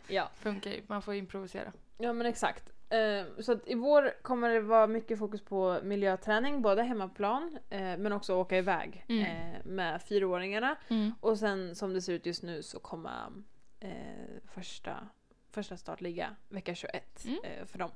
Ja. 0.08 0.30
Funkar 0.36 0.71
ju, 0.71 0.82
man 0.88 1.02
får 1.02 1.13
improvisera. 1.13 1.71
Ja 1.97 2.13
men 2.13 2.28
exakt. 2.28 2.69
Eh, 2.89 3.26
Så 3.39 3.52
att 3.52 3.67
i 3.67 3.76
vår 3.76 4.13
kommer 4.21 4.50
det 4.50 4.62
vara 4.62 4.88
mycket 4.88 5.19
fokus 5.19 5.41
på 5.41 5.80
miljöträning, 5.84 6.62
både 6.62 6.84
hemmaplan 6.84 7.58
eh, 7.69 7.80
men 7.97 8.12
också 8.13 8.36
åka 8.36 8.58
iväg 8.58 9.06
Mm. 9.10 9.24
eh, 9.26 9.65
med 9.65 10.02
fyraåringarna. 10.02 10.76
Och 11.19 11.38
sen 11.39 11.76
som 11.76 11.93
det 11.93 12.02
ser 12.02 12.13
ut 12.13 12.26
just 12.26 12.43
nu 12.43 12.63
så 12.63 12.80
kommer 12.80 13.12
första, 14.45 15.08
första 15.52 15.78
start 15.78 16.02
ligga 16.02 16.36
vecka 16.50 16.76
21 16.76 17.26
Mm. 17.26 17.67
för 17.67 17.80
dem. 17.80 17.91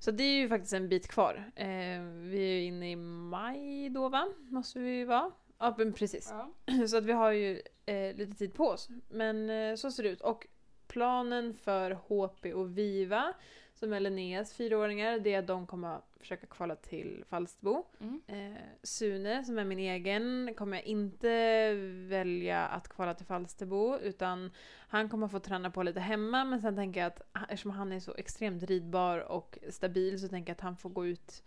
Så 0.00 0.10
det 0.10 0.24
är 0.24 0.40
ju 0.40 0.48
faktiskt 0.48 0.72
en 0.72 0.88
bit 0.88 1.08
kvar. 1.08 1.52
Eh, 1.56 1.66
vi 2.02 2.38
är 2.38 2.54
ju 2.54 2.64
inne 2.64 2.90
i 2.90 2.96
maj 2.96 3.90
då 3.90 4.08
va? 4.08 4.28
Måste 4.38 4.78
vi 4.78 5.04
vara? 5.04 5.30
Ja 5.58 5.74
men 5.78 5.92
precis. 5.92 6.32
Så 6.88 6.96
att 6.96 7.04
vi 7.04 7.12
har 7.12 7.30
ju 7.30 7.62
eh, 7.86 8.16
lite 8.16 8.34
tid 8.38 8.54
på 8.54 8.68
oss. 8.68 8.88
Men 9.08 9.50
eh, 9.50 9.74
så 9.74 9.90
ser 9.90 10.02
det 10.02 10.08
ut. 10.08 10.20
Och 10.20 10.46
planen 10.86 11.54
för 11.54 11.90
HP 11.90 12.54
och 12.54 12.78
Viva, 12.78 13.34
som 13.80 13.92
är 13.92 14.00
Linneas 14.00 14.54
fyraåringar, 14.54 15.18
det 15.18 15.34
är 15.34 15.38
att 15.38 15.46
de 15.46 15.66
kommer 15.66 16.00
försöka 16.16 16.46
kvala 16.46 16.76
till 16.76 17.24
Falsterbo. 17.28 17.84
Mm. 18.00 18.22
Eh, 18.26 18.60
Sune, 18.82 19.44
som 19.44 19.58
är 19.58 19.64
min 19.64 19.78
egen, 19.78 20.54
kommer 20.56 20.76
jag 20.76 20.86
inte 20.86 21.72
välja 22.08 22.66
att 22.66 22.88
kvala 22.88 23.14
till 23.14 23.26
Falsterbo, 23.26 23.98
utan 23.98 24.50
han 24.88 25.08
kommer 25.08 25.28
få 25.28 25.38
träna 25.40 25.70
på 25.70 25.82
lite 25.82 26.00
hemma, 26.00 26.44
men 26.44 26.60
sen 26.60 26.76
tänker 26.76 27.00
jag 27.00 27.06
att 27.06 27.20
eftersom 27.48 27.70
han 27.70 27.92
är 27.92 28.00
så 28.00 28.14
extremt 28.14 28.62
ridbar 28.62 29.18
och 29.18 29.58
stabil 29.70 30.20
så 30.20 30.28
tänker 30.28 30.50
jag 30.50 30.54
att 30.54 30.60
han 30.60 30.76
får 30.76 30.90
gå 30.90 31.06
ut 31.06 31.42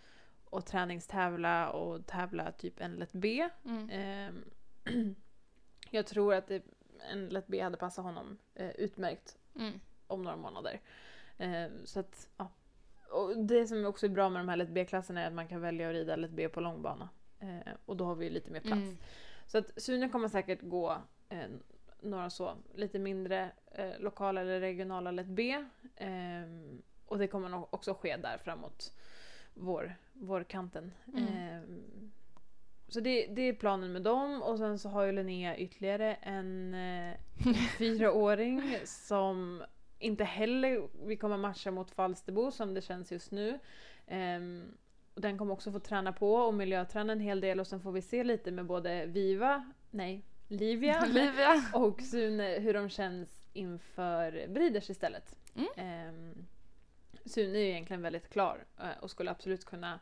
och 0.45 0.65
träningstävla 0.65 1.69
och 1.69 2.05
tävla 2.05 2.51
typ 2.51 2.81
en 2.81 2.93
lätt 2.95 3.13
B. 3.13 3.49
Mm. 3.65 3.89
Ehm, 3.91 4.45
jag 5.89 6.05
tror 6.07 6.33
att 6.33 6.47
det, 6.47 6.63
en 7.11 7.27
lätt 7.29 7.47
B 7.47 7.61
hade 7.61 7.77
passat 7.77 8.05
honom 8.05 8.37
eh, 8.55 8.69
utmärkt 8.71 9.37
Mm. 9.55 9.79
om 10.07 10.23
några 10.23 10.37
månader. 10.37 10.79
Ehm, 11.37 11.85
så 11.85 11.99
att, 11.99 12.29
ja. 12.37 12.51
Och 13.11 13.37
det 13.37 13.67
som 13.67 13.85
också 13.85 14.05
är 14.05 14.09
bra 14.09 14.29
med 14.29 14.39
de 14.39 14.49
här 14.49 14.55
lätt 14.55 14.69
B-klasserna 14.69 15.21
är 15.21 15.27
att 15.27 15.33
man 15.33 15.47
kan 15.47 15.61
välja 15.61 15.89
att 15.89 15.93
rida 15.93 16.15
lätt 16.15 16.31
B 16.31 16.49
på 16.49 16.61
långbana. 16.61 17.09
Eh, 17.39 17.73
och 17.85 17.97
då 17.97 18.05
har 18.05 18.15
vi 18.15 18.25
ju 18.25 18.31
lite 18.31 18.51
mer 18.51 18.59
plats. 18.59 18.81
Mm. 18.81 18.97
Så 19.47 19.57
att 19.57 19.81
Sune 19.81 20.09
kommer 20.09 20.27
säkert 20.27 20.61
gå 20.61 20.97
eh, 21.29 21.47
några 22.01 22.29
så 22.29 22.55
lite 22.75 22.99
mindre 22.99 23.51
eh, 23.71 23.99
lokala 23.99 24.41
eller 24.41 24.59
regionala 24.59 25.11
lätt 25.11 25.27
B. 25.27 25.65
Ehm, 25.95 26.81
och 27.05 27.17
det 27.17 27.27
kommer 27.27 27.49
nog 27.49 27.67
också 27.73 27.93
ske 27.93 28.17
där 28.17 28.37
framåt 28.37 28.93
vår, 29.53 29.95
vårkanten. 30.13 30.91
Mm. 31.07 31.27
Ehm, 31.27 32.11
så 32.87 32.99
det, 32.99 33.27
det 33.27 33.41
är 33.41 33.53
planen 33.53 33.91
med 33.91 34.01
dem 34.01 34.41
och 34.41 34.57
sen 34.57 34.79
så 34.79 34.89
har 34.89 35.03
ju 35.03 35.11
Linnea 35.11 35.57
ytterligare 35.57 36.15
en 36.15 36.73
eh, 36.73 37.13
fyraåring 37.77 38.77
som 38.85 39.63
inte 40.03 40.23
heller 40.23 40.87
vi 41.05 41.17
kommer 41.17 41.37
matcha 41.37 41.71
mot 41.71 41.91
Falsterbo 41.91 42.51
som 42.51 42.73
det 42.73 42.81
känns 42.81 43.11
just 43.11 43.31
nu. 43.31 43.59
Ehm, 44.07 44.77
och 45.13 45.21
den 45.21 45.37
kommer 45.37 45.53
också 45.53 45.71
få 45.71 45.79
träna 45.79 46.13
på 46.13 46.35
och 46.35 46.53
miljöträna 46.53 47.13
en 47.13 47.19
hel 47.19 47.41
del 47.41 47.59
och 47.59 47.67
sen 47.67 47.79
får 47.79 47.91
vi 47.91 48.01
se 48.01 48.23
lite 48.23 48.51
med 48.51 48.65
både 48.65 49.05
Viva, 49.05 49.71
nej, 49.91 50.25
Livia 50.47 51.03
Olivia. 51.09 51.63
och 51.73 52.01
Sune 52.01 52.59
hur 52.59 52.73
de 52.73 52.89
känns 52.89 53.43
inför 53.53 54.47
Briders 54.47 54.89
istället. 54.89 55.35
Mm. 55.55 55.67
Ehm, 55.75 56.45
Sune 57.25 57.57
är 57.57 57.61
ju 57.61 57.69
egentligen 57.69 58.01
väldigt 58.01 58.29
klar 58.29 58.65
eh, 58.79 59.03
och 59.03 59.11
skulle 59.11 59.31
absolut 59.31 59.65
kunna 59.65 59.99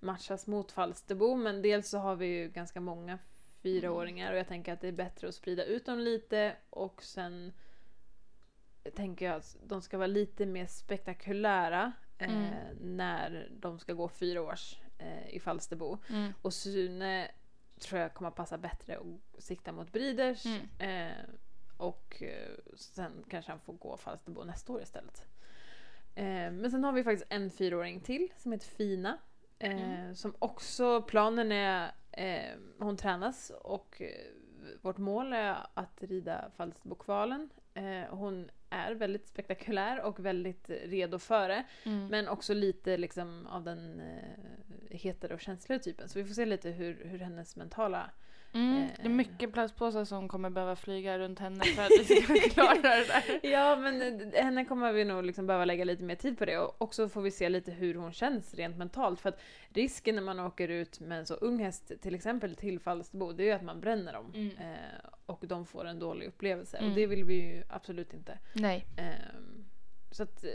matchas 0.00 0.46
mot 0.46 0.72
Falsterbo 0.72 1.36
men 1.36 1.62
dels 1.62 1.88
så 1.88 1.98
har 1.98 2.16
vi 2.16 2.26
ju 2.26 2.48
ganska 2.48 2.80
många 2.80 3.18
fyraåringar 3.62 4.32
och 4.32 4.38
jag 4.38 4.48
tänker 4.48 4.72
att 4.72 4.80
det 4.80 4.88
är 4.88 4.92
bättre 4.92 5.28
att 5.28 5.34
sprida 5.34 5.64
ut 5.64 5.86
dem 5.86 5.98
lite 5.98 6.56
och 6.70 7.02
sen 7.02 7.52
tänker 8.94 9.26
jag 9.26 9.34
att 9.36 9.56
de 9.66 9.82
ska 9.82 9.98
vara 9.98 10.06
lite 10.06 10.46
mer 10.46 10.66
spektakulära 10.66 11.92
eh, 12.18 12.30
Mm. 12.30 12.76
när 12.96 13.48
de 13.60 13.78
ska 13.78 13.92
gå 13.92 14.08
fyra 14.08 14.42
års 14.42 14.80
eh, 14.98 15.28
i 15.34 15.40
Falsterbo. 15.40 15.98
Mm. 16.08 16.32
Och 16.42 16.54
Sune 16.54 17.30
tror 17.78 18.00
jag 18.00 18.14
kommer 18.14 18.30
passa 18.30 18.58
bättre 18.58 18.98
att 18.98 19.42
sikta 19.42 19.72
mot 19.72 19.92
Briders. 19.92 20.46
Mm. 20.46 20.68
Eh, 20.78 21.24
och 21.76 22.22
eh, 22.22 22.56
sen 22.76 23.24
kanske 23.28 23.50
han 23.52 23.60
får 23.60 23.72
gå 23.72 23.96
Falsterbo 23.96 24.44
nästa 24.44 24.72
år 24.72 24.82
istället. 24.82 25.26
Eh, 26.14 26.24
men 26.52 26.70
sen 26.70 26.84
har 26.84 26.92
vi 26.92 27.04
faktiskt 27.04 27.32
en 27.32 27.50
fyraåring 27.50 28.00
till 28.00 28.32
som 28.36 28.52
heter 28.52 28.66
Fina. 28.66 29.18
Mm. 29.58 30.14
Som 30.14 30.34
också, 30.38 31.02
planen 31.02 31.52
är, 31.52 31.90
hon 32.78 32.96
tränas 32.96 33.50
och 33.50 34.02
vårt 34.82 34.98
mål 34.98 35.32
är 35.32 35.56
att 35.74 36.02
rida 36.02 36.50
Falsterbokvalen. 36.56 37.50
Eh, 37.74 38.02
hon 38.10 38.50
är 38.70 38.94
väldigt 38.94 39.28
spektakulär 39.28 40.00
och 40.00 40.20
väldigt 40.20 40.70
redo 40.70 41.18
för 41.18 41.48
det. 41.48 41.64
Mm. 41.84 42.06
Men 42.06 42.28
också 42.28 42.54
lite 42.54 42.96
liksom 42.96 43.46
av 43.46 43.64
den 43.64 44.00
eh, 44.00 44.96
hetare 44.98 45.34
och 45.34 45.40
känsligare 45.40 45.82
typen. 45.82 46.08
Så 46.08 46.18
vi 46.18 46.24
får 46.24 46.34
se 46.34 46.46
lite 46.46 46.70
hur, 46.70 47.04
hur 47.04 47.18
hennes 47.18 47.56
mentala... 47.56 48.10
Mm. 48.52 48.82
Eh, 48.82 48.88
Det 48.96 49.04
är 49.04 49.08
mycket 49.08 49.52
plastpåsar 49.52 50.04
som 50.04 50.28
kommer 50.28 50.50
behöva 50.50 50.76
flyga 50.76 51.18
runt 51.18 51.38
henne 51.38 51.64
för 51.64 51.82
att 51.82 51.90
vi 52.00 52.04
ska 52.04 52.34
klara 52.50 52.74
det 52.74 52.82
där. 52.82 53.40
Ja 53.50 53.76
men 53.76 54.02
eh, 54.32 54.42
henne 54.42 54.64
kommer 54.64 54.92
vi 54.92 55.04
nog 55.04 55.24
liksom 55.24 55.46
behöva 55.46 55.64
lägga 55.64 55.84
lite 55.84 56.02
mer 56.04 56.14
tid 56.14 56.38
på 56.38 56.44
det. 56.44 56.58
Och 56.58 56.82
också 56.82 57.08
får 57.08 57.22
vi 57.22 57.30
se 57.30 57.48
lite 57.48 57.70
hur 57.72 57.94
hon 57.94 58.12
känns 58.12 58.54
rent 58.54 58.76
mentalt. 58.76 59.20
För 59.20 59.28
att 59.28 59.40
risken 59.68 60.14
när 60.14 60.22
man 60.22 60.40
åker 60.40 60.68
ut 60.68 61.00
med 61.00 61.18
en 61.18 61.26
så 61.26 61.34
ung 61.34 61.58
häst 61.58 61.92
till 62.02 62.14
exempel 62.14 62.54
till 62.54 62.80
Falsterbo 62.80 63.32
det 63.32 63.42
är 63.42 63.46
ju 63.46 63.52
att 63.52 63.62
man 63.62 63.80
bränner 63.80 64.12
dem. 64.12 64.32
Mm. 64.34 64.50
Eh, 64.58 65.08
och 65.26 65.44
de 65.46 65.66
får 65.66 65.84
en 65.84 65.98
dålig 65.98 66.26
upplevelse. 66.26 66.76
Mm. 66.76 66.90
Och 66.90 66.96
det 66.96 67.06
vill 67.06 67.24
vi 67.24 67.34
ju 67.34 67.62
absolut 67.68 68.14
inte. 68.14 68.38
Nej. 68.52 68.86
Ehm, 68.96 69.64
så 70.10 70.22
att 70.22 70.44
eh, 70.44 70.50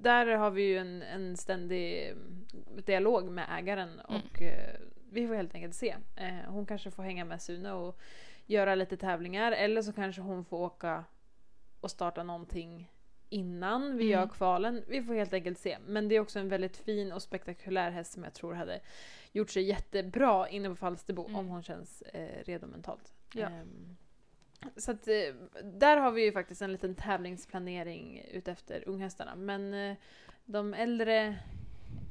där 0.00 0.26
har 0.26 0.50
vi 0.50 0.62
ju 0.62 0.78
en, 0.78 1.02
en 1.02 1.36
ständig 1.36 2.14
dialog 2.86 3.30
med 3.30 3.46
ägaren 3.58 3.88
Mm. 4.08 4.20
och 4.22 4.42
eh, 4.42 4.74
vi 5.10 5.26
får 5.26 5.34
helt 5.34 5.54
enkelt 5.54 5.74
se. 5.74 5.96
Eh, 6.16 6.34
hon 6.46 6.66
kanske 6.66 6.90
får 6.90 7.02
hänga 7.02 7.24
med 7.24 7.42
Sune 7.42 7.72
och 7.72 7.98
göra 8.46 8.74
lite 8.74 8.96
tävlingar 8.96 9.52
eller 9.52 9.82
så 9.82 9.92
kanske 9.92 10.22
hon 10.22 10.44
får 10.44 10.58
åka 10.58 11.04
och 11.80 11.90
starta 11.90 12.22
någonting 12.22 12.92
innan 13.30 13.82
vi 13.96 14.04
Mm. 14.04 14.08
gör 14.20 14.26
kvalen. 14.28 14.84
Vi 14.88 15.02
får 15.02 15.14
helt 15.14 15.32
enkelt 15.32 15.58
se. 15.58 15.78
Men 15.86 16.08
det 16.08 16.14
är 16.16 16.20
också 16.20 16.38
en 16.38 16.48
väldigt 16.48 16.76
fin 16.76 17.12
och 17.12 17.22
spektakulär 17.22 17.90
häst 17.90 18.12
som 18.12 18.24
jag 18.24 18.34
tror 18.34 18.54
hade 18.54 18.80
gjort 19.32 19.50
sig 19.50 19.62
jättebra 19.62 20.48
inne 20.48 20.68
på 20.68 20.74
Falsterbo 20.76 21.24
Mm. 21.24 21.36
om 21.36 21.48
hon 21.48 21.62
känns 21.62 22.02
eh, 22.02 22.44
redo 22.44 22.66
mentalt. 22.66 23.14
Ja. 23.34 23.46
Ehm, 23.48 23.96
så 24.76 24.90
att, 24.90 25.08
eh, 25.08 25.34
där 25.64 25.96
har 25.96 26.10
vi 26.12 26.24
ju 26.24 26.32
faktiskt 26.32 26.62
en 26.62 26.72
liten 26.72 26.94
tävlingsplanering 26.94 28.22
utefter 28.32 28.84
unghästarna. 28.88 29.34
Men 29.36 29.74
eh, 29.74 29.96
de 30.44 30.74
äldre, 30.74 31.36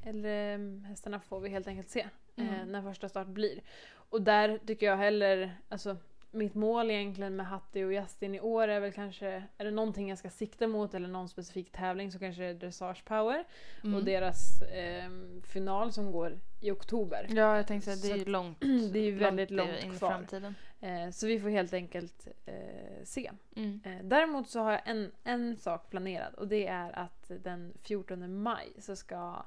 äldre 0.05 0.59
hästarna 0.87 1.19
får 1.19 1.39
vi 1.39 1.49
helt 1.49 1.67
enkelt 1.67 1.89
se 1.89 2.07
Mm. 2.37 2.71
när 2.71 2.81
första 2.81 3.09
start 3.09 3.27
blir. 3.27 3.61
Och 4.09 4.21
där 4.21 4.59
tycker 4.67 4.85
jag 4.85 4.97
heller, 4.97 5.57
alltså 5.69 5.97
mitt 6.31 6.55
mål 6.55 6.91
egentligen 6.91 7.35
med 7.35 7.45
Hattie 7.47 7.85
och 7.85 7.93
Justin 7.93 8.35
i 8.35 8.39
år 8.39 8.67
är 8.67 8.79
väl 8.79 8.91
kanske, 8.91 9.43
är 9.57 9.65
det 9.65 9.71
någonting 9.71 10.09
jag 10.09 10.17
ska 10.17 10.29
sikta 10.29 10.67
mot 10.67 10.93
eller 10.93 11.07
någon 11.07 11.29
specifik 11.29 11.71
tävling 11.71 12.11
så 12.11 12.19
kanske 12.19 12.41
det 12.41 12.47
är 12.47 12.53
Dressage 12.53 13.05
Power 13.05 13.43
Mm. 13.83 13.95
och 13.95 14.03
deras 14.03 14.61
eh, 14.61 15.09
final 15.43 15.91
som 15.91 16.11
går 16.11 16.39
i 16.61 16.71
oktober. 16.71 17.27
Ja, 17.29 17.55
jag 17.57 17.67
tänkte 17.67 17.91
säga 17.91 18.15
det 18.15 18.21
är 18.21 18.25
ju 18.25 18.31
långt. 18.31 18.59
det 18.93 18.99
är 18.99 19.03
ju 19.03 19.15
väldigt 19.15 19.51
långt 19.51 19.69
långt 19.69 19.83
in 19.83 19.93
i 19.93 19.95
framtiden. 19.97 20.55
Eh, 20.79 21.09
så 21.09 21.27
vi 21.27 21.39
får 21.39 21.49
helt 21.49 21.73
enkelt 21.73 22.27
eh, 22.45 23.03
se. 23.03 23.31
Mm. 23.55 23.81
Eh, 23.85 24.03
däremot 24.03 24.49
så 24.49 24.59
har 24.59 24.71
jag 24.71 24.81
en, 24.85 25.11
en 25.23 25.57
sak 25.57 25.89
planerad 25.89 26.33
och 26.33 26.47
det 26.47 26.67
är 26.67 26.99
att 26.99 27.31
den 27.43 27.73
14 27.83 28.41
maj 28.41 28.73
så 28.79 28.95
ska 28.95 29.45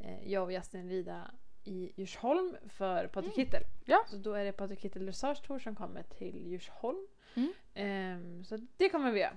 eh, 0.00 0.32
jag 0.32 0.42
och 0.42 0.52
Justin 0.52 0.88
rida 0.88 1.30
i 1.64 1.92
Djursholm 1.96 2.56
för 2.68 3.06
Patrik 3.06 3.34
Kittel. 3.34 3.62
Ja. 3.84 4.04
Så 4.08 4.16
då 4.16 4.32
är 4.34 4.44
det 4.44 4.52
Patrik 4.52 4.80
Kittel 4.80 5.04
Dressage 5.06 5.42
Tour 5.46 5.58
som 5.58 5.74
kommer 5.76 6.02
till 6.02 6.46
Djursholm. 6.46 7.06
Mm. 7.34 7.52
Ehm, 7.74 8.44
så 8.44 8.58
det 8.76 8.88
kommer 8.88 9.12
vi 9.12 9.20
göra. 9.20 9.36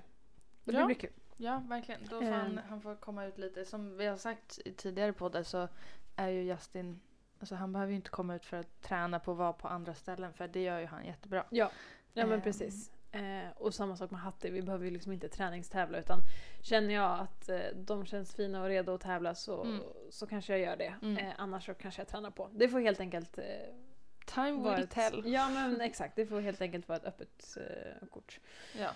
Det 0.64 0.72
Ja. 0.72 0.86
blir 0.86 0.96
kul. 0.96 1.10
Ja, 1.36 1.62
verkligen. 1.68 2.00
Då 2.10 2.20
får 2.20 2.30
han, 2.30 2.46
Ehm. 2.58 2.60
han 2.68 2.80
får 2.80 2.94
komma 2.96 3.24
ut 3.26 3.38
lite. 3.38 3.64
Som 3.64 3.96
vi 3.96 4.06
har 4.06 4.16
sagt 4.16 4.58
i 4.64 4.72
tidigare 4.72 5.12
poddar 5.12 5.42
så 5.42 5.68
är 6.16 6.28
ju 6.28 6.42
Justin, 6.42 7.00
alltså 7.40 7.54
han 7.54 7.72
behöver 7.72 7.90
ju 7.90 7.96
inte 7.96 8.10
komma 8.10 8.34
ut 8.36 8.44
för 8.44 8.56
att 8.56 8.82
träna 8.82 9.18
på 9.20 9.32
att 9.32 9.38
vara 9.38 9.52
på 9.52 9.68
andra 9.68 9.94
ställen 9.94 10.32
för 10.32 10.48
det 10.48 10.62
gör 10.62 10.78
ju 10.80 10.86
han 10.86 11.06
jättebra. 11.06 11.44
Ja, 11.50 11.70
ja 12.12 12.26
men 12.26 12.32
Ehm. 12.34 12.40
precis. 12.42 12.90
Eh, 13.16 13.48
och 13.56 13.74
samma 13.74 13.96
sak 13.96 14.10
med 14.10 14.20
Hattie, 14.20 14.50
vi 14.50 14.62
behöver 14.62 14.84
ju 14.84 14.90
liksom 14.90 15.12
inte 15.12 15.28
träningstävla 15.28 15.98
utan 15.98 16.20
känner 16.62 16.94
jag 16.94 17.20
att 17.20 17.48
eh, 17.48 17.58
de 17.74 18.06
känns 18.06 18.34
fina 18.34 18.62
och 18.62 18.68
redo 18.68 18.94
att 18.94 19.00
tävla 19.00 19.34
så, 19.34 19.62
Mm. 19.64 19.80
så 20.10 20.26
kanske 20.26 20.52
jag 20.52 20.60
gör 20.60 20.76
det. 20.76 20.94
Mm. 21.02 21.18
Eh, 21.18 21.32
annars 21.38 21.66
så 21.66 21.74
kanske 21.74 22.00
jag 22.00 22.08
tränar 22.08 22.30
på. 22.30 22.48
Det 22.52 22.68
får 22.68 22.80
helt 22.80 23.00
enkelt 23.00 23.38
eh, 23.38 23.44
Time 24.34 24.70
will 24.74 24.84
ett, 24.84 24.90
tell. 24.90 25.22
Ja 25.26 25.48
men 25.48 25.80
exakt, 25.80 26.16
det 26.16 26.26
får 26.26 26.40
helt 26.40 26.60
enkelt 26.60 26.88
vara 26.88 26.98
ett 26.98 27.04
öppet 27.04 27.56
eh, 27.56 28.06
kort. 28.08 28.40
Ja. 28.78 28.90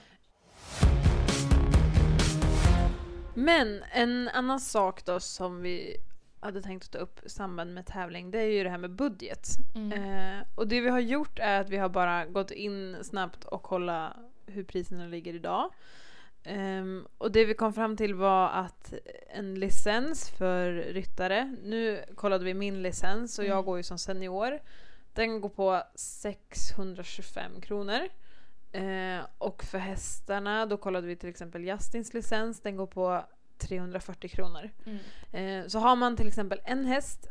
Men 3.35 3.83
en 3.93 4.29
annan 4.29 4.61
sak 4.61 5.05
då 5.05 5.21
som 5.21 5.63
vi 5.63 5.97
hade 6.41 6.63
tänkt 6.63 6.85
att 6.85 6.91
ta 6.93 6.99
upp 6.99 7.27
i 7.27 7.29
samband 7.29 7.75
med 7.75 7.87
tävling 7.87 8.31
det 8.31 8.39
är 8.39 8.45
ju 8.47 8.65
det 8.65 8.71
här 8.71 8.79
med 8.79 8.91
budget. 8.91 9.49
Mm. 9.75 9.93
Eh, 10.39 10.45
och 10.55 10.69
det 10.69 10.81
vi 10.81 10.89
har 10.89 11.01
gjort 11.01 11.39
är 11.39 11.61
att 11.61 11.69
vi 11.71 11.77
har 11.77 11.89
bara 11.89 12.27
gått 12.27 12.51
in 12.51 12.97
snabbt 13.03 13.45
och 13.45 13.63
kollat 13.63 14.17
hur 14.47 14.65
priserna 14.65 15.07
ligger 15.07 15.35
idag. 15.35 15.71
Ehm, 16.45 17.07
och 17.19 17.33
det 17.33 17.45
vi 17.45 17.55
kom 17.55 17.73
fram 17.73 17.97
till 17.97 18.15
var 18.15 18.49
att 18.49 18.93
en 19.29 19.55
licens 19.55 20.31
för 20.31 20.73
ryttare, 20.73 21.57
nu 21.63 22.05
kollade 22.15 22.45
vi 22.45 22.55
min 22.55 22.83
licens 22.83 23.39
och 23.39 23.45
jag 23.45 23.53
Mm. 23.53 23.65
går 23.65 23.77
ju 23.77 23.83
som 23.83 23.99
senior. 23.99 24.59
Den 25.13 25.41
går 25.41 25.49
på 25.49 25.83
625 25.95 27.61
kronor. 27.61 28.01
Eh, 28.73 29.21
och 29.39 29.65
för 29.65 29.79
hästarna, 29.79 30.67
då 30.67 30.77
kollade 30.77 31.07
vi 31.07 31.17
till 31.17 31.29
exempel 31.29 31.65
Justins 31.65 32.15
licens, 32.15 32.61
den 32.61 32.77
går 32.77 32.87
på 32.87 33.25
340 33.61 34.29
kronor. 34.31 34.71
Mm. 34.85 34.99
Eh, 35.63 35.67
så 35.69 35.79
har 35.79 35.97
man 35.97 36.17
till 36.17 36.29
exempel 36.29 36.61
en 36.65 36.85
häst 36.85 37.29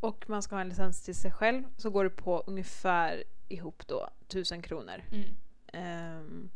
och 0.00 0.24
man 0.28 0.42
ska 0.42 0.54
ha 0.56 0.60
en 0.60 0.68
licens 0.68 1.02
till 1.02 1.14
sig 1.14 1.30
själv 1.32 1.64
så 1.76 1.90
går 1.90 2.04
det 2.04 2.10
på 2.10 2.44
ungefär 2.46 3.24
ihop 3.48 3.82
då 3.86 4.08
1000 4.28 4.62
kronor. 4.62 5.02
Mm. 5.12 5.24
Ehm, 5.72 6.50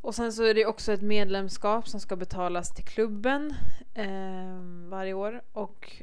och 0.00 0.14
sen 0.14 0.32
så 0.32 0.44
är 0.44 0.54
det 0.54 0.66
också 0.66 0.92
ett 0.92 1.02
medlemskap 1.02 1.88
som 1.88 2.00
ska 2.00 2.16
betalas 2.16 2.74
till 2.74 2.84
klubben 2.84 3.54
ehm, 3.94 4.90
varje 4.90 5.14
år. 5.14 5.42
Och 5.52 6.02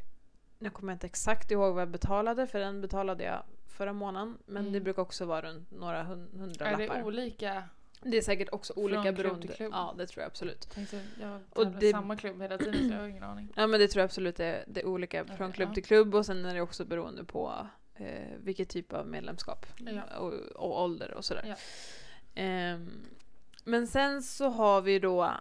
nu 0.60 0.70
kommer 0.70 0.92
jag 0.92 0.96
inte 0.96 1.08
exakt 1.08 1.52
ihåg 1.52 1.74
vad 1.74 1.82
jag 1.82 1.90
betalade 1.90 2.48
för 2.48 2.60
den 2.60 2.82
betalade 2.82 3.24
jag 3.24 3.44
förra 3.68 3.94
månaden. 3.94 4.38
Men 4.46 4.62
Mm. 4.62 4.74
det 4.74 4.80
brukar 4.80 5.02
också 5.02 5.26
vara 5.26 5.42
runt 5.42 5.72
några 5.72 6.04
hun- 6.04 6.30
Är 6.34 6.40
hundralappar. 6.40 6.98
det 6.98 7.04
olika? 7.04 7.64
Det 8.06 8.18
är 8.18 8.22
säkert 8.22 8.50
också 8.52 8.74
Från 8.74 8.84
olika 8.84 9.02
klubb 9.02 9.16
beroende. 9.16 9.48
till 9.48 9.56
klubb? 9.56 9.72
Ja, 9.74 9.96
det 9.98 10.08
tror 10.08 10.22
jag 10.22 10.28
absolut. 10.28 10.70
Tänkte, 10.70 11.02
jag 11.22 11.40
Och 11.50 11.68
det- 11.68 11.92
samma 11.92 12.16
klubb 12.16 12.42
hela 12.42 12.58
tiden 12.58 12.88
så 12.90 12.94
jag 12.94 13.00
har 13.02 13.08
ingen 13.08 13.24
aning. 13.24 13.54
Ja 13.56 13.68
men 13.68 13.80
det 13.80 13.88
tror 13.88 14.02
jag 14.02 14.06
absolut 14.06 14.40
är, 14.40 14.64
det 14.68 14.82
är 14.82 14.86
olika 14.86 15.26
från 15.26 15.36
Okej, 15.48 15.56
klubb 15.56 15.70
ja. 15.70 15.74
till 15.74 15.84
klubb 15.84 16.16
och 16.16 16.26
sen 16.26 16.46
är 16.46 16.54
det 16.54 16.62
också 16.62 16.86
beroende 16.86 17.24
på 17.24 17.68
eh, 17.96 18.08
vilket 18.38 18.70
typ 18.70 18.94
av 18.94 19.08
medlemskap 19.08 19.66
Ja. 19.78 20.18
och, 20.18 20.34
och 20.34 20.82
ålder 20.84 21.14
och 21.14 21.26
sådär. 21.26 21.44
Ja. 21.48 21.56
Ehm, 22.36 22.90
men 23.64 23.88
sen 23.88 24.24
så 24.24 24.50
har 24.50 24.82
vi 24.82 25.00
då 25.00 25.32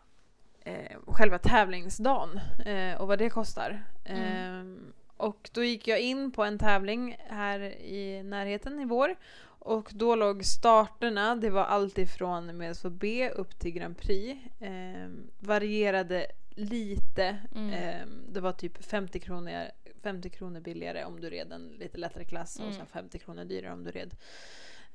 eh, 0.64 0.98
själva 1.06 1.38
tävlingsdagen 1.38 2.40
eh, 2.66 3.00
och 3.00 3.08
vad 3.08 3.18
det 3.18 3.30
kostar. 3.30 3.84
Mm. 4.04 4.92
Och 5.22 5.50
då 5.52 5.64
gick 5.64 5.88
jag 5.88 6.00
in 6.00 6.32
på 6.32 6.44
en 6.44 6.58
tävling 6.58 7.16
här 7.28 7.60
i 7.80 8.22
närheten 8.22 8.80
i 8.80 8.84
vår. 8.84 9.16
Och 9.44 9.90
då 9.92 10.14
låg 10.14 10.44
starterna, 10.44 11.36
det 11.36 11.50
var 11.50 11.64
allt 11.64 11.98
ifrån 11.98 12.46
med 12.56 12.76
B 12.90 13.30
upp 13.30 13.58
till 13.58 13.70
Grand 13.70 13.98
Prix. 13.98 14.40
Ehm, 14.60 15.30
varierade 15.38 16.26
lite. 16.50 17.38
Mm. 17.54 17.70
Ehm, 17.74 18.24
det 18.32 18.40
var 18.40 18.52
typ 18.52 18.84
50 18.84 19.20
kronor, 19.20 19.64
50 20.02 20.30
kronor 20.30 20.60
billigare 20.60 21.04
om 21.04 21.20
du 21.20 21.30
red 21.30 21.52
en 21.52 21.68
lite 21.68 21.98
lättare 21.98 22.24
klass 22.24 22.56
och 22.56 22.64
Mm. 22.64 22.76
sen 22.76 22.86
50 22.86 23.18
kronor 23.18 23.44
dyrare 23.44 23.72
om 23.72 23.84
du 23.84 23.90
red 23.90 24.14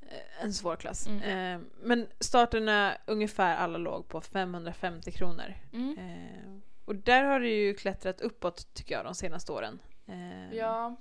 eh, 0.02 0.44
en 0.44 0.52
svår 0.54 0.76
klass. 0.76 1.06
Mm. 1.06 1.22
Ehm, 1.22 1.66
men 1.82 2.06
starterna 2.20 2.96
ungefär 3.06 3.56
alla 3.56 3.78
låg 3.78 4.08
på 4.08 4.20
550 4.20 5.12
kronor. 5.12 5.54
Mm. 5.72 5.98
Ehm, 5.98 6.62
och 6.84 6.94
där 6.96 7.24
har 7.24 7.40
det 7.40 7.48
ju 7.48 7.74
klättrat 7.74 8.20
uppåt 8.20 8.74
tycker 8.74 8.94
jag 8.94 9.04
de 9.04 9.14
senaste 9.14 9.52
åren. 9.52 9.78
Ehm, 10.08 10.52
Ja. 10.52 10.96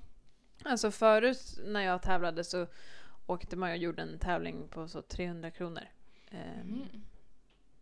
Alltså 0.65 0.91
förut 0.91 1.60
när 1.65 1.82
jag 1.82 2.02
tävlade 2.02 2.43
så 2.43 2.67
åkte 3.26 3.56
man 3.56 3.70
och 3.72 3.78
gjorde 3.78 4.02
en 4.02 4.20
tävling 4.20 4.67
på 4.67 4.88
så 4.88 5.02
300 5.02 5.52
kronor. 5.52 5.84
Ehm, 6.32 6.62
Mm. 6.62 7.04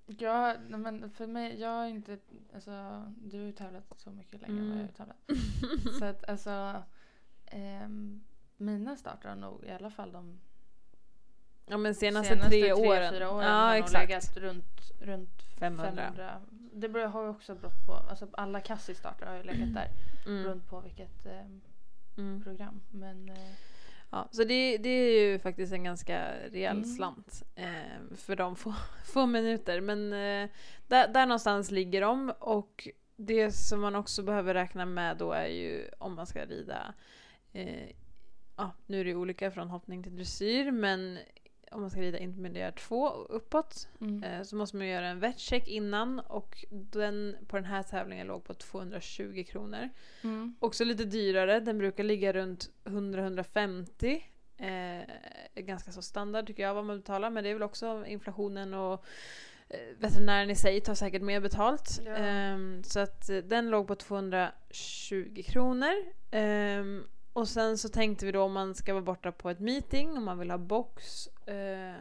Ja, 0.08 0.56
men 0.70 1.10
för 1.10 1.28
mig, 1.28 1.60
jag 1.62 1.70
har 1.70 1.86
inte, 1.86 2.18
alltså 2.54 2.72
du 3.18 3.38
har 3.38 3.46
ju 3.46 3.52
tävlat 3.52 3.84
så 3.98 4.10
mycket 4.12 4.42
längre 4.42 4.58
än 4.60 4.70
vad 4.70 4.78
jag 4.78 4.84
Mm. 4.84 4.88
har 4.88 5.06
tävlat. 5.06 5.98
Så 6.00 6.06
att 6.06 6.30
alltså, 6.30 6.84
ehm, 7.46 8.24
mina 8.58 8.96
starter 8.96 9.30
har 9.30 9.36
nog 9.36 9.64
i 9.66 9.72
alla 9.72 9.90
fall 9.92 10.12
de 10.12 10.40
Ja 11.66 11.78
men 11.78 11.96
senaste, 11.96 12.30
senaste 12.30 12.50
tre, 12.50 12.62
tre, 12.62 12.74
åren. 12.74 13.14
fyra 13.14 13.32
åren 13.32 13.48
ja 13.48 13.54
har 13.54 13.76
exakt. 13.76 14.10
legat 14.10 14.38
runt, 14.38 14.92
runt 15.02 15.42
500. 15.60 15.94
500. 15.96 16.42
Det 16.78 16.90
beror, 16.90 17.08
har 17.08 17.24
ju 17.24 17.30
också 17.30 17.56
berott 17.56 17.86
på, 17.86 17.94
alltså 17.94 18.28
alla 18.34 18.60
Cassie-starter 18.62 19.26
har 19.26 19.36
ju 19.38 19.44
legat 19.44 19.74
där. 19.74 19.90
Mm. 20.26 20.44
Beroende 20.44 20.64
på 20.70 20.80
vilket 20.82 21.26
ehm, 21.26 21.62
Mm. 22.18 22.44
program. 22.44 22.82
Men 22.92 23.30
eh, 23.30 23.52
Ja, 24.10 24.28
så 24.32 24.44
det, 24.44 24.78
det 24.78 24.90
är 24.90 25.22
ju 25.22 25.40
faktiskt 25.40 25.74
en 25.74 25.84
ganska 25.84 26.32
rejäl 26.52 26.78
Mm. 26.78 26.90
slant 26.90 27.44
eh, 27.56 28.16
för 28.16 28.36
de 28.36 28.56
få, 28.56 28.74
få 29.06 29.26
minuter. 29.26 29.82
Men 29.82 30.14
eh, 30.14 30.50
där, 30.88 31.08
där 31.08 31.26
någonstans 31.26 31.72
ligger 31.72 32.02
de. 32.02 32.34
Och 32.40 32.88
det 33.16 33.52
som 33.52 33.82
man 33.82 33.96
också 33.96 34.24
behöver 34.24 34.54
räkna 34.54 34.86
med 34.86 35.18
då 35.18 35.32
är 35.32 35.48
ju 35.48 35.90
om 35.98 36.16
man 36.16 36.26
ska 36.28 36.46
rida 36.46 36.94
eh, 37.54 37.90
ja, 38.56 38.72
nu 38.86 39.00
är 39.00 39.06
det 39.06 39.16
olika 39.16 39.52
från 39.52 39.70
hoppning 39.70 40.04
till 40.04 40.16
dressyr 40.16 40.72
men 40.72 41.20
om 41.72 41.82
man 41.82 41.90
ska 41.90 42.02
rida 42.02 42.20
intermediär 42.20 42.72
2 42.72 43.02
och 43.02 43.36
uppåt 43.36 43.88
mm. 44.02 44.24
eh, 44.24 44.44
så 44.44 44.56
måste 44.56 44.78
man 44.78 44.88
göra 44.88 45.08
en 45.08 45.20
vetcheck 45.20 45.68
innan 45.68 46.20
och 46.20 46.66
den 46.70 47.36
på 47.48 47.56
den 47.56 47.66
här 47.66 47.84
tävlingen 47.84 48.28
låg 48.28 48.44
på 48.44 48.54
220 48.54 49.46
kronor. 49.48 49.90
Mm. 50.24 50.56
Också 50.60 50.84
lite 50.84 51.06
dyrare, 51.06 51.60
den 51.60 51.78
brukar 51.78 52.04
ligga 52.04 52.34
runt 52.34 52.70
100-150. 52.84 54.22
Eh, 54.58 55.64
ganska 55.64 55.92
så 55.92 56.02
standard 56.02 56.48
tycker 56.48 56.64
jag 56.64 56.74
vad 56.74 56.86
man 56.86 56.98
betalar 56.98 57.30
men 57.30 57.44
det 57.44 57.50
är 57.50 57.54
väl 57.54 57.64
också 57.64 58.06
inflationen 58.08 58.74
och 58.74 59.06
eh, 59.70 59.80
veterinären 60.00 60.50
i 60.50 60.56
sig 60.56 60.82
tar 60.82 60.96
säkert 60.96 61.22
mer 61.22 61.40
betalt. 61.40 62.02
Ja. 62.06 62.16
Ehm, 62.16 62.84
så 62.84 63.00
att 63.00 63.30
eh, 63.30 63.38
den 63.38 63.70
låg 63.70 63.88
på 63.88 63.96
220 63.96 65.44
kronor. 65.46 65.94
Ehm, 66.32 67.04
och 67.36 67.48
sen 67.48 67.78
så 67.78 67.90
tänkte 67.90 68.26
vi 68.26 68.32
då 68.32 68.42
om 68.42 68.54
man 68.54 68.76
ska 68.76 68.94
vara 68.94 69.04
borta 69.04 69.32
på 69.32 69.50
ett 69.50 69.60
meeting, 69.60 70.18
om 70.18 70.24
man 70.26 70.40
vill 70.40 70.52
ha 70.52 70.58
box. 70.58 71.28
Eh, 71.28 71.96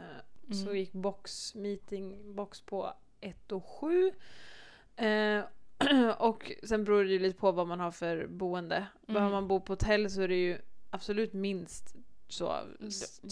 Så 0.52 0.62
Mm. 0.66 0.76
gick 0.76 0.92
box 0.92 1.54
meeting 1.54 2.34
box 2.34 2.60
på 2.60 2.92
1 3.20 3.52
och 3.52 3.64
7. 3.66 4.12
Eh, 4.96 5.44
och 6.18 6.52
sen 6.62 6.84
beror 6.84 7.04
det 7.04 7.10
ju 7.10 7.18
lite 7.18 7.38
på 7.38 7.52
vad 7.52 7.66
man 7.68 7.80
har 7.80 7.90
för 7.90 8.26
boende. 8.26 8.86
Behöver 9.06 9.20
Mm. 9.26 9.32
man 9.32 9.48
bo 9.48 9.60
på 9.60 9.72
hotell 9.72 10.10
så 10.10 10.22
är 10.22 10.28
det 10.28 10.36
ju 10.36 10.58
absolut 10.90 11.32
minst 11.32 11.94
så 12.28 12.60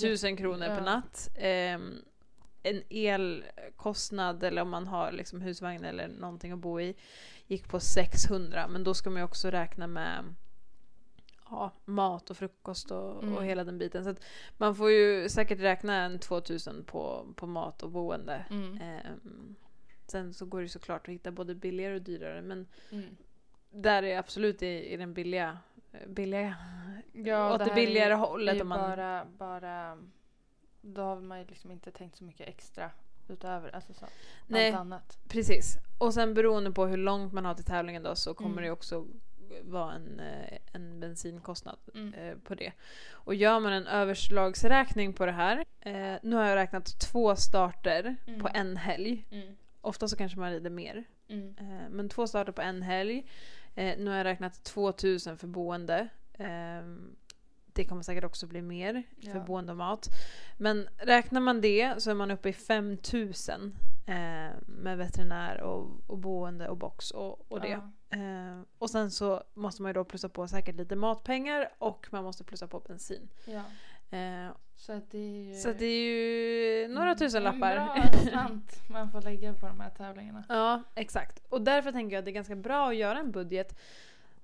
tusen 0.00 0.36
kronor 0.36 0.66
ja. 0.66 0.74
per 0.76 0.82
natt. 0.84 1.30
Ehm, 1.34 1.94
en 2.62 2.82
elkostnad 2.90 4.42
eller 4.44 4.62
om 4.62 4.70
man 4.70 4.86
har 4.86 5.12
liksom 5.12 5.40
husvagn 5.40 5.84
eller 5.84 6.08
någonting 6.08 6.52
att 6.52 6.58
bo 6.58 6.80
i 6.80 6.94
gick 7.46 7.68
på 7.68 7.80
600 7.80 8.68
men 8.68 8.84
då 8.84 8.94
ska 8.94 9.10
man 9.10 9.20
ju 9.20 9.24
också 9.24 9.50
räkna 9.50 9.86
med 9.86 10.24
ja, 11.52 11.70
mat 11.84 12.30
och 12.30 12.36
frukost 12.36 12.90
och, 12.90 13.22
Mm. 13.22 13.36
och 13.36 13.44
hela 13.44 13.64
den 13.64 13.78
biten. 13.78 14.04
Så 14.04 14.14
man 14.56 14.74
får 14.76 14.90
ju 14.90 15.28
säkert 15.28 15.60
räkna 15.60 15.94
en 16.04 16.18
2000 16.18 16.84
på, 16.84 17.26
på 17.36 17.46
mat 17.46 17.82
och 17.82 17.90
boende. 17.90 18.44
Mm. 18.50 18.78
Ehm, 18.82 19.54
sen 20.06 20.34
så 20.34 20.46
går 20.46 20.62
det 20.62 20.68
såklart 20.68 21.08
att 21.08 21.14
hitta 21.14 21.30
både 21.30 21.54
billigare 21.54 21.94
och 21.94 22.02
dyrare 22.02 22.42
men 22.42 22.66
Mm. 22.90 23.16
där 23.70 24.02
är 24.02 24.18
absolut 24.18 24.62
i, 24.62 24.92
i 24.92 24.96
den 24.96 25.14
billiga, 25.14 25.58
billiga 26.06 26.56
Ja, 27.12 27.54
åt 27.54 27.58
det, 27.64 27.70
är 27.70 27.74
billigare 27.74 28.12
ju- 28.12 28.16
hållet. 28.18 28.60
är 28.60 28.64
man, 28.64 28.80
bara, 28.80 29.24
bara, 29.38 29.98
då 30.80 31.02
har 31.02 31.20
man 31.20 31.38
ju 31.38 31.44
liksom 31.46 31.70
inte 31.70 31.90
tänkt 31.90 32.16
så 32.16 32.24
mycket 32.24 32.48
extra 32.48 32.90
utöver 33.28 33.74
alltså 33.74 33.92
så, 33.94 34.06
Nej. 34.46 34.68
allt 34.70 34.76
annat. 34.80 35.18
Precis. 35.28 35.76
Och 35.98 36.14
sen 36.14 36.34
beroende 36.34 36.70
på 36.72 36.86
hur 36.86 36.96
långt 36.96 37.32
man 37.32 37.44
har 37.44 37.54
till 37.54 37.64
tävlingen 37.64 38.02
då 38.02 38.14
så 38.14 38.34
kommer 38.34 38.50
Mm. 38.52 38.64
det 38.64 38.70
också 38.70 39.06
vara 39.62 39.94
en, 39.94 40.20
eh, 40.20 40.58
en 40.72 41.00
bensinkostnad 41.00 41.76
Mm. 41.94 42.14
eh, 42.14 42.36
på 42.36 42.54
det. 42.54 42.72
Och 43.12 43.34
gör 43.34 43.60
man 43.60 43.72
en 43.72 43.86
överslagsräkning 43.86 45.12
på 45.12 45.26
det 45.26 45.32
här. 45.32 45.64
Eh, 45.80 46.16
nu 46.22 46.36
har 46.36 46.44
jag 46.44 46.56
räknat 46.56 46.98
två 47.00 47.36
starter 47.36 48.16
Mm. 48.26 48.40
på 48.40 48.48
en 48.54 48.76
helg. 48.76 49.26
Mm. 49.30 49.56
Ofta 49.80 50.08
så 50.08 50.16
kanske 50.16 50.38
man 50.38 50.50
rider 50.52 50.70
mer. 50.70 51.04
Mm. 51.28 51.54
Men 51.90 52.08
två 52.08 52.26
starter 52.26 52.52
på 52.52 52.62
en 52.62 52.82
helg. 52.82 53.26
Nu 53.74 54.06
har 54.10 54.16
jag 54.16 54.24
räknat 54.24 54.64
2000 54.64 55.38
för 55.38 55.46
boende. 55.46 56.08
Ehm, 56.38 57.16
det 57.74 57.84
kommer 57.84 58.02
säkert 58.02 58.24
också 58.24 58.46
bli 58.46 58.62
mer 58.62 59.02
för 59.22 59.38
Ja. 59.38 59.44
boende 59.44 59.72
och 59.72 59.78
mat. 59.78 60.08
Men 60.58 60.88
räknar 60.98 61.40
man 61.40 61.60
det 61.60 62.02
så 62.02 62.10
är 62.10 62.14
man 62.14 62.30
uppe 62.30 62.48
i 62.48 62.52
5000 62.52 63.74
eh, 64.06 64.50
med 64.66 64.98
veterinär 64.98 65.60
och, 65.60 65.90
och 66.06 66.18
boende 66.18 66.68
och 66.68 66.76
box 66.76 67.10
och, 67.10 67.52
och 67.52 67.60
det. 67.60 67.68
Ja. 67.68 68.16
Eh, 68.18 68.60
och 68.78 68.90
sen 68.90 69.10
så 69.10 69.42
måste 69.54 69.82
man 69.82 69.88
ju 69.88 69.92
då 69.94 70.04
plussa 70.04 70.28
på 70.28 70.48
säkert 70.48 70.76
lite 70.76 70.96
matpengar 70.96 71.68
och 71.78 72.06
man 72.12 72.24
måste 72.24 72.44
plussa 72.44 72.66
på 72.66 72.80
bensin. 72.80 73.28
Ja. 73.44 73.62
Eh, 74.18 74.50
Så 74.76 74.92
att 74.92 75.10
det 75.10 75.18
är 75.18 75.44
ju 75.44 75.54
så 75.54 75.72
det 75.72 75.86
är 75.86 76.02
ju 76.04 76.88
några 76.88 77.14
tusen 77.14 77.42
lappar. 77.42 77.74
Bra 77.74 77.96
slant 78.30 78.88
man 78.90 79.10
får 79.10 79.22
lägga 79.22 79.54
på 79.54 79.66
de 79.66 79.80
här 79.80 79.90
tävlingarna. 79.90 80.44
Ja, 80.48 80.82
exakt. 80.94 81.42
Och 81.48 81.62
därför 81.62 81.92
tänker 81.92 82.16
jag 82.16 82.18
att 82.18 82.24
det 82.24 82.30
är 82.30 82.32
ganska 82.32 82.56
bra 82.56 82.88
att 82.88 82.96
göra 82.96 83.18
en 83.18 83.30
budget. 83.30 83.78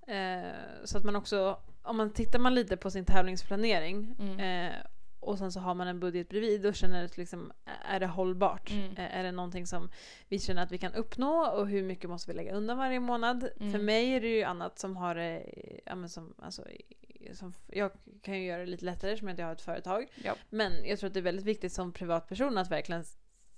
Eh, 0.06 0.50
så 0.84 0.98
att 0.98 1.04
man 1.04 1.16
också, 1.16 1.58
om 1.82 1.96
man 1.96 2.12
tittar 2.12 2.38
man 2.38 2.54
lite 2.54 2.76
på 2.76 2.90
sin 2.90 3.04
tävlingsplanering 3.04 4.14
Mm. 4.18 4.72
Och 5.20 5.38
sen 5.38 5.52
så 5.52 5.60
har 5.60 5.74
man 5.74 5.88
en 5.88 6.00
budget 6.00 6.28
bredvid 6.28 6.66
och 6.66 6.74
känner 6.74 7.04
att 7.04 7.16
liksom, 7.16 7.52
är 7.84 8.00
det 8.00 8.06
hållbart? 8.06 8.70
Mm. 8.70 8.92
Är 8.96 9.22
det 9.22 9.32
någonting 9.32 9.66
som 9.66 9.90
vi 10.28 10.38
känner 10.38 10.62
att 10.62 10.72
vi 10.72 10.78
kan 10.78 10.94
uppnå 10.94 11.46
och 11.46 11.68
hur 11.68 11.82
mycket 11.82 12.10
måste 12.10 12.30
vi 12.32 12.36
lägga 12.36 12.52
undan 12.52 12.78
varje 12.78 13.00
månad? 13.00 13.48
Mm. 13.60 13.72
För 13.72 13.78
mig 13.78 14.10
är 14.14 14.20
det 14.20 14.28
ju 14.36 14.42
annat 14.42 14.78
som 14.78 14.96
har 14.96 15.14
det, 15.14 15.42
ja, 15.86 16.08
som, 16.08 16.34
alltså, 16.38 16.64
som, 17.32 17.52
jag 17.66 17.90
kan 18.22 18.38
ju 18.40 18.46
göra 18.46 18.60
det 18.60 18.66
lite 18.66 18.84
lättare 18.84 19.16
som 19.16 19.28
att 19.28 19.38
jag 19.38 19.46
har 19.46 19.52
ett 19.52 19.60
företag. 19.60 20.06
Ja. 20.24 20.34
Men 20.50 20.72
jag 20.84 20.98
tror 20.98 21.08
att 21.08 21.14
det 21.14 21.20
är 21.20 21.22
väldigt 21.22 21.44
viktigt 21.46 21.72
som 21.72 21.92
privatperson 21.92 22.58
att 22.58 22.70
verkligen 22.70 23.04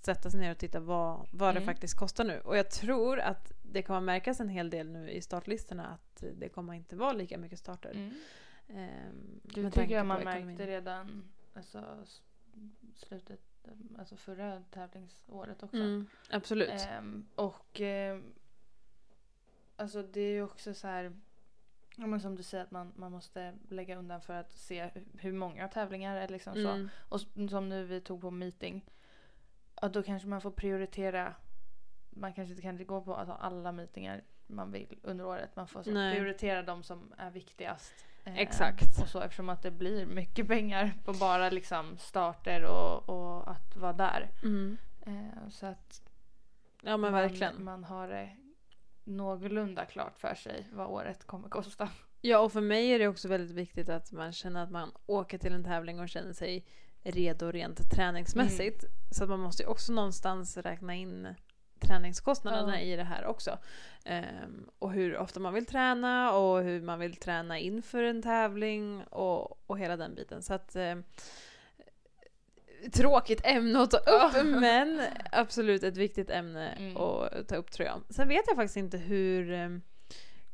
sätta 0.05 0.29
sig 0.29 0.39
ner 0.39 0.51
och 0.51 0.57
titta 0.57 0.79
vad, 0.79 1.27
vad 1.31 1.55
det 1.55 1.59
Mm. 1.59 1.65
faktiskt 1.65 1.97
kostar 1.99 2.23
nu. 2.23 2.39
Och 2.39 2.57
jag 2.57 2.71
tror 2.71 3.19
att 3.19 3.51
det 3.61 3.81
kommer 3.81 4.01
märkas 4.01 4.39
en 4.39 4.49
hel 4.49 4.69
del 4.69 4.89
nu 4.89 5.09
i 5.09 5.21
startlistorna 5.21 5.87
att 5.87 6.23
det 6.37 6.49
kommer 6.49 6.73
inte 6.73 6.95
vara 6.95 7.13
lika 7.13 7.37
mycket 7.37 7.59
starter. 7.59 7.91
Mm. 7.91 8.13
Ehm, 8.67 9.39
Det 9.43 9.71
tycker 9.71 9.95
jag 9.95 10.05
man 10.05 10.23
märkte 10.23 10.65
redan 10.67 11.31
alltså, 11.53 12.05
slutet, 12.95 13.41
alltså 13.97 14.15
förra 14.15 14.63
tävlingsåret 14.71 15.63
också. 15.63 15.77
Mm, 15.77 16.07
absolut. 16.29 16.69
Ehm, 16.69 17.27
och 17.35 17.81
ehm, 17.81 18.33
alltså 19.75 20.03
det 20.03 20.21
är 20.21 20.31
ju 20.33 20.43
också 20.43 20.73
så 20.73 20.87
här, 20.87 21.15
ja, 21.95 22.07
men 22.07 22.19
som 22.21 22.35
du 22.35 22.43
säger 22.43 22.63
att 22.63 22.71
man, 22.71 22.93
man 22.95 23.11
måste 23.11 23.53
lägga 23.69 23.95
undan 23.97 24.21
för 24.21 24.33
att 24.33 24.51
se 24.51 24.83
hu- 24.83 25.05
hur 25.19 25.33
många 25.33 25.67
tävlingar 25.67 26.15
är 26.17 26.27
liksom 26.27 26.53
så. 26.53 26.69
Mm. 26.69 26.89
Och 27.09 27.19
s- 27.21 27.49
som 27.51 27.69
nu 27.69 27.83
vi 27.85 28.01
tog 28.01 28.21
på 28.21 28.31
meeting, 28.31 28.85
ja, 29.81 29.89
då 29.89 30.03
kanske 30.03 30.27
man 30.27 30.41
får 30.41 30.51
prioritera. 30.51 31.35
Man 32.09 32.33
kanske 32.33 32.51
inte 32.51 32.61
kan 32.61 32.85
gå 32.85 33.01
på 33.01 33.15
alltså, 33.15 33.33
alla 33.33 33.71
meetingar 33.71 34.23
man 34.47 34.71
vill 34.71 34.99
under 35.03 35.25
året. 35.25 35.55
Man 35.55 35.67
får 35.67 35.83
så 35.83 35.91
prioritera 36.13 36.63
de 36.63 36.83
som 36.83 37.13
är 37.17 37.31
viktigast. 37.31 38.05
Eh, 38.23 38.39
Exakt. 38.39 39.01
Och 39.01 39.07
så 39.07 39.21
eftersom 39.21 39.49
att 39.49 39.61
det 39.61 39.71
blir 39.71 40.05
mycket 40.05 40.47
pengar 40.47 40.93
på 41.05 41.13
bara 41.13 41.49
liksom 41.49 41.97
starter 41.97 42.63
och, 42.63 43.09
och 43.09 43.51
att 43.51 43.75
vara 43.75 43.93
där. 43.93 44.29
Mm. 44.43 44.77
Eh, 45.05 45.49
så 45.49 45.65
att 45.65 46.01
Ja 46.81 46.97
men 46.97 47.11
man, 47.11 47.13
verkligen. 47.13 47.63
man 47.63 47.83
har 47.83 48.07
det 48.07 48.29
någorlunda 49.03 49.85
klart 49.85 50.17
för 50.17 50.35
sig 50.35 50.67
vad 50.73 50.87
året 50.87 51.27
kommer 51.27 51.49
kosta. 51.49 51.89
Ja 52.21 52.39
och 52.39 52.51
för 52.51 52.61
mig 52.61 52.89
är 52.91 52.99
det 52.99 53.07
också 53.07 53.27
väldigt 53.27 53.55
viktigt 53.55 53.89
att 53.89 54.11
man 54.11 54.33
känner 54.33 54.63
att 54.63 54.71
man 54.71 54.91
åker 55.05 55.37
till 55.37 55.53
en 55.53 55.63
tävling 55.63 55.99
och 55.99 56.09
känner 56.09 56.33
sig 56.33 56.65
redo 57.03 57.51
rent 57.51 57.91
träningsmässigt. 57.91 58.83
Mm. 58.83 58.95
Så 59.11 59.23
att 59.23 59.29
man 59.29 59.39
måste 59.39 59.63
ju 59.63 59.69
också 59.69 59.93
någonstans 59.93 60.57
räkna 60.57 60.95
in 60.95 61.35
träningskostnaderna 61.81 62.79
Ja. 62.81 62.85
i 62.85 62.95
det 62.95 63.03
här 63.03 63.25
också. 63.25 63.57
Ehm, 64.05 64.69
och 64.79 64.91
hur 64.91 65.17
ofta 65.17 65.39
man 65.39 65.53
vill 65.53 65.65
träna 65.65 66.33
och 66.33 66.63
hur 66.63 66.81
man 66.81 66.99
vill 66.99 67.15
träna 67.15 67.59
inför 67.59 68.03
en 68.03 68.21
tävling 68.21 69.03
och, 69.03 69.69
och 69.69 69.79
hela 69.79 69.97
den 69.97 70.15
biten. 70.15 70.43
Så 70.43 70.53
att 70.53 70.75
ehm, 70.75 71.03
Tråkigt 72.93 73.41
ämne 73.45 73.81
att 73.81 73.91
ta 73.91 73.97
upp 73.97 74.45
men 74.45 75.01
absolut 75.31 75.83
ett 75.83 75.97
viktigt 75.97 76.29
ämne 76.29 76.67
Mm. 76.71 76.97
att 76.97 77.47
ta 77.47 77.55
upp 77.55 77.71
tror 77.71 77.87
jag. 77.87 78.01
Sen 78.09 78.27
vet 78.27 78.43
jag 78.47 78.55
faktiskt 78.55 78.77
inte 78.77 78.97
hur 78.97 79.51
ehm, 79.51 79.81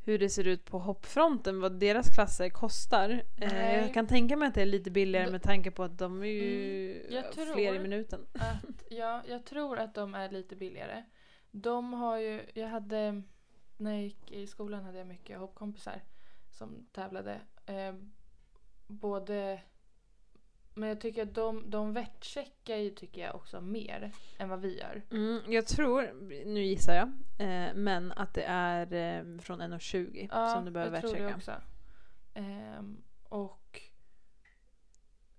hur 0.05 0.19
det 0.19 0.29
ser 0.29 0.47
ut 0.47 0.65
på 0.65 0.79
hoppfronten, 0.79 1.61
vad 1.61 1.79
deras 1.79 2.15
klasser 2.15 2.49
kostar. 2.49 3.09
Eh, 3.09 3.51
Nej. 3.53 3.77
jag 3.81 3.93
kan 3.93 4.07
tänka 4.07 4.37
mig 4.37 4.47
att 4.47 4.53
det 4.53 4.61
är 4.61 4.65
lite 4.65 4.91
billigare 4.91 5.31
med 5.31 5.43
tanke 5.43 5.71
på 5.71 5.83
att 5.83 5.97
de 5.97 6.21
är 6.23 6.27
ju 6.27 7.07
Mm, 7.11 7.23
fler 7.53 7.73
i 7.75 7.79
minuten. 7.79 8.25
Att, 8.33 8.83
ja, 8.89 9.21
jag 9.27 9.45
tror 9.45 9.79
att 9.79 9.95
de 9.95 10.15
är 10.15 10.29
lite 10.29 10.55
billigare. 10.55 11.03
De 11.51 11.93
har 11.93 12.17
ju, 12.17 12.45
jag 12.53 12.67
hade, 12.67 13.21
när 13.77 13.91
jag 13.91 14.01
gick 14.01 14.31
i 14.31 14.47
skolan 14.47 14.83
hade 14.83 14.97
jag 14.97 15.07
mycket 15.07 15.39
hoppkompisar 15.39 16.01
som 16.49 16.87
tävlade. 16.91 17.41
Eh, 17.65 17.95
både, 18.87 19.61
men 20.73 20.89
jag 20.89 21.01
tycker 21.01 21.23
att 21.23 21.33
de, 21.33 21.69
de 21.69 21.93
värtcheckar 21.93 22.75
ju 22.75 22.89
tycker 22.89 23.21
jag 23.21 23.35
också 23.35 23.61
mer 23.61 24.11
än 24.37 24.49
vad 24.49 24.59
vi 24.61 24.79
gör. 24.79 25.01
Mm, 25.11 25.41
jag 25.47 25.67
tror, 25.67 26.13
nu 26.45 26.63
gissar 26.63 26.93
jag, 26.93 27.07
eh, 27.47 27.73
men 27.75 28.11
att 28.11 28.33
det 28.33 28.43
är 28.43 28.93
eh, 28.93 29.39
från 29.39 29.61
1,20 29.61 30.53
som 30.53 30.65
du 30.65 30.71
behöver 30.71 31.01
jag 31.01 31.11
tror 31.11 31.27
det 31.27 31.35
också. 31.35 31.61
Ehm, 32.33 33.01
och 33.23 33.81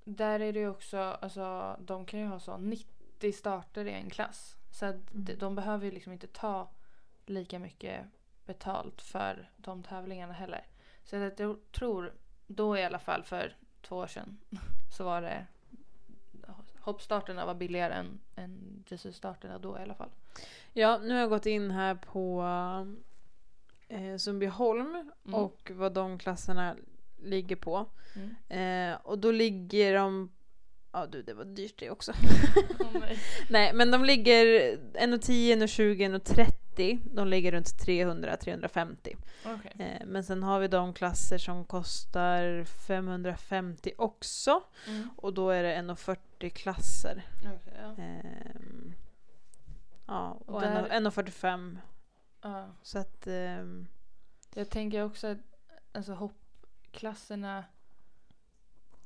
där 0.04 0.40
är 0.40 0.52
det 0.52 0.58
ju 0.58 0.68
också, 0.68 0.98
alltså 0.98 1.76
de 1.80 2.06
kan 2.06 2.20
ju 2.20 2.26
ha 2.26 2.40
så 2.40 2.56
90 2.56 3.32
starter 3.32 3.84
i 3.84 3.92
en 3.92 4.10
klass. 4.10 4.57
Så 4.78 4.86
att 4.86 4.96
de, 5.12 5.18
Mm. 5.32 5.38
de 5.38 5.54
behöver 5.54 5.84
ju 5.84 5.90
liksom 5.90 6.12
inte 6.12 6.26
ta 6.26 6.68
lika 7.26 7.58
mycket 7.58 8.04
betalt 8.46 9.02
för 9.02 9.50
de 9.56 9.82
tävlingarna 9.82 10.32
heller. 10.32 10.66
Så 11.04 11.16
att 11.16 11.38
jag 11.38 11.56
tror, 11.72 12.12
då 12.46 12.76
i 12.78 12.84
alla 12.84 12.98
fall 12.98 13.22
för 13.22 13.56
två 13.82 13.96
år 13.96 14.06
sedan, 14.06 14.38
så 14.96 15.04
var 15.04 15.22
det 15.22 15.46
hoppstarterna 16.80 17.46
var 17.46 17.54
billigare 17.54 17.94
än, 17.94 18.20
än 18.36 18.84
Jesus-starterna 18.88 19.58
då 19.58 19.78
i 19.78 19.82
alla 19.82 19.94
fall. 19.94 20.10
Ja, 20.72 20.98
nu 20.98 21.12
har 21.14 21.20
jag 21.20 21.30
gått 21.30 21.46
in 21.46 21.70
här 21.70 21.94
på 21.94 22.42
eh, 23.88 24.16
Sundbyholm 24.16 25.10
Mm. 25.24 25.34
och 25.40 25.70
vad 25.74 25.92
de 25.92 26.18
klasserna 26.18 26.76
ligger 27.22 27.56
på. 27.56 27.86
Mm. 28.16 28.92
Eh, 28.92 29.00
och 29.02 29.18
då 29.18 29.30
ligger 29.32 29.94
de 29.94 30.32
Ja 30.92 31.06
du, 31.06 31.22
det 31.22 31.34
var 31.34 31.44
dyrt 31.44 31.78
det 31.78 31.90
också. 31.90 32.12
Åh, 32.80 32.86
nej. 33.00 33.18
Nej, 33.50 33.72
men 33.72 33.90
de 33.90 34.04
ligger 34.04 34.44
1,10, 34.44 35.56
1,20, 35.56 36.18
1,30. 36.20 37.00
De 37.14 37.28
ligger 37.28 37.52
runt 37.52 37.66
300-350. 37.66 39.16
Okej. 39.46 39.72
Eh, 39.78 40.06
men 40.06 40.24
sen 40.24 40.42
har 40.42 40.60
vi 40.60 40.68
de 40.68 40.94
klasser 40.94 41.38
som 41.38 41.64
kostar 41.64 42.64
550 42.64 43.92
också. 43.98 44.62
Mm. 44.86 45.10
Och 45.16 45.34
då 45.34 45.50
är 45.50 45.62
det 45.62 45.76
1,40 45.76 46.48
klasser. 46.48 47.26
Okej, 47.40 47.74
ja. 47.82 48.02
Ehm, 48.02 48.94
ja, 50.06 50.30
och 50.46 50.54
Och 50.54 50.60
där- 50.60 50.88
1,45. 50.88 51.78
Ja. 52.42 52.68
Så 52.82 52.98
att... 52.98 53.26
ehm, 53.26 53.86
Jag 54.54 54.70
tänker 54.70 55.04
också 55.04 55.26
att 55.26 55.38
alltså, 55.92 56.12
hoppklasserna. 56.12 57.64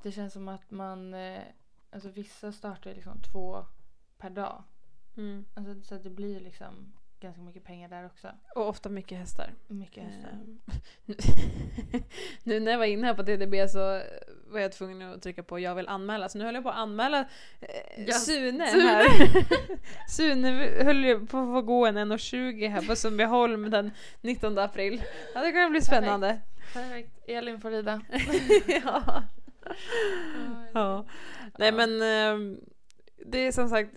Det 0.02 0.12
känns 0.12 0.32
som 0.32 0.48
att 0.48 0.70
man. 0.70 1.14
Eh, 1.14 1.42
alltså 1.92 2.08
vissa 2.08 2.52
startar 2.52 2.94
liksom 2.94 3.22
två 3.32 3.64
per 4.18 4.30
dag. 4.30 4.62
mm. 5.16 5.44
Alltså, 5.54 5.88
så 5.88 5.94
att 5.94 6.02
det 6.02 6.10
blir 6.10 6.40
liksom 6.40 6.92
ganska 7.20 7.42
mycket 7.42 7.64
pengar 7.64 7.88
där 7.88 8.06
också. 8.06 8.28
Och 8.54 8.68
ofta 8.68 8.88
mycket 8.88 9.18
hästar. 9.18 9.54
Mycket 9.68 10.04
hästar. 10.04 10.30
Ehm, 10.30 10.58
nu 12.42 12.60
när 12.60 12.72
jag 12.72 12.78
var 12.78 12.86
inne 12.86 13.06
här 13.06 13.14
på 13.14 13.22
TDB 13.24 13.70
så 13.70 13.78
var 14.46 14.60
jag 14.60 14.72
tvungen 14.72 15.02
att 15.02 15.22
trycka 15.22 15.42
på 15.42 15.58
jag 15.58 15.74
vill 15.74 15.88
anmäla. 15.88 16.28
Så 16.28 16.38
nu 16.38 16.44
höll 16.44 16.54
jag 16.54 16.64
på 16.64 16.70
att 16.70 16.76
anmäla 16.76 17.20
eh, 17.60 18.04
Ja, 18.06 18.12
Sune, 18.14 18.66
Sune. 18.66 18.82
här. 18.82 19.06
Sune 20.08 20.50
höll 20.84 21.04
ju 21.04 21.26
på 21.26 21.38
att 21.38 21.46
få 21.46 21.62
gå 21.62 21.86
en 21.86 21.98
1,20 21.98 22.68
här 22.68 22.82
på 22.82 22.96
Sundbyholm 22.96 23.70
den 23.70 23.90
19 24.20 24.58
april. 24.58 25.02
Ja, 25.34 25.40
det 25.40 25.52
kommer 25.52 25.70
bli 25.70 25.80
spännande. 25.82 26.40
Perfekt. 26.72 27.10
Elin 27.26 27.60
får 27.60 27.70
rida. 27.70 28.00
ja. 28.84 29.22
Ja. 30.74 31.04
Nej 31.58 31.72
men 31.72 32.02
ehm, 32.02 32.60
det 33.26 33.38
är 33.46 33.52
som 33.52 33.68
sagt 33.68 33.96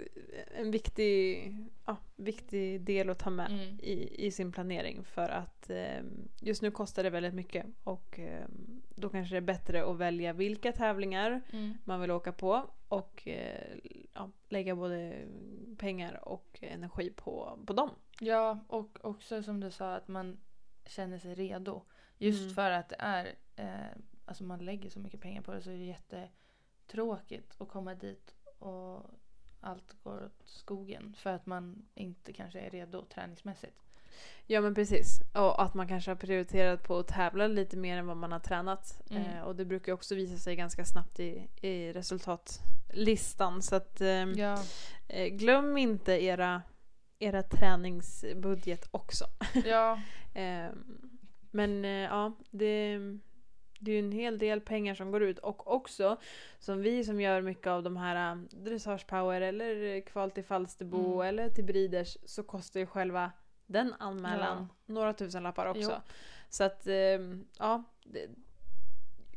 en 0.55 0.71
viktig, 0.71 1.51
ja, 1.85 1.97
viktig 2.15 2.81
del 2.81 3.09
att 3.09 3.19
ta 3.19 3.29
med 3.29 3.51
Mm. 3.51 3.79
i, 3.79 4.25
i 4.27 4.31
sin 4.31 4.51
planering 4.51 5.03
för 5.03 5.29
att 5.29 5.69
ehm, 5.69 6.27
just 6.41 6.61
nu 6.61 6.71
kostar 6.71 7.03
det 7.03 7.09
väldigt 7.09 7.33
mycket 7.33 7.65
och 7.83 8.19
ehm, 8.19 8.81
då 8.95 9.09
kanske 9.09 9.35
det 9.35 9.37
är 9.37 9.41
bättre 9.41 9.85
att 9.85 9.97
välja 9.97 10.33
vilka 10.33 10.71
tävlingar 10.71 11.41
Mm. 11.53 11.73
man 11.83 12.01
vill 12.01 12.11
åka 12.11 12.31
på 12.31 12.69
och 12.87 13.27
eh, 13.27 13.77
ja, 14.13 14.29
lägga 14.49 14.75
både 14.75 15.13
pengar 15.77 16.27
och 16.27 16.59
energi 16.61 17.09
på, 17.15 17.59
på 17.65 17.73
dem. 17.73 17.89
Ja, 18.19 18.59
och 18.67 18.97
också 19.01 19.43
som 19.43 19.59
du 19.59 19.71
sa 19.71 19.95
att 19.95 20.07
man 20.07 20.37
känner 20.85 21.17
sig 21.19 21.35
redo. 21.35 21.81
Just 22.17 22.41
Mm. 22.41 22.53
för 22.55 22.71
att 22.71 22.89
det 22.89 22.95
är, 22.99 23.25
eh, 23.55 23.97
alltså 24.25 24.43
man 24.43 24.65
lägger 24.65 24.89
så 24.89 24.99
mycket 24.99 25.21
pengar 25.21 25.41
på 25.41 25.51
det 25.53 25.61
så 25.61 25.71
är 25.71 25.77
det 25.77 25.83
jättetråkigt 25.85 27.55
att 27.57 27.69
komma 27.69 27.95
dit 27.95 28.35
och 28.59 29.05
allt 29.59 29.95
går 30.03 30.25
åt 30.25 30.41
skogen 30.45 31.15
för 31.17 31.33
att 31.33 31.45
man 31.45 31.85
inte 31.95 32.33
kanske 32.33 32.59
är 32.59 32.69
redo 32.69 33.05
träningsmässigt. 33.05 33.81
Ja 34.47 34.61
men 34.61 34.75
precis. 34.75 35.19
Och 35.33 35.63
att 35.63 35.73
man 35.73 35.87
kanske 35.87 36.11
har 36.11 36.15
prioriterat 36.15 36.83
på 36.83 36.99
att 36.99 37.07
tävla 37.07 37.47
lite 37.47 37.77
mer 37.77 37.97
än 37.97 38.07
vad 38.07 38.17
man 38.17 38.31
har 38.31 38.39
tränat. 38.39 39.01
Mm. 39.09 39.23
Eh, 39.23 39.41
och 39.41 39.55
det 39.55 39.65
brukar 39.65 39.93
också 39.93 40.15
visa 40.15 40.37
sig 40.37 40.55
ganska 40.55 40.85
snabbt 40.85 41.19
i, 41.19 41.47
i 41.61 41.93
resultatlistan. 41.93 43.61
Så 43.61 43.75
att 43.75 44.01
ehm, 44.01 44.33
Ja, 44.33 44.63
eh, 45.07 45.27
glöm 45.27 45.77
inte 45.77 46.11
era, 46.23 46.61
era 47.19 47.43
träningsbudget 47.43 48.87
också. 48.91 49.25
ja, 49.65 50.01
Ehm, 50.33 50.99
men 51.51 51.85
eh, 51.85 51.91
ja, 51.91 52.33
det, 52.51 52.99
det 53.79 53.91
är 53.91 53.95
ju 53.95 53.99
en 53.99 54.11
hel 54.11 54.37
del 54.37 54.61
pengar 54.61 54.95
som 54.95 55.11
går 55.11 55.23
ut. 55.23 55.39
Och 55.39 55.73
också, 55.73 56.17
som 56.59 56.81
vi 56.81 57.03
som 57.03 57.21
gör 57.21 57.41
mycket 57.41 57.67
av 57.67 57.83
de 57.83 57.97
här 57.97 58.31
um, 58.31 58.47
Dressage 58.51 59.07
Power 59.07 59.41
eller 59.41 60.01
kval 60.01 60.31
till 60.31 60.43
Falsterbo 60.43 61.13
Mm. 61.21 61.27
eller 61.27 61.49
till 61.49 61.65
Breeders 61.65 62.17
så 62.25 62.43
kostar 62.43 62.79
ju 62.79 62.85
själva 62.85 63.31
den 63.65 63.93
anmälan 63.99 64.69
några 64.85 65.13
tusen 65.13 65.43
lappar 65.43 65.65
också. 65.65 65.81
Jo. 65.81 66.13
Så 66.49 66.63
att 66.63 66.87
ehm, 66.87 67.45
ja, 67.59 67.83
det, 68.05 68.27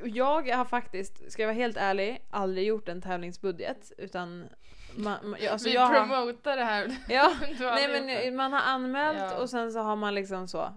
jag 0.04 0.56
har 0.56 0.64
faktiskt, 0.64 1.32
ska 1.32 1.42
jag 1.42 1.46
vara 1.48 1.54
helt 1.56 1.76
ärlig, 1.76 2.26
aldrig 2.30 2.66
gjort 2.66 2.88
en 2.88 3.02
tävlingsbudget 3.02 3.92
utan 3.98 4.48
man, 4.96 5.30
man, 5.30 5.40
alltså 5.50 5.68
Vi 5.68 5.74
jag 5.74 5.86
har, 5.86 5.94
promotar 6.06 6.56
det 6.56 6.64
här. 6.64 6.96
Ja, 7.08 7.22
har 7.58 7.74
nej 7.74 8.00
men 8.26 8.36
man 8.36 8.52
har 8.52 8.60
anmält 8.60 9.18
Ja. 9.18 9.38
och 9.38 9.50
sen 9.50 9.72
så 9.72 9.78
har 9.80 9.96
man 9.96 10.14
liksom 10.14 10.48
så 10.48 10.72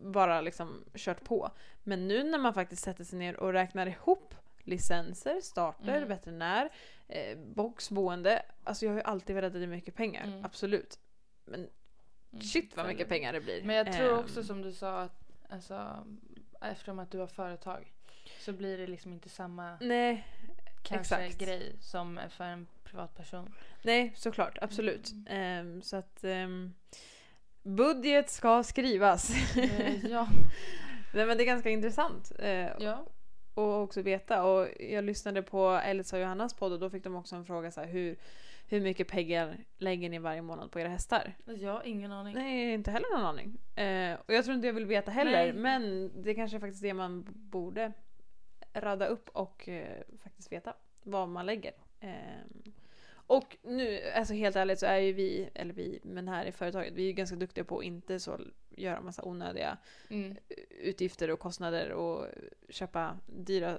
bara 0.00 0.40
liksom 0.40 0.84
kört 0.94 1.24
på. 1.24 1.50
Men 1.82 2.08
nu 2.08 2.22
när 2.22 2.38
man 2.38 2.54
faktiskt 2.54 2.82
sätter 2.82 3.04
sig 3.04 3.18
ner 3.18 3.36
och 3.40 3.52
räknar 3.52 3.86
ihop 3.86 4.34
licenser, 4.64 5.40
starter, 5.40 5.96
Mm. 5.96 6.08
veterinär, 6.08 6.70
eh, 7.08 7.38
box, 7.38 7.90
boende. 7.90 8.42
Alltså 8.64 8.84
jag 8.84 8.92
har 8.92 8.98
ju 8.98 9.04
alltid 9.04 9.36
velat 9.36 9.48
att 9.48 9.52
det 9.52 9.62
är 9.62 9.66
mycket 9.66 9.94
pengar, 9.94 10.24
Mm. 10.24 10.44
absolut. 10.44 10.98
Men 11.44 11.68
Mm, 12.32 12.42
shit 12.42 12.76
vad 12.76 12.86
mycket 12.86 13.08
pengar 13.08 13.32
det 13.32 13.40
blir. 13.40 13.62
Men 13.64 13.76
jag 13.76 13.92
tror 13.92 14.12
Ehm, 14.12 14.18
också 14.18 14.42
som 14.44 14.62
du 14.62 14.72
sa 14.72 15.00
att 15.00 15.30
alltså, 15.48 16.06
eftersom 16.60 16.98
att 16.98 17.10
du 17.10 17.18
har 17.18 17.26
företag 17.26 17.92
så 18.40 18.52
blir 18.52 18.78
det 18.78 18.86
liksom 18.86 19.12
inte 19.12 19.28
samma 19.28 19.76
Nej, 19.80 20.26
kanske 20.82 21.16
exakt. 21.16 21.38
grej 21.40 21.76
som 21.80 22.20
för 22.30 22.44
en 22.44 22.66
privatperson. 22.84 23.54
nej 23.82 24.12
såklart, 24.16 24.58
absolut. 24.60 25.10
Mm. 25.12 25.26
Ehm, 25.26 25.82
så 25.82 25.96
att 25.96 26.24
ehm, 26.24 26.74
budget 27.62 28.30
ska 28.30 28.62
skrivas. 28.62 29.56
Eh, 29.56 30.06
ja. 30.06 30.28
nej 31.14 31.26
men 31.26 31.36
det 31.36 31.42
är 31.42 31.46
ganska 31.46 31.70
intressant. 31.70 32.32
Eh, 32.38 32.68
ja. 32.78 33.06
och 33.54 33.82
också 33.82 34.02
veta. 34.02 34.44
Och 34.44 34.68
jag 34.80 35.04
lyssnade 35.04 35.42
på 35.42 35.68
Elsa 35.68 36.16
och 36.16 36.22
Johannas 36.22 36.54
podd 36.54 36.72
och 36.72 36.78
då 36.78 36.90
fick 36.90 37.04
de 37.04 37.16
också 37.16 37.36
en 37.36 37.44
fråga 37.44 37.70
så 37.70 37.80
här, 37.80 37.88
hur, 37.88 38.16
hur 38.66 38.80
mycket 38.80 39.08
pengar 39.08 39.56
lägger 39.78 40.10
ni 40.10 40.18
varje 40.18 40.42
månad 40.42 40.70
på 40.70 40.80
era 40.80 40.88
hästar? 40.88 41.34
Jag 41.44 41.72
har 41.72 41.82
ingen 41.86 42.12
aning. 42.12 42.34
Nej, 42.34 42.72
inte 42.72 42.90
heller 42.90 43.16
någon 43.16 43.26
aning. 43.26 43.58
Eh, 43.76 44.18
och 44.26 44.34
jag 44.34 44.44
tror 44.44 44.54
inte 44.54 44.66
jag 44.66 44.74
vill 44.74 44.86
veta 44.86 45.10
heller, 45.10 45.44
Nej. 45.44 45.52
men 45.52 46.12
det 46.22 46.34
kanske 46.34 46.56
är 46.56 46.60
faktiskt 46.60 46.82
det 46.82 46.94
man 46.94 47.26
borde 47.28 47.92
radda 48.72 49.06
upp 49.06 49.28
och 49.28 49.68
eh, 49.68 50.02
faktiskt 50.22 50.52
veta 50.52 50.74
vad 51.02 51.28
man 51.28 51.46
lägger. 51.46 51.72
Eh, 52.00 52.10
och 53.30 53.56
nu, 53.62 54.00
alltså 54.14 54.34
helt 54.34 54.56
ärligt 54.56 54.78
så 54.78 54.86
är 54.86 54.98
ju 54.98 55.12
vi, 55.12 55.50
eller 55.54 55.74
vi, 55.74 56.00
men 56.02 56.28
här 56.28 56.44
i 56.44 56.52
företaget, 56.52 56.92
vi 56.94 57.02
är 57.02 57.06
ju 57.06 57.12
ganska 57.12 57.36
duktiga 57.36 57.64
på 57.64 57.78
att 57.78 57.84
inte 57.84 58.20
så 58.20 58.40
göra 58.70 59.00
massa 59.00 59.22
onödiga 59.24 59.78
Mm. 60.10 60.36
utgifter 60.82 61.30
och 61.30 61.38
kostnader 61.40 61.90
och 61.92 62.26
köpa 62.68 63.18
dyra 63.26 63.76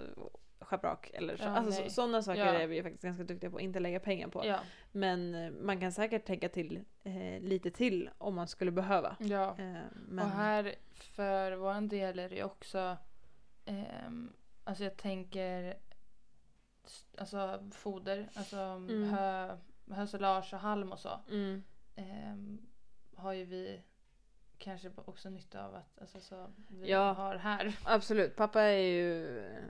schabrak 0.60 1.12
eller 1.14 1.38
så. 1.38 1.44
Ja, 1.44 1.50
alltså, 1.50 1.90
sådana 1.90 2.22
saker 2.22 2.46
Ja. 2.46 2.54
är 2.54 2.68
vi 2.68 2.84
faktiskt 2.84 3.04
ganska 3.04 3.24
duktiga 3.24 3.50
på 3.50 3.58
att 3.58 3.64
inte 3.64 3.80
lägga 3.80 4.00
pengar 4.00 4.28
på. 4.28 4.46
Ja. 4.46 4.60
Men 4.92 5.36
eh, 5.36 5.52
man 5.52 5.80
kan 5.80 5.92
säkert 5.92 6.26
tänka 6.26 6.50
till 6.50 6.80
eh, 7.04 7.40
lite 7.42 7.72
till 7.72 8.10
om 8.18 8.36
man 8.36 8.48
skulle 8.48 8.72
behöva. 8.72 9.16
ja. 9.20 9.50
Eh, 9.60 9.74
men, 10.08 10.26
Och 10.26 10.32
här 10.32 10.76
för 10.96 11.52
vår 11.52 11.88
del 11.88 12.20
är 12.20 12.30
det 12.30 12.36
ju 12.36 12.44
också 12.44 12.98
ehm, 13.66 14.34
alltså 14.64 14.84
jag 14.84 14.98
tänker 14.98 15.78
alltså 17.18 17.70
foder, 17.72 18.30
alltså 18.34 18.58
Mm. 18.58 19.04
hö, 19.14 19.58
hösilage 19.92 20.54
och 20.54 20.60
halm 20.60 20.92
och 20.92 21.00
så. 21.00 21.20
mm, 21.30 21.64
ehm, 21.96 22.62
har 23.16 23.34
ju 23.34 23.46
vi 23.46 23.82
kanske 24.58 24.92
också 25.06 25.30
nytta 25.30 25.66
av 25.66 25.76
att 25.76 26.02
alltså, 26.02 26.20
så 26.20 26.48
vi 26.68 26.90
Ja. 26.90 27.12
har 27.14 27.36
här. 27.36 27.78
absolut, 27.86 28.36
pappa 28.36 28.62
är 28.62 28.78
ju 28.78 29.40
eh, 29.40 29.64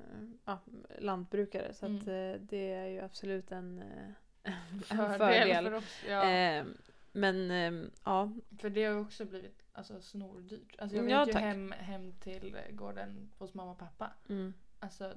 ja, 0.46 0.60
lantbrukare 1.00 1.74
så 1.74 1.86
att 1.86 2.08
Mm. 2.08 2.34
eh, 2.36 2.42
det 2.42 2.72
är 2.74 2.86
ju 2.86 3.00
absolut 3.00 3.52
en, 3.52 3.82
eh, 3.82 4.10
en 4.74 4.82
Fördel 4.84 5.18
fördel. 5.18 5.64
för 5.66 5.74
oss. 5.74 6.04
Ja. 6.08 6.30
Eh, 6.32 6.66
men 7.12 7.52
eh, 7.52 7.90
ja, 8.06 8.32
För 8.60 8.70
det 8.70 8.84
har 8.86 8.94
ju 8.94 9.00
också 9.02 9.26
blivit 9.26 9.64
alltså, 9.74 10.02
snordyrt. 10.02 10.76
Alltså, 10.80 10.98
jag 10.98 11.04
vet 11.04 11.12
Ja, 11.12 11.26
ju 11.28 11.34
tack. 11.34 11.42
hem, 11.42 11.72
hem 11.78 12.14
till 12.20 12.58
gården 12.72 13.32
hos 13.38 13.54
mamma 13.54 13.72
och 13.72 13.78
pappa. 13.80 14.12
mm, 14.30 14.54
Alltså 14.80 15.14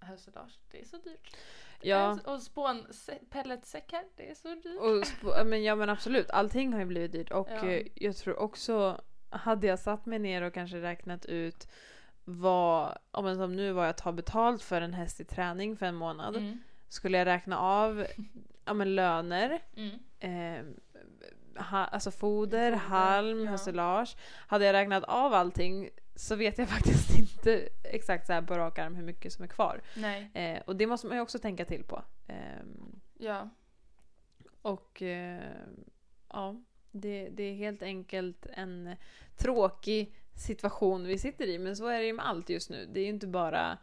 hösilage, 0.00 0.58
det 0.70 0.80
är 0.80 0.84
så 0.84 0.96
dyrt. 0.96 1.36
ja. 1.80 2.18
Och 2.24 2.42
spån, 2.42 2.86
pelletsäckar, 3.30 4.02
det 4.16 4.30
är 4.30 4.34
så 4.34 4.48
dyrt. 4.54 4.80
Och 5.22 5.46
men, 5.46 5.62
ja 5.64 5.74
men 5.74 5.88
absolut, 5.90 6.30
allting 6.30 6.72
har 6.72 6.80
ju 6.80 6.86
blivit 6.86 7.12
dyrt 7.12 7.30
och 7.30 7.48
Ja. 7.50 7.66
eh, 7.66 7.86
jag 7.94 8.16
tror 8.16 8.38
också, 8.38 9.00
hade 9.30 9.66
jag 9.66 9.78
satt 9.78 10.06
mig 10.06 10.18
ner 10.18 10.42
och 10.42 10.54
kanske 10.54 10.80
räknat 10.82 11.26
ut 11.26 11.68
vad, 12.24 12.98
om 13.10 13.24
men 13.24 13.36
som 13.36 13.56
nu 13.56 13.72
vad 13.72 13.88
jag 13.88 13.96
tar 13.96 14.12
betalt 14.12 14.62
för 14.62 14.80
en 14.80 14.94
häst 14.94 15.20
i 15.20 15.24
träning 15.24 15.76
för 15.76 15.86
en 15.86 15.94
månad. 15.94 16.36
Mm. 16.36 16.58
Skulle 16.88 17.18
jag 17.18 17.26
räkna 17.26 17.58
av 17.58 18.06
ja, 18.64 18.74
men 18.74 18.94
löner, 18.94 19.60
Mm. 19.76 19.98
eh, 20.18 20.64
ha, 21.62 21.84
alltså 21.84 22.10
foder, 22.10 22.70
Foder, 22.72 22.76
halm, 22.86 23.44
ja. 23.44 23.50
hösilage. 23.50 24.16
Hade 24.46 24.64
jag 24.64 24.72
räknat 24.72 25.04
av 25.04 25.34
allting 25.34 25.90
så 26.16 26.36
vet 26.36 26.58
jag 26.58 26.68
faktiskt 26.76 27.18
inte 27.18 27.68
exakt 27.82 28.26
så 28.26 28.32
här 28.32 28.42
på 28.42 28.54
rak 28.54 28.78
arm 28.78 28.94
hur 28.94 29.04
mycket 29.04 29.32
som 29.32 29.44
är 29.44 29.48
kvar. 29.48 29.80
Nej, 29.96 30.30
Eh, 30.34 30.62
och 30.66 30.76
det 30.76 30.86
måste 30.86 31.06
man 31.06 31.16
ju 31.16 31.20
också 31.22 31.38
tänka 31.38 31.64
till 31.64 31.84
på. 31.84 32.02
Ehm, 32.26 33.00
ja. 33.18 33.50
och 34.62 35.02
eh, 35.02 35.40
ja, 36.28 36.62
det, 36.90 37.28
det 37.28 37.42
är 37.42 37.54
helt 37.54 37.82
enkelt 37.82 38.46
en 38.46 38.96
tråkig 39.36 40.14
situation 40.34 41.06
vi 41.06 41.18
sitter 41.18 41.46
i. 41.46 41.58
Men 41.58 41.76
så 41.76 41.86
är 41.86 41.98
det 41.98 42.06
ju 42.06 42.12
med 42.12 42.26
allt 42.28 42.50
just 42.50 42.70
nu. 42.70 42.88
Det 42.92 43.00
är 43.00 43.04
ju 43.04 43.10
inte 43.10 43.26
bara 43.26 43.72
eh, 43.72 43.78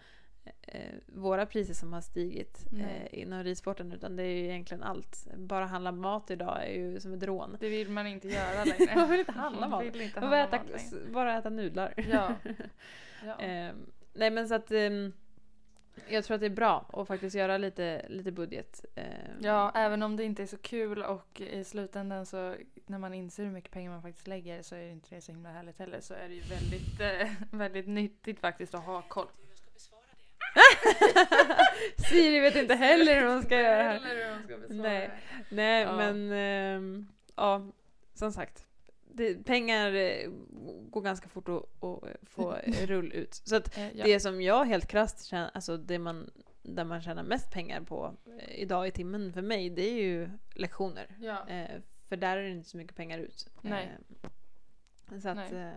våra 1.08 1.46
priser 1.46 1.74
som 1.74 1.94
har 1.94 2.02
stigit 2.02 2.66
Nej. 2.72 3.10
eh, 3.12 3.20
inom 3.20 3.44
ridsporten 3.44 3.92
utan 3.92 4.16
det 4.16 4.24
är 4.24 4.28
ju 4.36 4.46
egentligen 4.46 4.84
allt. 4.84 5.28
Bara 5.38 5.66
handla 5.66 5.92
mat 5.92 6.32
idag 6.32 6.64
är 6.64 6.74
ju 6.74 7.00
som 7.00 7.14
ett 7.14 7.24
rån. 7.24 7.58
Det 7.60 7.70
vill 7.70 7.90
man 7.90 8.08
inte 8.08 8.28
göra 8.28 8.64
längre. 8.66 8.96
Man 8.96 9.10
vill 9.10 9.20
inte 9.20 9.32
handla 9.32 9.68
mat. 9.68 9.84
vill 9.86 10.02
inte 10.02 10.20
handla 10.20 10.44
äta, 10.44 10.58
mat 10.58 11.12
bara 11.14 11.38
äta 11.38 11.50
nudlar. 11.50 11.94
Ja. 12.12 12.36
Ja. 13.26 13.40
Ehm, 13.40 13.92
nej 14.14 14.32
men 14.32 14.48
så 14.48 14.56
att 14.56 14.72
ehm, 14.72 15.14
jag 16.08 16.24
tror 16.24 16.36
att 16.36 16.42
det 16.42 16.48
är 16.48 16.50
bra 16.50 16.90
att 16.94 17.08
faktiskt 17.08 17.36
göra 17.36 17.58
lite, 17.58 18.06
lite 18.10 18.32
budget. 18.32 18.86
Ehm, 18.96 19.38
ja, 19.42 19.72
även 19.76 20.04
om 20.04 20.16
det 20.16 20.24
inte 20.24 20.44
är 20.44 20.48
så 20.48 20.58
kul 20.58 21.04
och 21.04 21.42
i 21.42 21.64
slutändan 21.64 22.26
så 22.26 22.56
när 22.86 22.98
man 22.98 23.14
inser 23.14 23.44
hur 23.44 23.52
mycket 23.52 23.72
pengar 23.72 23.92
man 23.92 24.02
faktiskt 24.02 24.28
lägger 24.28 24.62
så 24.62 24.76
är 24.76 24.80
det 24.80 24.92
inte 24.92 25.16
det 25.16 25.22
så 25.22 25.32
himla 25.32 25.50
härligt 25.50 25.80
heller. 25.80 26.02
Så 26.02 26.14
är 26.14 26.30
det 26.30 26.36
ju 26.36 26.42
väldigt, 26.42 27.00
eh, 27.00 27.32
väldigt 27.60 27.88
nyttigt 27.88 28.40
faktiskt 28.40 28.76
att 28.76 28.84
ha 28.84 29.02
koll. 29.02 29.28
Siri 32.10 32.40
vet 32.40 32.56
inte 32.56 32.76
heller 32.76 33.20
hur 33.22 33.28
hon 33.28 33.44
ska 33.44 33.62
göra 33.62 33.78
det 33.78 33.84
här. 33.84 34.00
Ska 34.46 34.74
Nej. 34.74 35.12
Nej 35.50 35.84
Ja. 35.84 35.96
men 35.96 36.32
ehm, 36.32 37.08
ja, 37.36 37.68
som 38.14 38.32
sagt. 38.32 38.66
Det, 39.16 39.46
pengar 39.46 39.94
eh, 39.94 40.30
går 40.90 41.02
ganska 41.02 41.30
fort 41.30 41.50
att, 41.50 41.84
att 41.84 42.04
få 42.30 42.56
rull 42.86 43.12
ut. 43.14 43.42
Så 43.46 43.56
att 43.56 43.78
Eh, 43.78 43.98
ja. 43.98 44.04
det 44.06 44.20
som 44.20 44.42
jag 44.42 44.66
helt 44.66 44.88
krasst 44.88 45.26
känner, 45.26 45.52
alltså 45.54 45.78
det 45.78 46.00
man, 46.00 46.30
där 46.62 46.84
man 46.84 47.02
tjänar 47.02 47.24
mest 47.24 47.52
pengar 47.52 47.82
på 47.82 48.16
eh, 48.40 48.60
idag 48.62 48.88
i 48.88 48.92
timmen 48.92 49.34
för 49.34 49.42
mig, 49.42 49.70
det 49.70 49.82
är 49.90 50.04
ju 50.04 50.30
lektioner. 50.56 51.08
Ja. 51.20 51.48
Eh, 51.50 51.82
för 52.10 52.18
där 52.18 52.38
är 52.38 52.44
det 52.44 52.50
inte 52.50 52.70
så 52.70 52.78
mycket 52.78 52.96
pengar 52.96 53.20
ut. 53.20 53.48
Nej. 53.62 53.92
Eh, 54.24 54.30
så 55.22 55.30
att, 55.30 55.52
eh, 55.52 55.72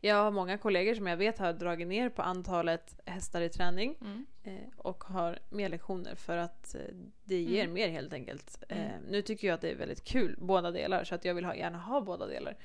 jag 0.00 0.16
har 0.24 0.30
många 0.30 0.58
kollegor 0.58 0.94
som 0.94 1.06
jag 1.06 1.16
vet 1.16 1.38
har 1.38 1.52
dragit 1.52 1.88
ner 1.88 2.08
på 2.08 2.22
antalet 2.22 3.00
hästar 3.06 3.40
i 3.40 3.48
träning 3.48 3.96
Mm. 4.00 4.26
eh, 4.42 4.68
och 4.76 5.04
har 5.04 5.38
mer 5.50 5.68
lektioner 5.68 6.14
för 6.14 6.36
att 6.36 6.74
eh, 6.74 6.80
det 7.24 7.40
ger 7.40 7.62
Mm. 7.64 7.74
mer 7.74 7.88
helt 7.88 8.12
enkelt. 8.12 8.62
Mm. 8.68 9.02
Nu 9.10 9.22
tycker 9.22 9.46
jag 9.48 9.54
att 9.54 9.60
det 9.60 9.70
är 9.70 9.76
väldigt 9.76 10.04
kul, 10.04 10.36
båda 10.38 10.70
delar, 10.70 11.04
så 11.04 11.14
att 11.14 11.24
jag 11.24 11.34
vill 11.34 11.44
ha, 11.44 11.54
gärna 11.54 11.78
ha 11.78 12.00
båda 12.00 12.26
delar. 12.26 12.56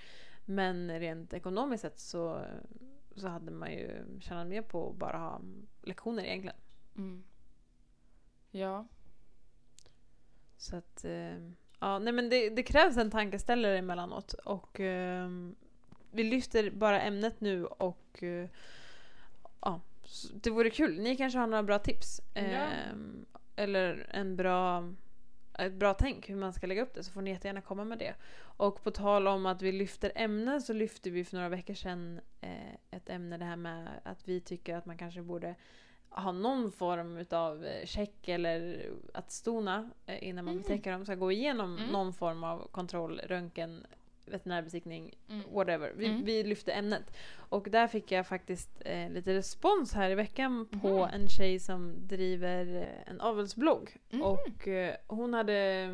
Men 0.45 0.99
rent 0.99 1.33
ekonomiskt 1.33 1.81
sett 1.81 1.99
så, 1.99 2.41
så 3.15 3.27
hade 3.27 3.51
man 3.51 3.71
ju 3.71 4.05
tjänat 4.21 4.47
mer 4.47 4.61
på 4.61 4.89
att 4.89 4.95
bara 4.95 5.17
ha 5.17 5.41
lektioner 5.83 6.23
egentligen. 6.23 6.55
Mm. 6.97 7.23
Ja. 8.51 8.87
Så 10.57 10.75
att, 10.75 11.05
ja, 11.79 11.99
nej 11.99 12.13
men 12.13 12.29
det, 12.29 12.49
det 12.49 12.63
krävs 12.63 12.97
en 12.97 13.11
tankeställare 13.11 13.77
emellanåt 13.77 14.33
och 14.33 14.79
eh, 14.79 15.29
vi 16.15 16.23
lyfter 16.23 16.69
bara 16.69 17.01
ämnet 17.01 17.41
nu 17.41 17.65
och 17.65 18.23
eh, 18.23 18.49
ja, 19.61 19.81
det 20.33 20.49
vore 20.49 20.69
kul. 20.69 20.99
Ni 20.99 21.15
kanske 21.15 21.39
har 21.39 21.47
några 21.47 21.63
bra 21.63 21.79
tips? 21.79 22.21
Ja. 22.33 22.41
Eh, 22.41 22.95
eller 23.55 24.07
en 24.11 24.35
bra, 24.35 24.93
ett 25.59 25.73
bra 25.73 25.93
tänk 25.93 26.29
hur 26.29 26.35
man 26.35 26.53
ska 26.53 26.67
lägga 26.67 26.81
upp 26.81 26.93
det 26.93 27.03
så 27.03 27.11
får 27.11 27.21
ni 27.21 27.29
jättegärna 27.31 27.61
komma 27.61 27.83
med 27.85 27.97
det. 27.99 28.13
Och 28.57 28.83
på 28.83 28.91
tal 28.91 29.27
om 29.27 29.45
att 29.45 29.61
vi 29.61 29.71
lyfter 29.71 30.11
ämnen 30.15 30.61
så 30.61 30.73
lyfte 30.73 31.09
vi 31.09 31.23
för 31.25 31.35
några 31.35 31.49
veckor 31.49 31.73
sedan 31.73 32.19
eh, 32.41 32.73
ett 32.91 33.09
ämne 33.09 33.37
det 33.37 33.45
här 33.45 33.55
med 33.55 33.87
att 34.03 34.27
vi 34.27 34.41
tycker 34.41 34.75
att 34.75 34.85
man 34.85 34.97
kanske 34.97 35.21
borde 35.21 35.55
ha 36.09 36.31
någon 36.31 36.71
form 36.71 37.17
utav 37.17 37.65
eh, 37.65 37.85
check 37.85 38.27
eller 38.27 38.89
att 39.13 39.31
stona 39.31 39.89
eh, 40.05 40.27
innan 40.27 40.45
man 40.45 40.51
Mm. 40.53 40.61
betäcker 40.63 40.91
dem. 40.91 41.05
Ska 41.05 41.15
gå 41.15 41.31
igenom 41.31 41.77
Mm. 41.77 41.89
någon 41.89 42.13
form 42.13 42.43
av 42.43 42.67
kontroll, 42.71 43.19
röntgen, 43.27 43.85
veterinärbesiktning, 44.25 45.13
Mm. 45.29 45.43
whatever. 45.53 45.91
Vi, 45.95 46.05
Mm. 46.05 46.23
vi 46.25 46.43
lyfte 46.43 46.71
ämnet. 46.73 47.17
Och 47.35 47.67
där 47.71 47.87
fick 47.87 48.11
jag 48.11 48.27
faktiskt 48.27 48.69
eh, 48.85 49.09
lite 49.09 49.33
respons 49.33 49.93
här 49.93 50.09
i 50.09 50.15
veckan 50.15 50.65
på 50.81 50.89
Mhm. 51.05 51.09
en 51.13 51.27
tjej 51.29 51.59
som 51.59 51.93
driver 52.07 52.75
eh, 52.75 53.11
en 53.11 53.21
avelsblogg. 53.21 53.97
Mhm. 54.09 54.21
Och 54.21 54.67
eh, 54.67 54.95
hon 55.07 55.33
hade 55.33 55.87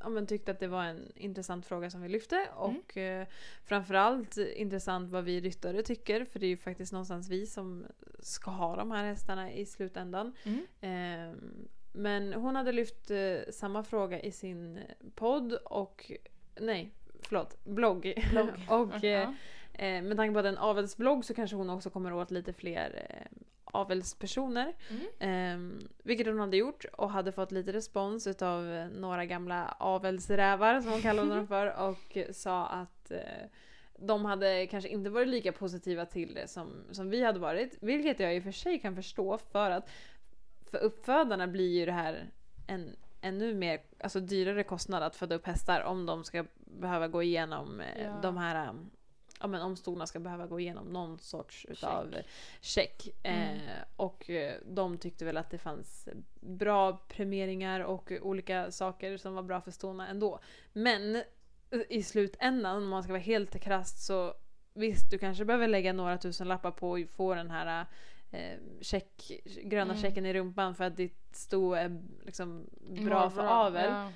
ja, 0.00 0.08
men 0.08 0.26
tyckte 0.26 0.50
att 0.50 0.60
det 0.60 0.66
var 0.68 0.84
en 0.84 1.12
intressant 1.16 1.66
fråga 1.66 1.90
som 1.90 2.02
vi 2.02 2.08
lyfte. 2.08 2.36
Mm. 2.36 2.54
Och 2.58 2.96
eh, 2.96 3.26
framförallt 3.64 4.36
intressant 4.36 5.10
vad 5.10 5.24
vi 5.24 5.40
ryttare 5.40 5.82
tycker. 5.82 6.24
För 6.24 6.38
det 6.40 6.46
är 6.46 6.48
ju 6.48 6.56
faktiskt 6.56 6.92
någonstans 6.92 7.28
vi 7.30 7.46
som 7.46 7.86
ska 8.20 8.50
ha 8.50 8.76
de 8.76 8.90
här 8.90 9.04
hästarna 9.04 9.52
i 9.52 9.66
slutändan. 9.66 10.32
Mm. 10.44 10.66
Eh, 10.80 11.36
men 11.92 12.32
hon 12.34 12.56
hade 12.56 12.72
lyft 12.72 13.10
eh, 13.10 13.38
samma 13.52 13.82
fråga 13.84 14.20
i 14.20 14.32
sin 14.32 14.78
podd 15.14 15.52
och 15.52 16.12
nej, 16.60 16.90
förlåt, 17.28 17.64
blogg. 17.64 18.14
Blogg. 18.30 18.48
och 18.68 19.04
eh, 19.04 20.02
med 20.02 20.16
tanke 20.16 20.32
på 20.32 20.38
att 20.38 20.44
det 20.44 20.48
är 20.48 20.52
en 20.52 20.58
avelsblogg 20.58 21.24
så 21.24 21.34
kanske 21.34 21.56
hon 21.56 21.70
också 21.70 21.90
kommer 21.90 22.12
åt 22.12 22.30
lite 22.30 22.52
fler 22.52 23.06
eh, 23.10 23.38
avelspersoner. 23.64 24.74
Mm. 24.90 25.78
Eh, 25.78 25.82
vilket 26.02 26.26
hon 26.26 26.38
hade 26.38 26.56
gjort 26.56 26.84
och 26.92 27.10
hade 27.10 27.32
fått 27.32 27.52
lite 27.52 27.72
respons 27.72 28.26
utav 28.26 28.64
några 28.92 29.24
gamla 29.24 29.76
avelsrävar 29.78 30.80
som 30.80 30.92
hon 30.92 31.02
kallade 31.02 31.34
dem 31.34 31.46
för 31.48 31.88
och 31.88 32.18
sa 32.30 32.66
att 32.66 33.12
de 33.98 34.24
hade 34.24 34.66
kanske 34.66 34.88
inte 34.90 35.10
varit 35.10 35.28
lika 35.28 35.52
positiva 35.52 36.06
till 36.06 36.34
det 36.34 36.48
som, 36.48 36.84
som 36.90 37.10
vi 37.10 37.24
hade 37.24 37.38
varit. 37.38 37.78
Vilket 37.80 38.20
jag 38.20 38.36
i 38.36 38.38
och 38.38 38.42
för 38.42 38.52
sig 38.52 38.78
kan 38.78 38.96
förstå 38.96 39.38
för 39.38 39.70
att 39.70 39.90
för 40.70 40.78
uppfödarna 40.78 41.46
blir 41.46 41.78
ju 41.78 41.86
det 41.86 41.92
här 41.92 42.30
en 42.66 42.96
ännu 43.20 43.54
mer 43.54 43.80
alltså 44.00 44.20
dyrare 44.20 44.62
kostnad 44.62 45.02
att 45.02 45.16
föda 45.16 45.34
upp 45.34 45.46
hästar 45.46 45.82
om 45.82 46.06
de 46.06 46.24
ska 46.24 46.44
behöva 46.56 47.08
gå 47.08 47.22
igenom 47.22 47.80
eh, 47.80 48.02
Ja. 48.02 48.18
de 48.22 48.36
här 48.36 48.68
um, 48.68 48.90
Ja 49.40 49.46
men 49.46 49.62
om 49.62 49.76
stona 49.76 50.06
ska 50.06 50.20
behöva 50.20 50.46
gå 50.46 50.60
igenom 50.60 50.86
någon 50.86 51.18
sorts 51.18 51.66
utav 51.68 52.14
check. 52.60 53.08
Mm. 53.22 53.54
Eh, 53.56 53.60
och 53.96 54.30
eh, 54.30 54.54
de 54.66 54.98
tyckte 54.98 55.24
väl 55.24 55.36
att 55.36 55.50
det 55.50 55.58
fanns 55.58 56.08
bra 56.40 56.96
premieringar 57.08 57.80
och 57.80 58.12
olika 58.20 58.70
saker 58.70 59.16
som 59.16 59.34
var 59.34 59.42
bra 59.42 59.60
för 59.60 59.70
stona 59.70 60.08
ändå. 60.08 60.40
Men 60.72 61.16
eh, 61.16 61.22
i 61.88 62.02
slutändan, 62.02 62.76
om 62.76 62.88
man 62.88 63.02
ska 63.02 63.12
vara 63.12 63.22
helt 63.22 63.60
krasst 63.60 64.06
så 64.06 64.34
visst, 64.74 65.10
du 65.10 65.18
kanske 65.18 65.44
behöver 65.44 65.68
lägga 65.68 65.92
några 65.92 66.18
tusen 66.18 66.48
lappar 66.48 66.70
på 66.70 66.94
att 66.94 67.10
få 67.10 67.34
den 67.34 67.50
här 67.50 67.80
eh, 67.80 67.86
check, 68.80 69.30
gröna 69.64 69.92
Mm. 69.92 70.02
checken 70.02 70.26
i 70.26 70.32
rumpan 70.32 70.74
för 70.74 70.84
att 70.84 70.96
ditt 70.96 71.36
sto 71.36 71.72
är 71.72 72.02
liksom 72.26 72.66
bra 73.04 73.20
Vad 73.20 73.32
för 73.32 73.46
avel. 73.46 73.90
Ja. 73.90 74.12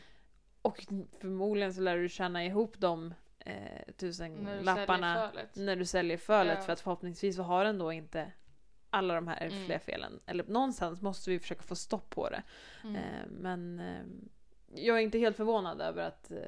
Och 0.62 0.86
förmodligen 1.20 1.74
så 1.74 1.80
lär 1.80 1.96
du 1.96 2.08
tjäna 2.08 2.44
ihop 2.44 2.74
de 2.78 3.14
eh, 3.38 3.92
tusen 3.96 4.34
När 4.44 4.86
när 5.64 5.76
du 5.76 5.84
säljer 5.84 6.16
fölet 6.16 6.58
Ja. 6.58 6.64
för 6.64 6.72
att 6.72 6.80
förhoppningsvis 6.80 7.36
så 7.36 7.42
har 7.42 7.64
den 7.64 7.78
då 7.78 7.92
inte 7.92 8.32
alla 8.90 9.14
de 9.14 9.28
här 9.28 9.36
ärftliga 9.36 9.64
Mm. 9.64 9.80
felen. 9.80 10.20
Eller 10.26 10.44
någonstans 10.44 11.02
måste 11.02 11.30
vi 11.30 11.38
försöka 11.38 11.62
få 11.62 11.74
stopp 11.76 12.10
på 12.10 12.30
det. 12.30 12.42
Mm. 12.84 12.96
Eh, 12.96 13.26
men 13.30 13.80
eh, 13.80 14.02
jag 14.74 14.96
är 14.98 15.00
inte 15.02 15.18
helt 15.18 15.36
förvånad 15.36 15.80
över 15.80 16.02
att 16.02 16.30
eh, 16.30 16.38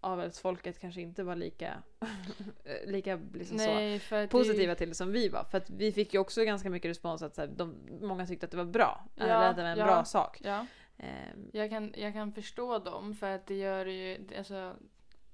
avelsfolket 0.00 0.80
kanske 0.80 1.00
inte 1.00 1.22
var 1.22 1.36
lika, 1.36 1.82
eh, 2.64 2.86
lika 2.86 3.20
liksom 3.34 3.58
så 3.58 3.64
Nej, 3.64 4.00
att 4.10 4.30
positiva 4.30 4.74
till 4.74 4.88
det 4.88 4.94
som 4.94 5.12
vi 5.12 5.28
var. 5.28 5.44
För 5.44 5.58
att 5.58 5.70
vi 5.70 5.92
fick 5.92 6.14
ju 6.14 6.20
också 6.20 6.44
ganska 6.44 6.70
mycket 6.70 6.88
respons 6.90 7.22
att 7.22 7.34
så 7.34 7.40
här, 7.40 7.48
de, 7.48 7.76
många 8.00 8.26
tyckte 8.26 8.46
att 8.46 8.50
det 8.50 8.56
var 8.56 8.64
bra. 8.64 9.04
Ja, 9.14 9.24
eller 9.24 9.50
att 9.50 9.56
det 9.56 9.62
var 9.62 9.70
en 9.70 9.78
ja. 9.78 9.84
bra 9.84 10.04
sak. 10.04 10.40
Ja. 10.44 10.66
Ehm, 10.98 11.50
Jag 11.52 11.70
kan, 11.70 11.94
jag 11.96 12.12
kan 12.12 12.32
förstå 12.32 12.78
dem 12.78 13.14
för 13.14 13.34
att 13.34 13.46
det 13.46 13.54
gör 13.54 13.84
det 13.84 13.92
ju, 13.92 14.28
alltså, 14.38 14.76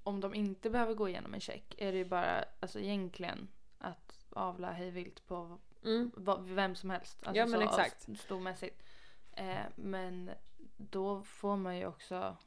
om 0.03 0.19
de 0.19 0.33
inte 0.35 0.69
behöver 0.69 0.93
gå 0.93 1.09
igenom 1.09 1.33
en 1.33 1.39
check 1.39 1.75
är 1.77 1.91
det 1.91 1.97
ju 1.97 2.05
bara, 2.05 2.43
alltså 2.59 2.79
egentligen 2.79 3.47
att 3.79 4.25
avla 4.29 4.71
hejvilt 4.71 5.27
på 5.27 5.59
mm, 5.85 6.11
vem 6.39 6.75
som 6.75 6.89
helst. 6.89 7.17
Alltså 7.23 7.39
Ja, 7.39 7.45
men 7.45 7.59
så 7.59 7.67
exakt. 7.67 8.01
st- 8.01 8.15
Stormässigt. 8.15 8.83
Eh, 9.33 9.57
men 9.75 10.29
då 10.77 11.23
får 11.23 11.57
man 11.57 11.77
ju 11.77 11.85
också 11.85 12.37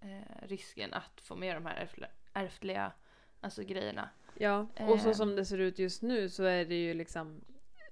eh, 0.00 0.46
risken 0.46 0.94
att 0.94 1.20
få 1.20 1.36
med 1.36 1.56
de 1.56 1.66
här 1.66 1.88
ärftliga, 2.34 2.92
alltså 3.40 3.62
grejerna. 3.62 4.08
ja, 4.34 4.66
och 4.88 5.00
så 5.00 5.08
Ehm. 5.08 5.14
som 5.14 5.36
det 5.36 5.44
ser 5.44 5.58
ut 5.58 5.78
just 5.78 6.02
nu 6.02 6.28
så 6.28 6.42
är 6.44 6.64
det 6.64 6.74
ju 6.74 6.94
liksom 6.94 7.40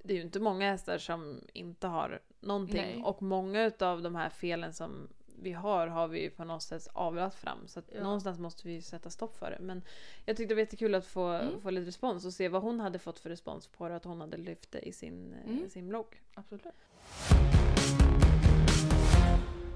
det 0.04 0.12
är 0.12 0.16
ju 0.16 0.22
inte 0.22 0.40
många 0.40 0.70
hästar 0.70 0.98
som 0.98 1.40
inte 1.52 1.86
har 1.86 2.20
någonting. 2.40 2.76
Nej. 2.94 3.02
Och 3.04 3.22
många 3.22 3.64
utav 3.64 4.02
de 4.02 4.14
här 4.14 4.28
felen 4.30 4.72
som 4.74 5.08
vi 5.38 5.52
har 5.52 5.86
har 5.86 6.08
vi 6.08 6.22
ju 6.22 6.30
på 6.30 6.44
något 6.44 6.62
sätt 6.62 6.88
avlat 6.92 7.34
fram. 7.34 7.68
Så 7.68 7.82
Ja. 7.94 8.02
någonstans 8.02 8.38
måste 8.38 8.68
vi 8.68 8.82
sätta 8.82 9.10
stopp 9.10 9.36
för 9.36 9.50
det. 9.50 9.58
Men 9.60 9.82
jag 10.24 10.36
tyckte 10.36 10.50
det 10.50 10.54
var 10.54 10.60
jättekul 10.60 10.94
att 10.94 11.06
få, 11.06 11.28
Mm. 11.28 11.60
få 11.60 11.70
lite 11.70 11.88
respons 11.88 12.24
och 12.24 12.32
se 12.32 12.48
vad 12.48 12.62
hon 12.62 12.80
hade 12.80 12.98
fått 12.98 13.18
för 13.18 13.30
respons 13.30 13.66
på 13.68 13.88
det. 13.88 13.96
Att 13.96 14.04
hon 14.04 14.20
hade 14.20 14.36
lyft 14.36 14.70
det 14.72 14.80
i 14.88 14.92
sin, 14.92 15.34
eh, 15.34 15.50
Mm. 15.50 15.68
sin 15.70 15.88
blogg. 15.88 16.22
Absolut. 16.34 16.66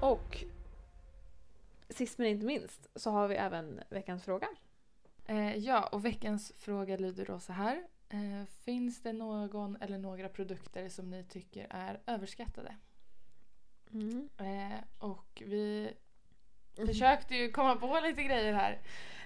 Och 0.01 0.43
sist 1.89 2.17
men 2.17 2.27
inte 2.27 2.45
minst 2.45 2.89
så 2.95 3.11
har 3.11 3.27
vi 3.27 3.35
även 3.35 3.81
veckans 3.89 4.23
fråga. 4.23 4.47
Eh, 5.25 5.55
ja, 5.55 5.87
och 5.91 6.05
veckans 6.05 6.53
fråga 6.57 6.97
lyder 6.97 7.25
då 7.25 7.39
så 7.39 7.53
här. 7.53 7.83
Eh, 8.09 8.45
finns 8.65 9.01
det 9.01 9.13
någon 9.13 9.77
eller 9.81 9.97
några 9.97 10.29
produkter 10.29 10.89
som 10.89 11.09
ni 11.09 11.23
tycker 11.23 11.67
är 11.69 11.99
överskattade? 12.05 12.75
Mm. 13.93 14.29
Eh, 14.37 14.79
och 14.99 15.43
vi 15.45 15.93
försökte 16.75 17.35
ju 17.35 17.51
komma 17.51 17.75
på 17.75 17.99
lite 18.03 18.23
grejer 18.23 18.53
här. 18.53 18.79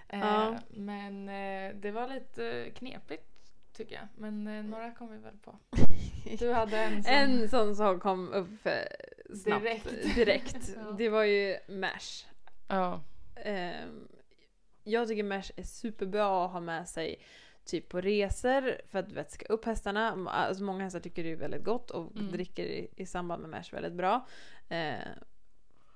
Eh, 0.08 0.20
Ja. 0.20 0.58
Men 0.70 1.30
eh, 1.30 1.76
det 1.76 1.92
var 1.92 2.08
lite 2.08 2.72
knepigt 2.76 3.52
tycker 3.74 3.96
jag. 3.96 4.08
Men 4.16 4.48
eh, 4.48 4.64
några 4.64 4.92
kom 4.92 5.12
vi 5.12 5.18
väl 5.18 5.38
på. 5.38 5.56
Du 6.40 6.54
hade 6.54 6.78
en 6.78 7.04
som... 7.04 7.14
En 7.14 7.50
sån 7.50 7.76
sak 7.76 8.02
kom 8.02 8.34
upp 8.34 8.68
snabbt. 9.34 9.64
Direkt. 9.64 10.16
Direkt. 10.16 10.70
Ja. 10.76 10.92
Det 10.98 11.10
var 11.10 11.24
ju 11.24 11.58
MASH. 11.68 12.26
Ja. 12.68 13.04
Ehm, 13.36 14.08
jag 14.84 15.08
tycker 15.08 15.24
MASH 15.24 15.52
är 15.56 15.64
superbra 15.64 16.46
att 16.46 16.52
ha 16.52 16.60
med 16.60 16.88
sig 16.88 17.16
typ 17.66 17.90
på 17.90 18.02
resor 18.02 18.82
för 18.92 19.00
att 19.00 19.12
vätska 19.12 19.46
upp 19.46 19.66
hästarna. 19.66 20.30
Alltså 20.30 20.64
många 20.64 20.84
hästar 20.84 21.00
tycker 21.00 21.24
det 21.24 21.32
är 21.32 21.36
väldigt 21.36 21.64
gott 21.64 21.92
och 21.92 22.12
Mm. 22.16 22.32
dricker 22.32 22.66
i, 22.66 22.88
i 22.96 23.06
samband 23.06 23.42
med 23.42 23.50
MASH 23.52 23.74
väldigt 23.74 23.94
bra. 23.94 24.28
Eh, 24.70 24.96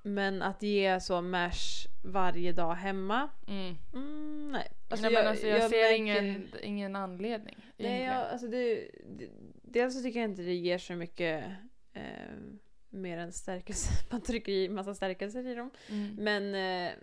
men 0.03 0.41
att 0.41 0.63
ge 0.63 0.99
så 0.99 1.21
MASH 1.21 1.87
varje 2.03 2.51
dag 2.51 2.73
hemma, 2.75 3.29
Mm. 3.47 3.75
mm, 3.93 4.51
nej. 4.51 4.67
Nej, 5.01 5.11
men 5.13 5.27
alltså, 5.27 5.47
jag, 5.47 5.69
ser 5.69 5.77
märker- 5.77 5.95
ingen, 5.95 6.47
ingen 6.63 6.95
anledning. 6.95 7.55
Nej, 7.77 7.87
egentligen. 7.91 8.13
jag, 8.15 8.29
alltså 8.31 8.47
det, 8.47 8.91
det, 9.17 9.29
dels 9.63 9.93
så 9.97 10.03
tycker 10.03 10.19
jag 10.19 10.29
inte 10.29 10.41
det 10.41 10.53
ger 10.53 10.77
så 10.77 10.93
mycket 10.95 11.43
eh, 11.93 12.35
mer 12.89 13.17
än 13.17 13.31
stärkelse. 13.31 13.89
Man 14.11 14.21
trycker 14.21 14.51
i 14.51 14.69
massa 14.69 14.95
stärkelser 14.95 15.47
i 15.47 15.55
dem. 15.55 15.69
Mm. 15.89 16.15
Men 16.19 16.55
eh, 16.55 16.93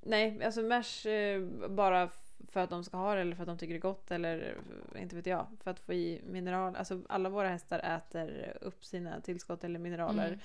nej, 0.00 0.44
alltså 0.44 0.62
mash 0.62 1.08
eh, 1.08 1.42
bara 1.68 2.10
för 2.48 2.60
att 2.60 2.70
de 2.70 2.84
ska 2.84 2.96
ha 2.96 3.14
det 3.14 3.20
eller 3.20 3.36
för 3.36 3.42
att 3.42 3.48
de 3.48 3.58
tycker 3.58 3.74
det 3.74 3.78
är 3.78 3.80
gott 3.80 4.10
eller 4.10 4.56
inte 4.98 5.16
vet 5.16 5.26
jag. 5.26 5.46
För 5.64 5.70
att 5.70 5.80
få 5.80 5.92
i 5.92 6.20
mineral. 6.26 6.76
Alltså 6.76 7.02
alla 7.08 7.28
våra 7.28 7.48
hästar 7.48 7.78
äter 7.78 8.56
upp 8.60 8.84
sina 8.84 9.20
tillskott 9.20 9.64
eller 9.64 9.78
mineraler 9.78 10.26
Mm. 10.26 10.40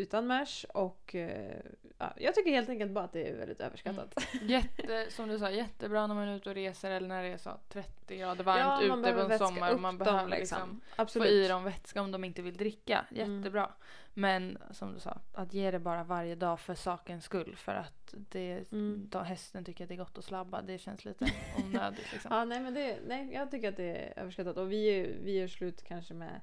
Utan 0.00 0.26
mash. 0.26 0.64
Och 0.74 1.14
eh, 1.14 1.56
ja, 1.98 2.12
jag 2.16 2.34
tycker 2.34 2.50
helt 2.50 2.68
enkelt 2.68 2.92
bara 2.92 3.04
att 3.04 3.12
det 3.12 3.28
är 3.28 3.36
väldigt 3.36 3.60
överskattat. 3.60 4.14
Jätte, 4.42 5.06
som 5.10 5.28
du 5.28 5.38
sa, 5.38 5.50
jättebra 5.50 6.06
när 6.06 6.14
man 6.14 6.28
är 6.28 6.36
ute 6.36 6.48
och 6.48 6.54
reser 6.54 6.90
eller 6.90 7.08
när 7.08 7.22
det 7.22 7.28
är 7.28 7.38
så 7.38 7.50
30 7.68 8.16
grader 8.16 8.44
varmt 8.44 8.60
Ja, 8.60 8.82
ute 8.98 9.12
på 9.12 9.20
en 9.32 9.38
sommar. 9.38 9.76
Man 9.76 9.98
dem, 9.98 9.98
behöver 9.98 10.30
liksom. 10.30 10.58
liksom 10.58 10.80
Absolut. 10.96 11.28
få 11.28 11.34
i 11.34 11.48
dem 11.48 11.64
vätska 11.64 12.02
om 12.02 12.10
de 12.12 12.24
inte 12.24 12.42
vill 12.42 12.56
dricka. 12.56 13.04
Mm. 13.10 13.36
Jättebra. 13.36 13.70
Men 14.14 14.58
som 14.70 14.94
du 14.94 15.00
sa, 15.00 15.18
att 15.32 15.54
ge 15.54 15.70
det 15.70 15.78
bara 15.78 16.04
varje 16.04 16.34
dag 16.34 16.60
för 16.60 16.74
sakens 16.74 17.24
skull. 17.24 17.56
För 17.56 17.74
att 17.74 18.14
det, 18.30 18.72
Mm. 18.72 19.06
då 19.10 19.18
hästen 19.18 19.64
tycker 19.64 19.84
att 19.84 19.88
det 19.88 19.94
är 19.94 19.98
gott 19.98 20.18
att 20.18 20.24
slabba. 20.24 20.62
Det 20.62 20.78
känns 20.78 21.04
lite 21.04 21.26
onödigt. 21.64 22.12
Liksom. 22.12 22.30
Ja, 22.34 22.44
nej, 22.44 22.60
men 22.60 22.74
det, 22.74 22.98
nej, 23.06 23.30
jag 23.32 23.50
tycker 23.50 23.68
att 23.68 23.76
det 23.76 23.96
är 23.96 24.18
överskattat. 24.18 24.56
Och 24.56 24.72
vi, 24.72 25.14
vi 25.22 25.38
gör 25.38 25.48
slut 25.48 25.82
kanske 25.84 26.14
med 26.14 26.40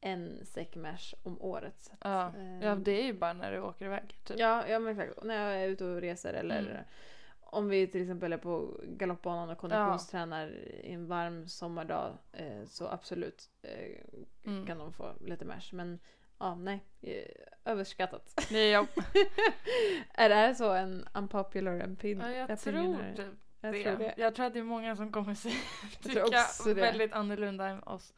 en 0.00 0.46
säck 0.46 0.76
mash 0.76 1.14
om 1.22 1.42
året. 1.42 1.74
Så 1.80 1.92
att, 1.92 1.98
Ja. 2.02 2.32
eh, 2.40 2.64
ja, 2.64 2.74
det 2.74 2.92
är 3.00 3.04
ju 3.04 3.12
bara 3.12 3.32
när 3.32 3.52
du 3.52 3.60
åker 3.60 3.84
iväg. 3.86 4.16
Typ. 4.24 4.38
Ja, 4.38 4.68
ja 4.68 4.78
men 4.78 4.98
exakt. 5.00 5.24
När 5.24 5.34
jag 5.52 5.62
är 5.64 5.68
ute 5.68 5.84
och 5.84 6.00
reser 6.00 6.34
eller 6.34 6.58
Mm. 6.70 6.82
om 7.40 7.68
vi 7.68 7.86
till 7.86 8.02
exempel 8.02 8.32
är 8.32 8.36
på 8.38 8.80
galoppbanan 8.88 9.50
och 9.50 9.58
konditionstränar 9.58 10.48
i 10.84 10.92
en 10.92 11.06
varm 11.06 11.48
sommardag 11.48 12.12
eh, 12.32 12.64
så 12.66 12.88
absolut 12.88 13.50
eh, 13.62 14.02
Mm. 14.46 14.66
kan 14.66 14.78
de 14.78 14.92
få 14.92 15.12
lite 15.20 15.44
mash. 15.44 15.70
Men 15.72 15.98
ja, 16.38 16.54
nej. 16.54 16.80
Eh, 17.00 17.24
överskattat. 17.64 18.48
Nej, 18.50 18.68
jag, 18.70 18.86
är 20.14 20.28
det 20.28 20.34
här 20.34 20.54
så 20.54 20.72
en 20.72 21.08
unpopular 21.14 21.80
opin- 21.86 22.20
ja, 22.22 22.30
jag 22.30 22.50
opinion? 22.50 22.96
tror 22.96 23.14
typ 23.16 23.26
jag 23.60 23.72
det. 23.74 23.82
tror 23.84 23.96
det. 23.98 24.14
Jag 24.16 24.34
tror 24.34 24.46
att 24.46 24.52
det 24.52 24.58
är 24.58 24.62
många 24.64 24.96
som 24.96 25.12
kommer 25.12 25.36
Jag 26.02 26.12
tror 26.14 26.24
tycka 26.64 26.80
väldigt 26.80 27.12
annorlunda 27.12 27.66
än 27.68 27.82
oss. 27.82 28.14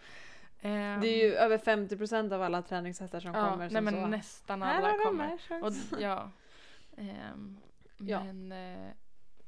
Ehm, 0.62 1.00
Det 1.00 1.06
är 1.08 1.26
ju 1.28 1.34
över 1.34 1.58
50% 1.58 2.32
av 2.34 2.42
alla 2.42 2.62
träningshästar 2.62 3.20
som 3.20 3.34
ja, 3.34 3.50
kommer 3.50 3.56
nej, 3.64 3.70
som 3.70 3.84
men 3.84 3.94
så. 3.94 4.06
nästan 4.06 4.62
Här 4.62 4.78
alla 4.78 4.88
de 4.88 4.98
kommer. 5.04 5.38
Och, 5.62 5.72
ja. 6.00 6.30
Ehm, 6.96 7.56
Ja. 8.02 8.24
Men 8.24 8.52
eh, 8.52 8.90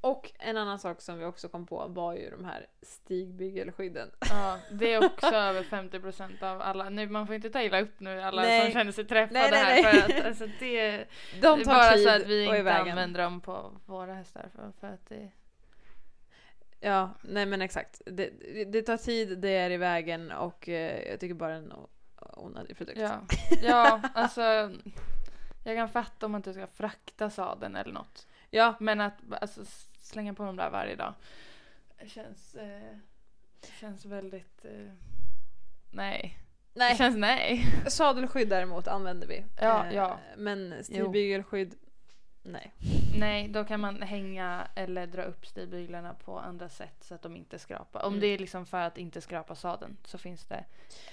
Och 0.01 0.33
en 0.39 0.57
annan 0.57 0.79
sak 0.79 1.01
som 1.01 1.19
vi 1.19 1.25
också 1.25 1.49
kom 1.49 1.67
på 1.67 1.87
var 1.89 2.15
ju 2.15 2.31
de 2.31 2.45
här 2.45 2.67
stigbyggelskydden. 2.83 4.11
Ja, 4.31 4.59
det 4.71 4.93
är 4.93 5.05
också 5.07 5.27
över 5.35 5.63
50% 5.63 6.43
av 6.43 6.63
alla. 6.63 6.89
Nu, 6.89 7.09
man 7.09 7.27
får 7.27 7.35
inte 7.35 7.51
ta 7.51 7.63
illa 7.63 7.81
upp 7.81 8.01
nu 8.01 8.21
alla 8.23 8.43
Nej. 8.43 8.63
som 8.63 8.73
känner 8.73 8.93
sig 8.93 9.05
träffade 9.05 9.41
Nej, 9.41 9.51
nej, 9.51 9.83
här. 9.83 9.93
För 9.93 10.19
att, 10.19 10.27
alltså, 10.27 10.47
det, 10.59 10.97
De 10.97 11.07
det 11.41 11.47
är 11.47 11.65
tar 11.65 11.75
bara 11.75 11.93
tid 11.93 12.05
så 12.05 12.11
att 12.11 12.27
vi 12.27 12.45
inte 12.59 12.75
använder 12.75 13.23
dem 13.23 13.41
på 13.41 13.81
våra 13.87 14.15
hästar. 14.15 14.49
För, 14.57 14.73
för 14.81 14.87
att 14.87 15.09
det, 15.09 15.31
Ja, 16.85 17.11
nej 17.23 17.47
men 17.47 17.63
exakt. 17.63 18.03
Det, 18.07 18.31
det- 18.41 18.65
det 18.65 18.83
tar 18.83 18.97
tid, 18.97 19.39
det 19.39 19.49
är 19.51 19.71
i 19.71 19.77
vägen 19.77 20.33
och 20.33 20.69
eh, 20.69 21.09
jag 21.11 21.21
tycker 21.21 21.35
bara 21.35 21.55
en 21.55 21.73
o- 21.73 21.89
onödig 22.37 22.77
produkt. 22.77 22.99
ja. 22.99 23.21
ja, 23.63 24.01
alltså 24.15 24.43
jag 25.65 25.77
kan 25.77 25.89
fatta 25.89 26.27
om 26.27 26.33
man 26.33 26.39
inte 26.39 26.53
ska 26.55 26.67
frakta 26.67 27.31
sadeln 27.31 27.77
eller 27.77 27.93
något. 27.93 28.27
Ja, 28.51 28.75
Men 28.81 29.01
att 29.01 29.15
alltså, 29.41 29.65
slänga 30.01 30.35
på 30.35 30.43
dem 30.45 30.57
där 30.57 30.71
varje 30.71 30.97
dag 30.97 31.15
känns, 32.07 32.55
eh, 32.55 32.97
känns 33.81 34.05
väldigt... 34.05 34.65
Eh, 34.65 34.93
nej. 35.91 36.39
Det 36.75 36.79
nej. 36.79 36.97
känns 36.97 37.17
nej. 37.17 37.65
Sadelskydd 37.89 38.49
däremot 38.49 38.89
använder 38.89 39.27
vi. 39.29 39.45
Ja, 39.61 39.87
Eh, 39.87 39.95
ja. 39.95 40.19
Men 40.37 40.85
stigbygelskydd, 40.85 41.75
nej. 42.43 42.73
Nej, 43.19 43.49
då 43.49 43.65
kan 43.65 43.81
man 43.81 44.03
hänga 44.03 44.67
eller 44.75 45.07
dra 45.07 45.23
upp 45.23 45.47
stigbyglarna 45.47 46.15
på 46.15 46.39
andra 46.39 46.69
sätt 46.69 46.95
så 47.01 47.15
att 47.15 47.23
de 47.23 47.37
inte 47.37 47.59
skrapar. 47.59 48.03
Om 48.03 48.09
Mm. 48.13 48.21
det 48.21 48.27
är 48.27 48.39
liksom 48.39 48.67
för 48.67 48.79
att 48.81 48.99
inte 48.99 49.21
skrapa 49.21 49.55
sadeln 49.55 49.97
så 50.05 50.19
finns 50.19 50.45
det 50.45 50.65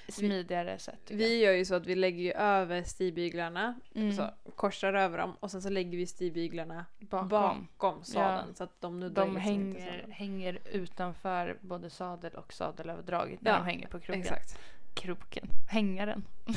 smidigare 0.09 0.79
sätt. 0.79 0.99
tycker 1.05 1.17
Vi 1.17 1.39
gör 1.43 1.51
ju 1.51 1.65
så 1.65 1.75
att 1.75 1.85
vi 1.85 1.95
lägger 1.95 2.23
ju 2.23 2.31
över 2.31 2.83
stigbyglarna, 2.83 3.79
Mm. 3.95 4.13
så 4.15 4.29
korsar 4.55 4.93
över 4.93 5.17
dem 5.17 5.35
och 5.39 5.51
sen 5.51 5.61
så 5.61 5.69
lägger 5.69 5.97
vi 5.97 6.07
stigbyglarna 6.07 6.85
Bakom. 6.99 7.27
bakom, 7.29 8.03
sadeln 8.03 8.45
Ja. 8.49 8.53
så 8.55 8.63
att 8.63 8.81
de 8.81 8.99
nuddar 8.99 9.25
De 9.25 9.29
inte 9.29 9.41
hänger, 9.41 10.05
hänger 10.09 10.59
utanför 10.71 11.57
både 11.61 11.89
sadel 11.89 12.33
och 12.35 12.53
sadelöverdraget 12.53 13.41
när 13.41 13.51
Ja, 13.51 13.57
de 13.57 13.65
hänger 13.65 13.87
på 13.87 13.99
kroken. 13.99 14.21
Exakt. 14.21 14.59
Kroken. 14.93 15.47
Hängaren. 15.69 16.23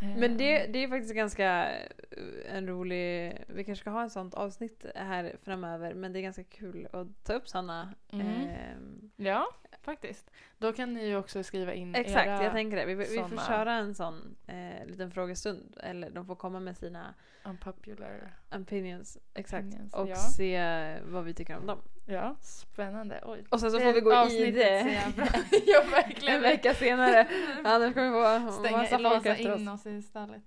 Men 0.00 0.36
det, 0.36 0.66
Eh, 0.66 0.70
det 0.72 0.84
är 0.84 0.88
faktiskt 0.88 1.14
ganska 1.14 1.70
eh, 1.72 2.56
en 2.56 2.68
rolig, 2.68 3.38
vi 3.46 3.64
kanske 3.64 3.82
ska 3.82 3.90
ha 3.90 4.06
ett 4.06 4.12
sånt 4.12 4.34
avsnitt 4.34 4.86
här 4.94 5.36
framöver 5.42 5.94
men 5.94 6.12
det 6.12 6.18
är 6.18 6.22
ganska 6.22 6.44
kul 6.44 6.88
att 6.92 7.24
ta 7.24 7.32
upp 7.32 7.48
sådana. 7.48 7.94
Mm. 8.12 8.26
ehm, 8.26 9.10
Ja, 9.16 9.46
faktiskt. 9.82 10.30
Då 10.58 10.72
kan 10.72 10.94
ni 10.94 11.06
ju 11.06 11.16
också 11.16 11.42
skriva 11.42 11.74
in 11.74 11.94
exakt, 11.94 12.26
era 12.26 12.42
jag 12.42 12.52
tänker 12.52 12.76
det. 12.76 12.86
Vi, 12.86 12.94
vi 12.94 13.04
får 13.04 13.46
köra 13.46 13.74
en 13.74 13.94
sån 13.94 14.36
eh, 14.46 14.86
liten 14.86 15.10
frågestund 15.10 15.78
eller 15.82 16.10
de 16.10 16.26
får 16.26 16.36
komma 16.36 16.60
med 16.60 16.76
sina 16.76 17.14
unpopular. 17.44 18.32
opinions 18.52 19.18
exakt 19.34 19.66
Opinions, 19.66 19.94
och 19.94 20.08
ja. 20.08 20.16
se 20.16 20.98
vad 21.04 21.24
vi 21.24 21.34
tycker 21.34 21.56
om 21.56 21.66
dem. 21.66 21.78
Ja, 22.08 22.36
spännande. 22.40 23.20
Oj. 23.24 23.44
Och 23.50 23.60
sen 23.60 23.70
så 23.70 23.80
får 23.80 23.92
vi 23.92 24.00
gå 24.00 24.28
i 24.30 24.50
det. 24.50 24.80
ja, 25.66 25.82
verkligen. 25.90 26.36
En 26.36 26.42
vecka 26.42 26.74
senare. 26.74 27.28
Annars 27.64 27.94
kommer 27.94 28.40
vi 28.40 28.46
få 28.46 28.52
Stänga, 28.52 28.76
massa 28.76 28.98
folk 28.98 29.26
efter 29.26 29.52
oss. 29.52 29.60
in 29.60 29.68
oss 29.68 29.86
i 29.86 30.02
stallet. 30.02 30.42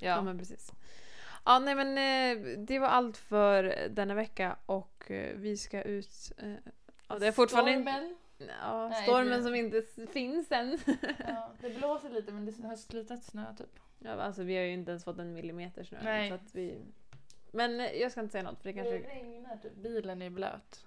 Ja. 0.00 0.08
Ja. 0.08 0.22
men 0.22 0.38
precis. 0.38 0.72
Ja 1.44 1.58
nej 1.58 1.74
men 1.74 1.98
eh, 1.98 2.58
det 2.58 2.78
var 2.78 2.88
allt 2.88 3.16
för 3.16 3.88
denna 3.90 4.14
vecka 4.14 4.56
och 4.66 5.10
eh, 5.10 5.36
vi 5.36 5.56
ska 5.56 5.82
ut. 5.82 6.32
Eh, 6.38 6.52
ja, 7.08 7.18
det 7.18 7.26
är 7.26 7.32
fortfarande. 7.32 7.72
Stormen. 7.72 8.16
Ja, 8.62 8.88
Nej, 8.88 9.02
stormen 9.02 9.38
det- 9.38 9.42
som 9.42 9.54
inte 9.54 9.82
finns 10.12 10.52
än. 10.52 10.78
Ja, 11.26 11.52
det 11.60 11.70
blåser 11.70 12.10
lite 12.10 12.32
men 12.32 12.46
det 12.46 12.66
har 12.66 12.76
slutat 12.76 13.24
snö 13.24 13.54
typ. 13.58 13.78
ja, 13.98 14.10
alltså 14.12 14.42
vi 14.42 14.56
har 14.56 14.62
ju 14.62 14.72
inte 14.72 14.90
ens 14.90 15.04
fått 15.04 15.18
en 15.18 15.32
millimeter 15.32 15.84
snö. 15.84 15.98
Nej. 16.02 16.28
Så 16.28 16.34
att 16.34 16.54
vi... 16.54 16.78
Men 17.54 17.80
eh, 17.80 17.92
jag 17.92 18.12
ska 18.12 18.20
inte 18.20 18.32
säga 18.32 18.44
något 18.44 18.62
för 18.62 18.68
det 18.68 18.72
kanske... 18.72 18.98
Det 18.98 19.04
regnar 19.08 19.56
typ. 19.56 19.74
Bilen 19.76 20.22
är 20.22 20.30
blöt. 20.30 20.86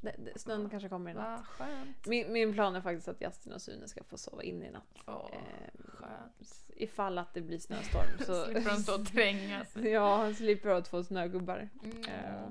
Det, 0.00 0.14
det, 0.18 0.38
snön 0.38 0.70
kanske 0.70 0.88
kommer 0.88 1.10
i 1.10 1.14
natt. 1.14 1.38
Vad 1.38 1.46
skönt. 1.68 2.06
Min, 2.06 2.32
min 2.32 2.52
plan 2.52 2.76
är 2.76 2.80
faktiskt 2.80 3.08
att 3.08 3.20
Justin 3.20 3.52
och 3.52 3.62
Sune 3.62 3.88
ska 3.88 4.04
få 4.04 4.18
sova 4.18 4.42
in 4.42 4.62
i 4.62 4.70
natt. 4.70 4.94
Åh, 5.06 5.28
Eh, 5.32 5.84
skönt. 5.88 6.64
ifall 6.76 7.18
att 7.18 7.34
det 7.34 7.40
blir 7.40 7.58
snöstorm 7.58 8.18
så... 8.18 8.44
Slipper 8.44 8.70
de 8.70 8.76
stå 8.76 8.94
och 9.00 9.06
trängas. 9.06 9.76
ja, 9.76 10.34
slipper 10.34 10.68
ha 10.70 10.80
två 10.80 11.02
snögubbar. 11.04 11.68
Mm. 11.84 11.98
Eh, 12.04 12.48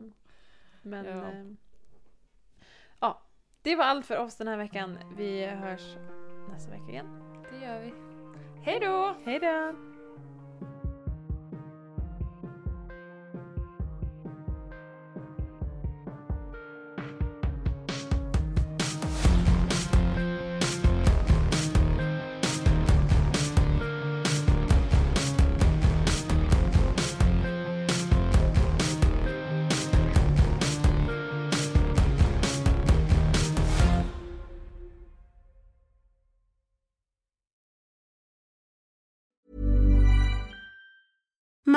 Men 0.82 1.06
Ja. 1.06 1.32
ja. 1.34 1.44
ja, 3.00 3.22
det 3.62 3.76
var 3.76 3.86
allt 3.86 4.06
för 4.06 4.18
oss 4.18 4.36
den 4.36 4.48
här 4.48 4.58
veckan. 4.58 4.98
Vi 5.18 5.46
hörs 5.46 5.96
nästa 6.50 6.72
vecka 6.72 6.90
igen. 6.90 7.44
Det 7.52 7.66
gör 7.66 7.80
vi. 7.80 7.94
Hej 8.64 8.80
då! 8.80 9.16
Hej 9.26 9.40
då! 9.40 9.93